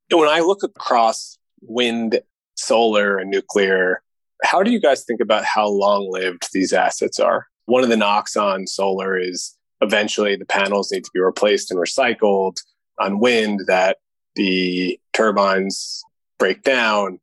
When 0.09 0.29
I 0.29 0.39
look 0.39 0.63
across 0.63 1.37
wind, 1.61 2.19
solar, 2.55 3.17
and 3.17 3.29
nuclear, 3.29 4.01
how 4.43 4.63
do 4.63 4.71
you 4.71 4.79
guys 4.79 5.03
think 5.03 5.21
about 5.21 5.43
how 5.45 5.67
long 5.67 6.07
lived 6.09 6.49
these 6.53 6.73
assets 6.73 7.19
are? 7.19 7.47
One 7.65 7.83
of 7.83 7.89
the 7.89 7.97
knocks 7.97 8.35
on 8.35 8.67
solar 8.67 9.17
is 9.17 9.57
eventually 9.81 10.35
the 10.35 10.45
panels 10.45 10.91
need 10.91 11.03
to 11.03 11.11
be 11.13 11.19
replaced 11.19 11.71
and 11.71 11.79
recycled. 11.79 12.57
On 12.99 13.19
wind, 13.19 13.61
that 13.67 13.97
the 14.35 14.99
turbines 15.13 16.03
break 16.37 16.63
down. 16.63 17.19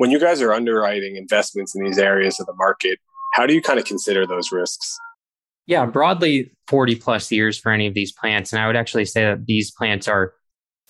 When 0.00 0.10
you 0.10 0.18
guys 0.18 0.40
are 0.40 0.54
underwriting 0.54 1.16
investments 1.16 1.74
in 1.74 1.84
these 1.84 1.98
areas 1.98 2.40
of 2.40 2.46
the 2.46 2.54
market, 2.54 2.98
how 3.34 3.46
do 3.46 3.52
you 3.52 3.60
kind 3.60 3.78
of 3.78 3.84
consider 3.84 4.26
those 4.26 4.50
risks? 4.50 4.98
Yeah, 5.66 5.84
broadly 5.84 6.52
40 6.68 6.94
plus 6.96 7.30
years 7.30 7.58
for 7.58 7.70
any 7.70 7.86
of 7.86 7.92
these 7.92 8.10
plants. 8.10 8.50
And 8.50 8.62
I 8.62 8.66
would 8.66 8.76
actually 8.76 9.04
say 9.04 9.24
that 9.24 9.44
these 9.44 9.70
plants 9.70 10.08
are 10.08 10.32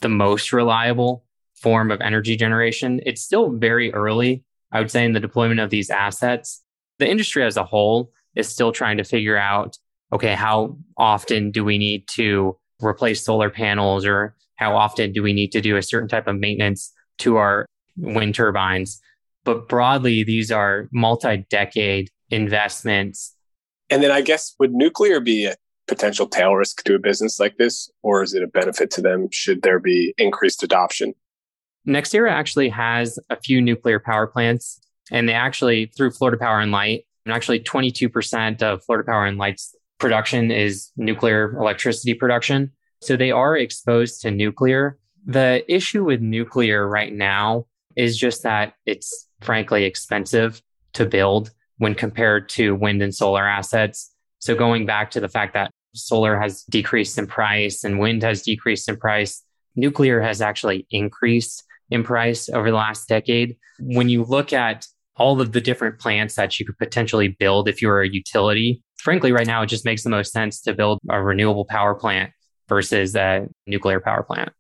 the 0.00 0.08
most 0.08 0.52
reliable 0.52 1.24
form 1.56 1.90
of 1.90 2.00
energy 2.00 2.36
generation. 2.36 3.00
It's 3.04 3.20
still 3.20 3.50
very 3.50 3.92
early, 3.92 4.44
I 4.70 4.78
would 4.78 4.92
say, 4.92 5.04
in 5.04 5.12
the 5.12 5.18
deployment 5.18 5.58
of 5.58 5.70
these 5.70 5.90
assets. 5.90 6.62
The 7.00 7.10
industry 7.10 7.42
as 7.42 7.56
a 7.56 7.64
whole 7.64 8.12
is 8.36 8.48
still 8.48 8.70
trying 8.70 8.98
to 8.98 9.04
figure 9.04 9.36
out 9.36 9.76
okay, 10.12 10.36
how 10.36 10.78
often 10.96 11.50
do 11.50 11.64
we 11.64 11.78
need 11.78 12.06
to 12.10 12.56
replace 12.80 13.24
solar 13.24 13.50
panels 13.50 14.06
or 14.06 14.36
how 14.54 14.76
often 14.76 15.10
do 15.10 15.20
we 15.20 15.32
need 15.32 15.50
to 15.50 15.60
do 15.60 15.76
a 15.76 15.82
certain 15.82 16.08
type 16.08 16.28
of 16.28 16.38
maintenance 16.38 16.92
to 17.18 17.38
our 17.38 17.66
wind 17.96 18.34
turbines? 18.34 19.00
But 19.44 19.68
broadly, 19.68 20.22
these 20.24 20.50
are 20.50 20.88
multi 20.92 21.46
decade 21.50 22.10
investments. 22.30 23.34
And 23.88 24.02
then 24.02 24.10
I 24.10 24.20
guess 24.20 24.54
would 24.58 24.72
nuclear 24.72 25.20
be 25.20 25.46
a 25.46 25.56
potential 25.88 26.28
tail 26.28 26.54
risk 26.54 26.84
to 26.84 26.94
a 26.94 26.98
business 26.98 27.40
like 27.40 27.56
this, 27.58 27.90
or 28.02 28.22
is 28.22 28.34
it 28.34 28.42
a 28.42 28.46
benefit 28.46 28.90
to 28.92 29.02
them 29.02 29.28
should 29.32 29.62
there 29.62 29.80
be 29.80 30.14
increased 30.18 30.62
adoption? 30.62 31.14
NextEra 31.86 32.30
actually 32.30 32.68
has 32.68 33.18
a 33.30 33.36
few 33.36 33.60
nuclear 33.60 33.98
power 33.98 34.26
plants, 34.26 34.80
and 35.10 35.28
they 35.28 35.32
actually, 35.32 35.86
through 35.96 36.12
Florida 36.12 36.38
Power 36.38 36.60
and 36.60 36.70
Light, 36.70 37.06
and 37.24 37.34
actually 37.34 37.60
22% 37.60 38.62
of 38.62 38.84
Florida 38.84 39.06
Power 39.06 39.26
and 39.26 39.38
Light's 39.38 39.74
production 39.98 40.50
is 40.50 40.90
nuclear 40.96 41.56
electricity 41.58 42.14
production. 42.14 42.70
So 43.02 43.16
they 43.16 43.30
are 43.30 43.56
exposed 43.56 44.22
to 44.22 44.30
nuclear. 44.30 44.98
The 45.26 45.64
issue 45.72 46.04
with 46.04 46.20
nuclear 46.20 46.86
right 46.86 47.12
now 47.12 47.66
is 47.96 48.16
just 48.16 48.42
that 48.42 48.74
it's 48.86 49.28
frankly 49.40 49.84
expensive 49.84 50.62
to 50.94 51.06
build 51.06 51.50
when 51.78 51.94
compared 51.94 52.48
to 52.50 52.74
wind 52.74 53.02
and 53.02 53.14
solar 53.14 53.46
assets. 53.46 54.12
So 54.38 54.54
going 54.54 54.86
back 54.86 55.10
to 55.12 55.20
the 55.20 55.28
fact 55.28 55.54
that 55.54 55.70
solar 55.94 56.38
has 56.38 56.62
decreased 56.64 57.18
in 57.18 57.26
price 57.26 57.84
and 57.84 57.98
wind 57.98 58.22
has 58.22 58.42
decreased 58.42 58.88
in 58.88 58.96
price, 58.96 59.42
nuclear 59.76 60.20
has 60.20 60.40
actually 60.40 60.86
increased 60.90 61.64
in 61.90 62.04
price 62.04 62.48
over 62.48 62.70
the 62.70 62.76
last 62.76 63.08
decade. 63.08 63.56
When 63.80 64.08
you 64.08 64.24
look 64.24 64.52
at 64.52 64.86
all 65.16 65.40
of 65.40 65.52
the 65.52 65.60
different 65.60 65.98
plants 65.98 66.34
that 66.36 66.58
you 66.58 66.66
could 66.66 66.78
potentially 66.78 67.28
build 67.28 67.68
if 67.68 67.82
you 67.82 67.88
were 67.88 68.02
a 68.02 68.08
utility, 68.08 68.82
frankly, 68.98 69.32
right 69.32 69.46
now, 69.46 69.62
it 69.62 69.66
just 69.66 69.84
makes 69.84 70.02
the 70.02 70.10
most 70.10 70.32
sense 70.32 70.60
to 70.62 70.72
build 70.72 70.98
a 71.08 71.22
renewable 71.22 71.64
power 71.64 71.94
plant 71.94 72.32
versus 72.68 73.16
a 73.16 73.48
nuclear 73.66 74.00
power 74.00 74.22
plant. 74.22 74.50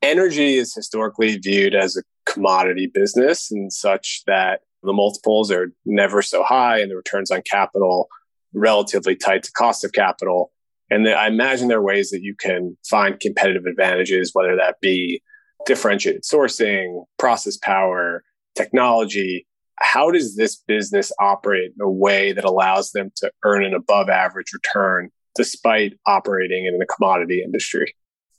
Energy 0.00 0.56
is 0.56 0.74
historically 0.74 1.36
viewed 1.38 1.74
as 1.74 1.96
a 1.96 2.02
commodity 2.28 2.90
business 2.92 3.50
and 3.50 3.72
such 3.72 4.22
that 4.26 4.60
the 4.82 4.92
multiples 4.92 5.50
are 5.50 5.72
never 5.84 6.22
so 6.22 6.42
high 6.44 6.78
and 6.78 6.90
the 6.90 6.96
returns 6.96 7.30
on 7.30 7.42
capital 7.50 8.08
relatively 8.54 9.16
tight 9.16 9.42
to 9.42 9.52
cost 9.52 9.84
of 9.84 9.92
capital. 9.92 10.52
And 10.90 11.08
I 11.08 11.26
imagine 11.26 11.68
there 11.68 11.78
are 11.78 11.82
ways 11.82 12.10
that 12.10 12.22
you 12.22 12.34
can 12.34 12.76
find 12.88 13.20
competitive 13.20 13.66
advantages, 13.66 14.30
whether 14.32 14.56
that 14.56 14.80
be 14.80 15.22
differentiated 15.66 16.22
sourcing, 16.22 17.04
process 17.18 17.56
power, 17.58 18.22
technology. 18.56 19.46
How 19.80 20.10
does 20.10 20.36
this 20.36 20.56
business 20.56 21.12
operate 21.20 21.72
in 21.78 21.84
a 21.84 21.90
way 21.90 22.32
that 22.32 22.44
allows 22.44 22.92
them 22.92 23.12
to 23.16 23.30
earn 23.44 23.64
an 23.64 23.74
above 23.74 24.08
average 24.08 24.52
return 24.52 25.10
despite 25.36 25.92
operating 26.06 26.66
in 26.66 26.78
the 26.78 26.86
commodity 26.86 27.42
industry? 27.44 27.94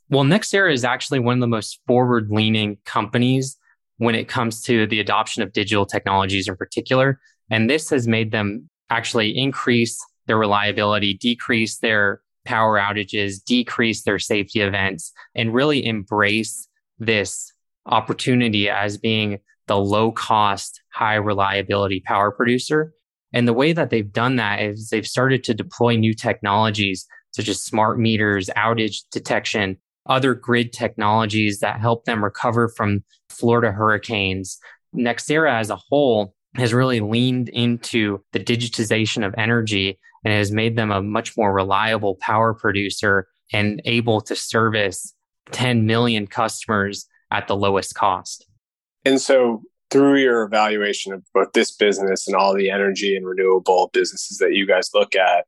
Well, 0.10 0.24
NextEra 0.24 0.74
is 0.74 0.84
actually 0.84 1.20
one 1.20 1.36
of 1.36 1.42
the 1.42 1.48
most 1.48 1.80
forward 1.86 2.32
leaning 2.32 2.78
companies 2.84 3.58
when 4.00 4.16
it 4.16 4.28
comes 4.28 4.62
to 4.64 4.88
the 4.88 5.00
adoption 5.00 5.44
of 5.44 5.54
digital 5.54 5.86
technologies 5.86 6.48
in 6.48 6.56
particular. 6.56 7.20
And 7.52 7.70
this 7.70 7.90
has 7.90 8.08
made 8.08 8.32
them 8.32 8.70
actually 8.90 9.38
increase 9.38 10.00
their 10.26 10.38
reliability, 10.38 11.16
decrease 11.16 11.78
their 11.78 12.22
power 12.46 12.80
outages, 12.80 13.44
decrease 13.44 14.04
their 14.04 14.18
safety 14.18 14.62
events, 14.62 15.12
and 15.36 15.54
really 15.54 15.86
embrace 15.86 16.68
this 16.98 17.52
opportunity 17.86 18.70
as 18.70 18.98
being 18.98 19.40
the 19.68 19.78
low 19.78 20.12
cost, 20.12 20.82
high 20.94 21.16
reliability 21.16 22.00
power 22.00 22.32
producer. 22.32 22.94
And 23.34 23.48
the 23.48 23.54
way 23.54 23.74
that 23.74 23.90
they've 23.90 24.12
done 24.12 24.38
that 24.38 24.62
is 24.62 24.90
they've 24.90 25.06
started 25.06 25.44
to 25.44 25.54
deploy 25.54 25.96
new 25.98 26.14
technologies 26.14 27.06
such 27.32 27.48
as 27.50 27.62
smart 27.62 28.00
meters, 28.00 28.50
outage 28.58 29.02
detection, 29.12 29.78
other 30.10 30.34
grid 30.34 30.74
technologies 30.74 31.60
that 31.60 31.80
help 31.80 32.06
them 32.06 32.24
recover 32.24 32.68
from 32.68 33.04
Florida 33.30 33.72
hurricanes. 33.72 34.60
NextEra 34.96 35.52
as 35.52 35.70
a 35.70 35.76
whole 35.78 36.34
has 36.56 36.74
really 36.74 37.00
leaned 37.00 37.50
into 37.50 38.20
the 38.34 38.40
digitization 38.40 39.26
of 39.26 39.36
energy 39.38 40.00
and 40.26 40.34
has 40.34 40.52
made 40.52 40.76
them 40.76 40.92
a 40.92 41.02
much 41.02 41.38
more 41.38 41.54
reliable 41.54 42.16
power 42.16 42.54
producer 42.54 43.28
and 43.54 43.82
able 43.86 44.20
to 44.22 44.36
service 44.36 45.14
10 45.52 45.86
million 45.86 46.28
customers 46.28 47.08
at 47.32 47.48
the 47.48 47.56
lowest 47.56 47.96
cost. 47.96 48.46
And 49.06 49.22
so, 49.22 49.62
through 49.92 50.18
your 50.18 50.44
evaluation 50.44 51.14
of 51.14 51.24
both 51.34 51.52
this 51.54 51.72
business 51.72 52.28
and 52.28 52.36
all 52.36 52.54
the 52.54 52.70
energy 52.70 53.16
and 53.16 53.26
renewable 53.26 53.90
businesses 53.92 54.38
that 54.38 54.54
you 54.54 54.68
guys 54.68 54.92
look 54.94 55.16
at, 55.16 55.46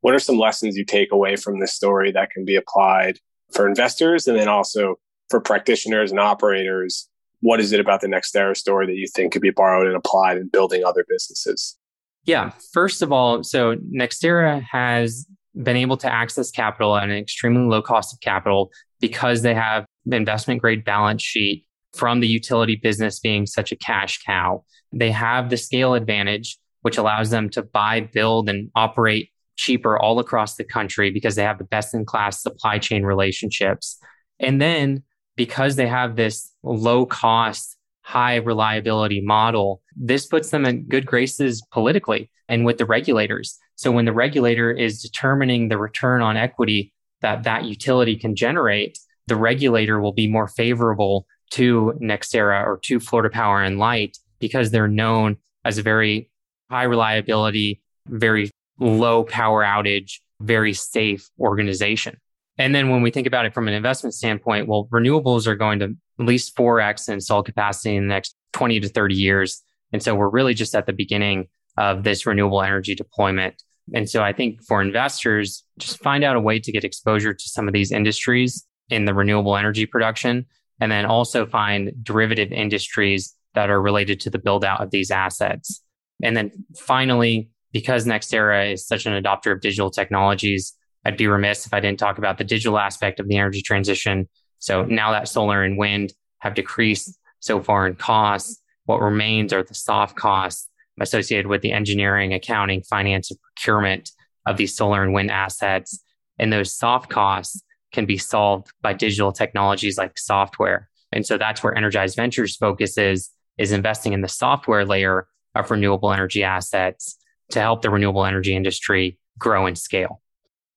what 0.00 0.14
are 0.14 0.18
some 0.18 0.38
lessons 0.38 0.76
you 0.76 0.86
take 0.86 1.12
away 1.12 1.36
from 1.36 1.60
this 1.60 1.74
story 1.74 2.10
that 2.12 2.30
can 2.30 2.44
be 2.46 2.56
applied 2.56 3.18
for 3.54 3.68
investors 3.68 4.26
and 4.26 4.38
then 4.38 4.48
also 4.48 4.96
for 5.30 5.40
practitioners 5.40 6.10
and 6.10 6.20
operators 6.20 7.08
what 7.44 7.60
is 7.60 7.72
it 7.72 7.80
about 7.80 8.00
the 8.00 8.06
NextEra 8.06 8.56
story 8.56 8.86
that 8.86 8.96
you 8.96 9.06
think 9.06 9.34
could 9.34 9.42
be 9.42 9.50
borrowed 9.50 9.86
and 9.86 9.94
applied 9.94 10.38
in 10.38 10.48
building 10.48 10.82
other 10.82 11.04
businesses? 11.06 11.76
Yeah. 12.24 12.52
First 12.72 13.02
of 13.02 13.12
all, 13.12 13.44
so 13.44 13.76
NextEra 13.94 14.62
has 14.62 15.26
been 15.62 15.76
able 15.76 15.98
to 15.98 16.10
access 16.10 16.50
capital 16.50 16.96
at 16.96 17.04
an 17.04 17.16
extremely 17.16 17.68
low 17.68 17.82
cost 17.82 18.14
of 18.14 18.20
capital 18.20 18.70
because 18.98 19.42
they 19.42 19.52
have 19.52 19.84
investment 20.10 20.62
grade 20.62 20.86
balance 20.86 21.22
sheet 21.22 21.66
from 21.92 22.20
the 22.20 22.26
utility 22.26 22.76
business 22.76 23.20
being 23.20 23.44
such 23.44 23.72
a 23.72 23.76
cash 23.76 24.22
cow. 24.24 24.64
They 24.94 25.10
have 25.10 25.50
the 25.50 25.58
scale 25.58 25.92
advantage, 25.92 26.56
which 26.80 26.96
allows 26.96 27.28
them 27.28 27.50
to 27.50 27.62
buy, 27.62 28.00
build, 28.00 28.48
and 28.48 28.70
operate 28.74 29.28
cheaper 29.56 29.98
all 29.98 30.18
across 30.18 30.56
the 30.56 30.64
country 30.64 31.10
because 31.10 31.36
they 31.36 31.42
have 31.42 31.58
the 31.58 31.64
best 31.64 31.94
in 31.94 32.04
class 32.04 32.42
supply 32.42 32.78
chain 32.78 33.04
relationships. 33.04 33.98
And 34.40 34.60
then 34.60 35.02
because 35.36 35.76
they 35.76 35.86
have 35.86 36.16
this 36.16 36.52
low 36.62 37.06
cost, 37.06 37.76
high 38.02 38.36
reliability 38.36 39.20
model, 39.20 39.82
this 39.96 40.26
puts 40.26 40.50
them 40.50 40.64
in 40.64 40.86
good 40.88 41.06
graces 41.06 41.62
politically 41.72 42.30
and 42.48 42.64
with 42.64 42.78
the 42.78 42.86
regulators. 42.86 43.58
So 43.76 43.90
when 43.90 44.04
the 44.04 44.12
regulator 44.12 44.70
is 44.70 45.02
determining 45.02 45.68
the 45.68 45.78
return 45.78 46.20
on 46.20 46.36
equity 46.36 46.92
that 47.22 47.44
that 47.44 47.64
utility 47.64 48.16
can 48.16 48.36
generate, 48.36 48.98
the 49.26 49.36
regulator 49.36 50.00
will 50.00 50.12
be 50.12 50.28
more 50.28 50.46
favorable 50.46 51.26
to 51.52 51.94
NextEra 52.02 52.66
or 52.66 52.78
to 52.82 53.00
Florida 53.00 53.32
Power 53.32 53.62
and 53.62 53.78
Light 53.78 54.18
because 54.38 54.70
they're 54.70 54.88
known 54.88 55.38
as 55.64 55.78
a 55.78 55.82
very 55.82 56.30
high 56.70 56.82
reliability, 56.82 57.80
very 58.08 58.50
low 58.78 59.24
power 59.24 59.62
outage, 59.62 60.20
very 60.40 60.72
safe 60.72 61.28
organization. 61.38 62.16
And 62.58 62.74
then 62.74 62.90
when 62.90 63.02
we 63.02 63.10
think 63.10 63.26
about 63.26 63.46
it 63.46 63.54
from 63.54 63.66
an 63.68 63.74
investment 63.74 64.14
standpoint, 64.14 64.68
well, 64.68 64.88
renewables 64.92 65.46
are 65.46 65.56
going 65.56 65.80
to 65.80 65.96
at 66.20 66.26
least 66.26 66.56
4x 66.56 67.08
installed 67.08 67.46
capacity 67.46 67.96
in 67.96 68.04
the 68.04 68.14
next 68.14 68.36
20 68.52 68.80
to 68.80 68.88
30 68.88 69.14
years. 69.14 69.62
And 69.92 70.02
so 70.02 70.14
we're 70.14 70.28
really 70.28 70.54
just 70.54 70.74
at 70.74 70.86
the 70.86 70.92
beginning 70.92 71.48
of 71.76 72.04
this 72.04 72.26
renewable 72.26 72.62
energy 72.62 72.94
deployment. 72.94 73.62
And 73.92 74.08
so 74.08 74.22
I 74.22 74.32
think 74.32 74.62
for 74.62 74.80
investors, 74.80 75.64
just 75.78 76.00
find 76.00 76.24
out 76.24 76.36
a 76.36 76.40
way 76.40 76.58
to 76.60 76.72
get 76.72 76.84
exposure 76.84 77.34
to 77.34 77.48
some 77.48 77.66
of 77.66 77.74
these 77.74 77.90
industries 77.90 78.64
in 78.88 79.04
the 79.04 79.14
renewable 79.14 79.56
energy 79.56 79.86
production, 79.86 80.46
and 80.80 80.92
then 80.92 81.06
also 81.06 81.46
find 81.46 81.92
derivative 82.02 82.52
industries 82.52 83.34
that 83.54 83.70
are 83.70 83.80
related 83.80 84.20
to 84.20 84.30
the 84.30 84.38
build 84.38 84.64
out 84.64 84.80
of 84.80 84.90
these 84.90 85.10
assets. 85.10 85.82
And 86.22 86.36
then 86.36 86.50
finally, 86.76 87.50
because 87.74 88.06
NextEra 88.06 88.72
is 88.72 88.86
such 88.86 89.04
an 89.04 89.20
adopter 89.20 89.52
of 89.52 89.60
digital 89.60 89.90
technologies, 89.90 90.74
I'd 91.04 91.16
be 91.16 91.26
remiss 91.26 91.66
if 91.66 91.74
I 91.74 91.80
didn't 91.80 91.98
talk 91.98 92.18
about 92.18 92.38
the 92.38 92.44
digital 92.44 92.78
aspect 92.78 93.18
of 93.18 93.26
the 93.26 93.36
energy 93.36 93.60
transition. 93.60 94.28
So 94.60 94.84
now 94.84 95.10
that 95.10 95.28
solar 95.28 95.64
and 95.64 95.76
wind 95.76 96.14
have 96.38 96.54
decreased 96.54 97.18
so 97.40 97.60
far 97.60 97.86
in 97.88 97.96
costs, 97.96 98.62
what 98.86 99.00
remains 99.00 99.52
are 99.52 99.64
the 99.64 99.74
soft 99.74 100.16
costs 100.16 100.70
associated 101.00 101.48
with 101.48 101.62
the 101.62 101.72
engineering, 101.72 102.32
accounting, 102.32 102.80
finance, 102.82 103.32
and 103.32 103.40
procurement 103.40 104.12
of 104.46 104.56
these 104.56 104.76
solar 104.76 105.02
and 105.02 105.12
wind 105.12 105.32
assets. 105.32 105.98
And 106.38 106.52
those 106.52 106.72
soft 106.72 107.10
costs 107.10 107.60
can 107.92 108.06
be 108.06 108.18
solved 108.18 108.68
by 108.82 108.92
digital 108.92 109.32
technologies 109.32 109.98
like 109.98 110.16
software. 110.16 110.88
And 111.10 111.26
so 111.26 111.38
that's 111.38 111.62
where 111.62 111.76
Energize 111.76 112.14
Ventures 112.14 112.56
focuses 112.56 113.30
is 113.58 113.72
investing 113.72 114.12
in 114.12 114.20
the 114.20 114.28
software 114.28 114.84
layer 114.84 115.26
of 115.56 115.72
renewable 115.72 116.12
energy 116.12 116.44
assets 116.44 117.18
to 117.54 117.60
help 117.60 117.82
the 117.82 117.90
renewable 117.90 118.24
energy 118.24 118.54
industry 118.54 119.18
grow 119.38 119.66
and 119.66 119.78
scale. 119.78 120.20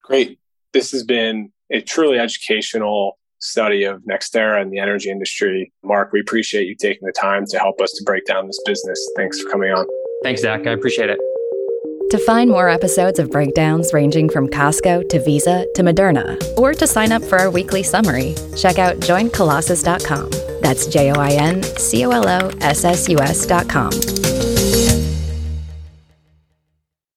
Great. 0.04 0.40
This 0.74 0.92
has 0.92 1.04
been 1.04 1.52
a 1.70 1.82
truly 1.82 2.18
educational 2.18 3.20
study 3.40 3.84
of 3.84 4.02
NextEra 4.04 4.62
and 4.62 4.72
the 4.72 4.80
energy 4.80 5.10
industry. 5.10 5.72
Mark, 5.84 6.12
we 6.12 6.20
appreciate 6.20 6.68
you 6.68 6.76
taking 6.76 7.06
the 7.06 7.12
time 7.12 7.46
to 7.48 7.60
help 7.60 7.82
us 7.82 7.92
to 7.94 8.04
break 8.04 8.26
down 8.26 8.48
this 8.48 8.60
business. 8.66 9.00
Thanks 9.16 9.40
for 9.42 9.50
coming 9.50 9.72
on. 9.72 9.86
Thanks, 10.24 10.42
Zack. 10.42 10.66
I 10.66 10.72
appreciate 10.72 11.10
it. 11.10 11.20
To 12.12 12.18
find 12.20 12.50
more 12.50 12.70
episodes 12.70 13.20
of 13.20 13.30
breakdowns 13.30 13.94
ranging 13.94 14.30
from 14.30 14.48
Costco 14.48 15.10
to 15.10 15.20
Visa 15.20 15.68
to 15.76 15.84
Moderna, 15.84 16.42
or 16.58 16.74
to 16.74 16.88
sign 16.88 17.12
up 17.12 17.22
for 17.22 17.38
our 17.38 17.52
weekly 17.52 17.84
summary, 17.84 18.34
check 18.56 18.80
out 18.80 18.96
joincolossus.com. 18.98 20.30
That's 20.62 20.88
J 20.88 21.12
O 21.12 21.16
I 21.16 21.32
N 21.32 21.64
C 21.64 22.06
O 22.06 22.12
L 22.12 22.28
O 22.28 22.50
S 22.62 22.86
S 22.86 23.10
U 23.10 23.20
S.com. 23.20 23.92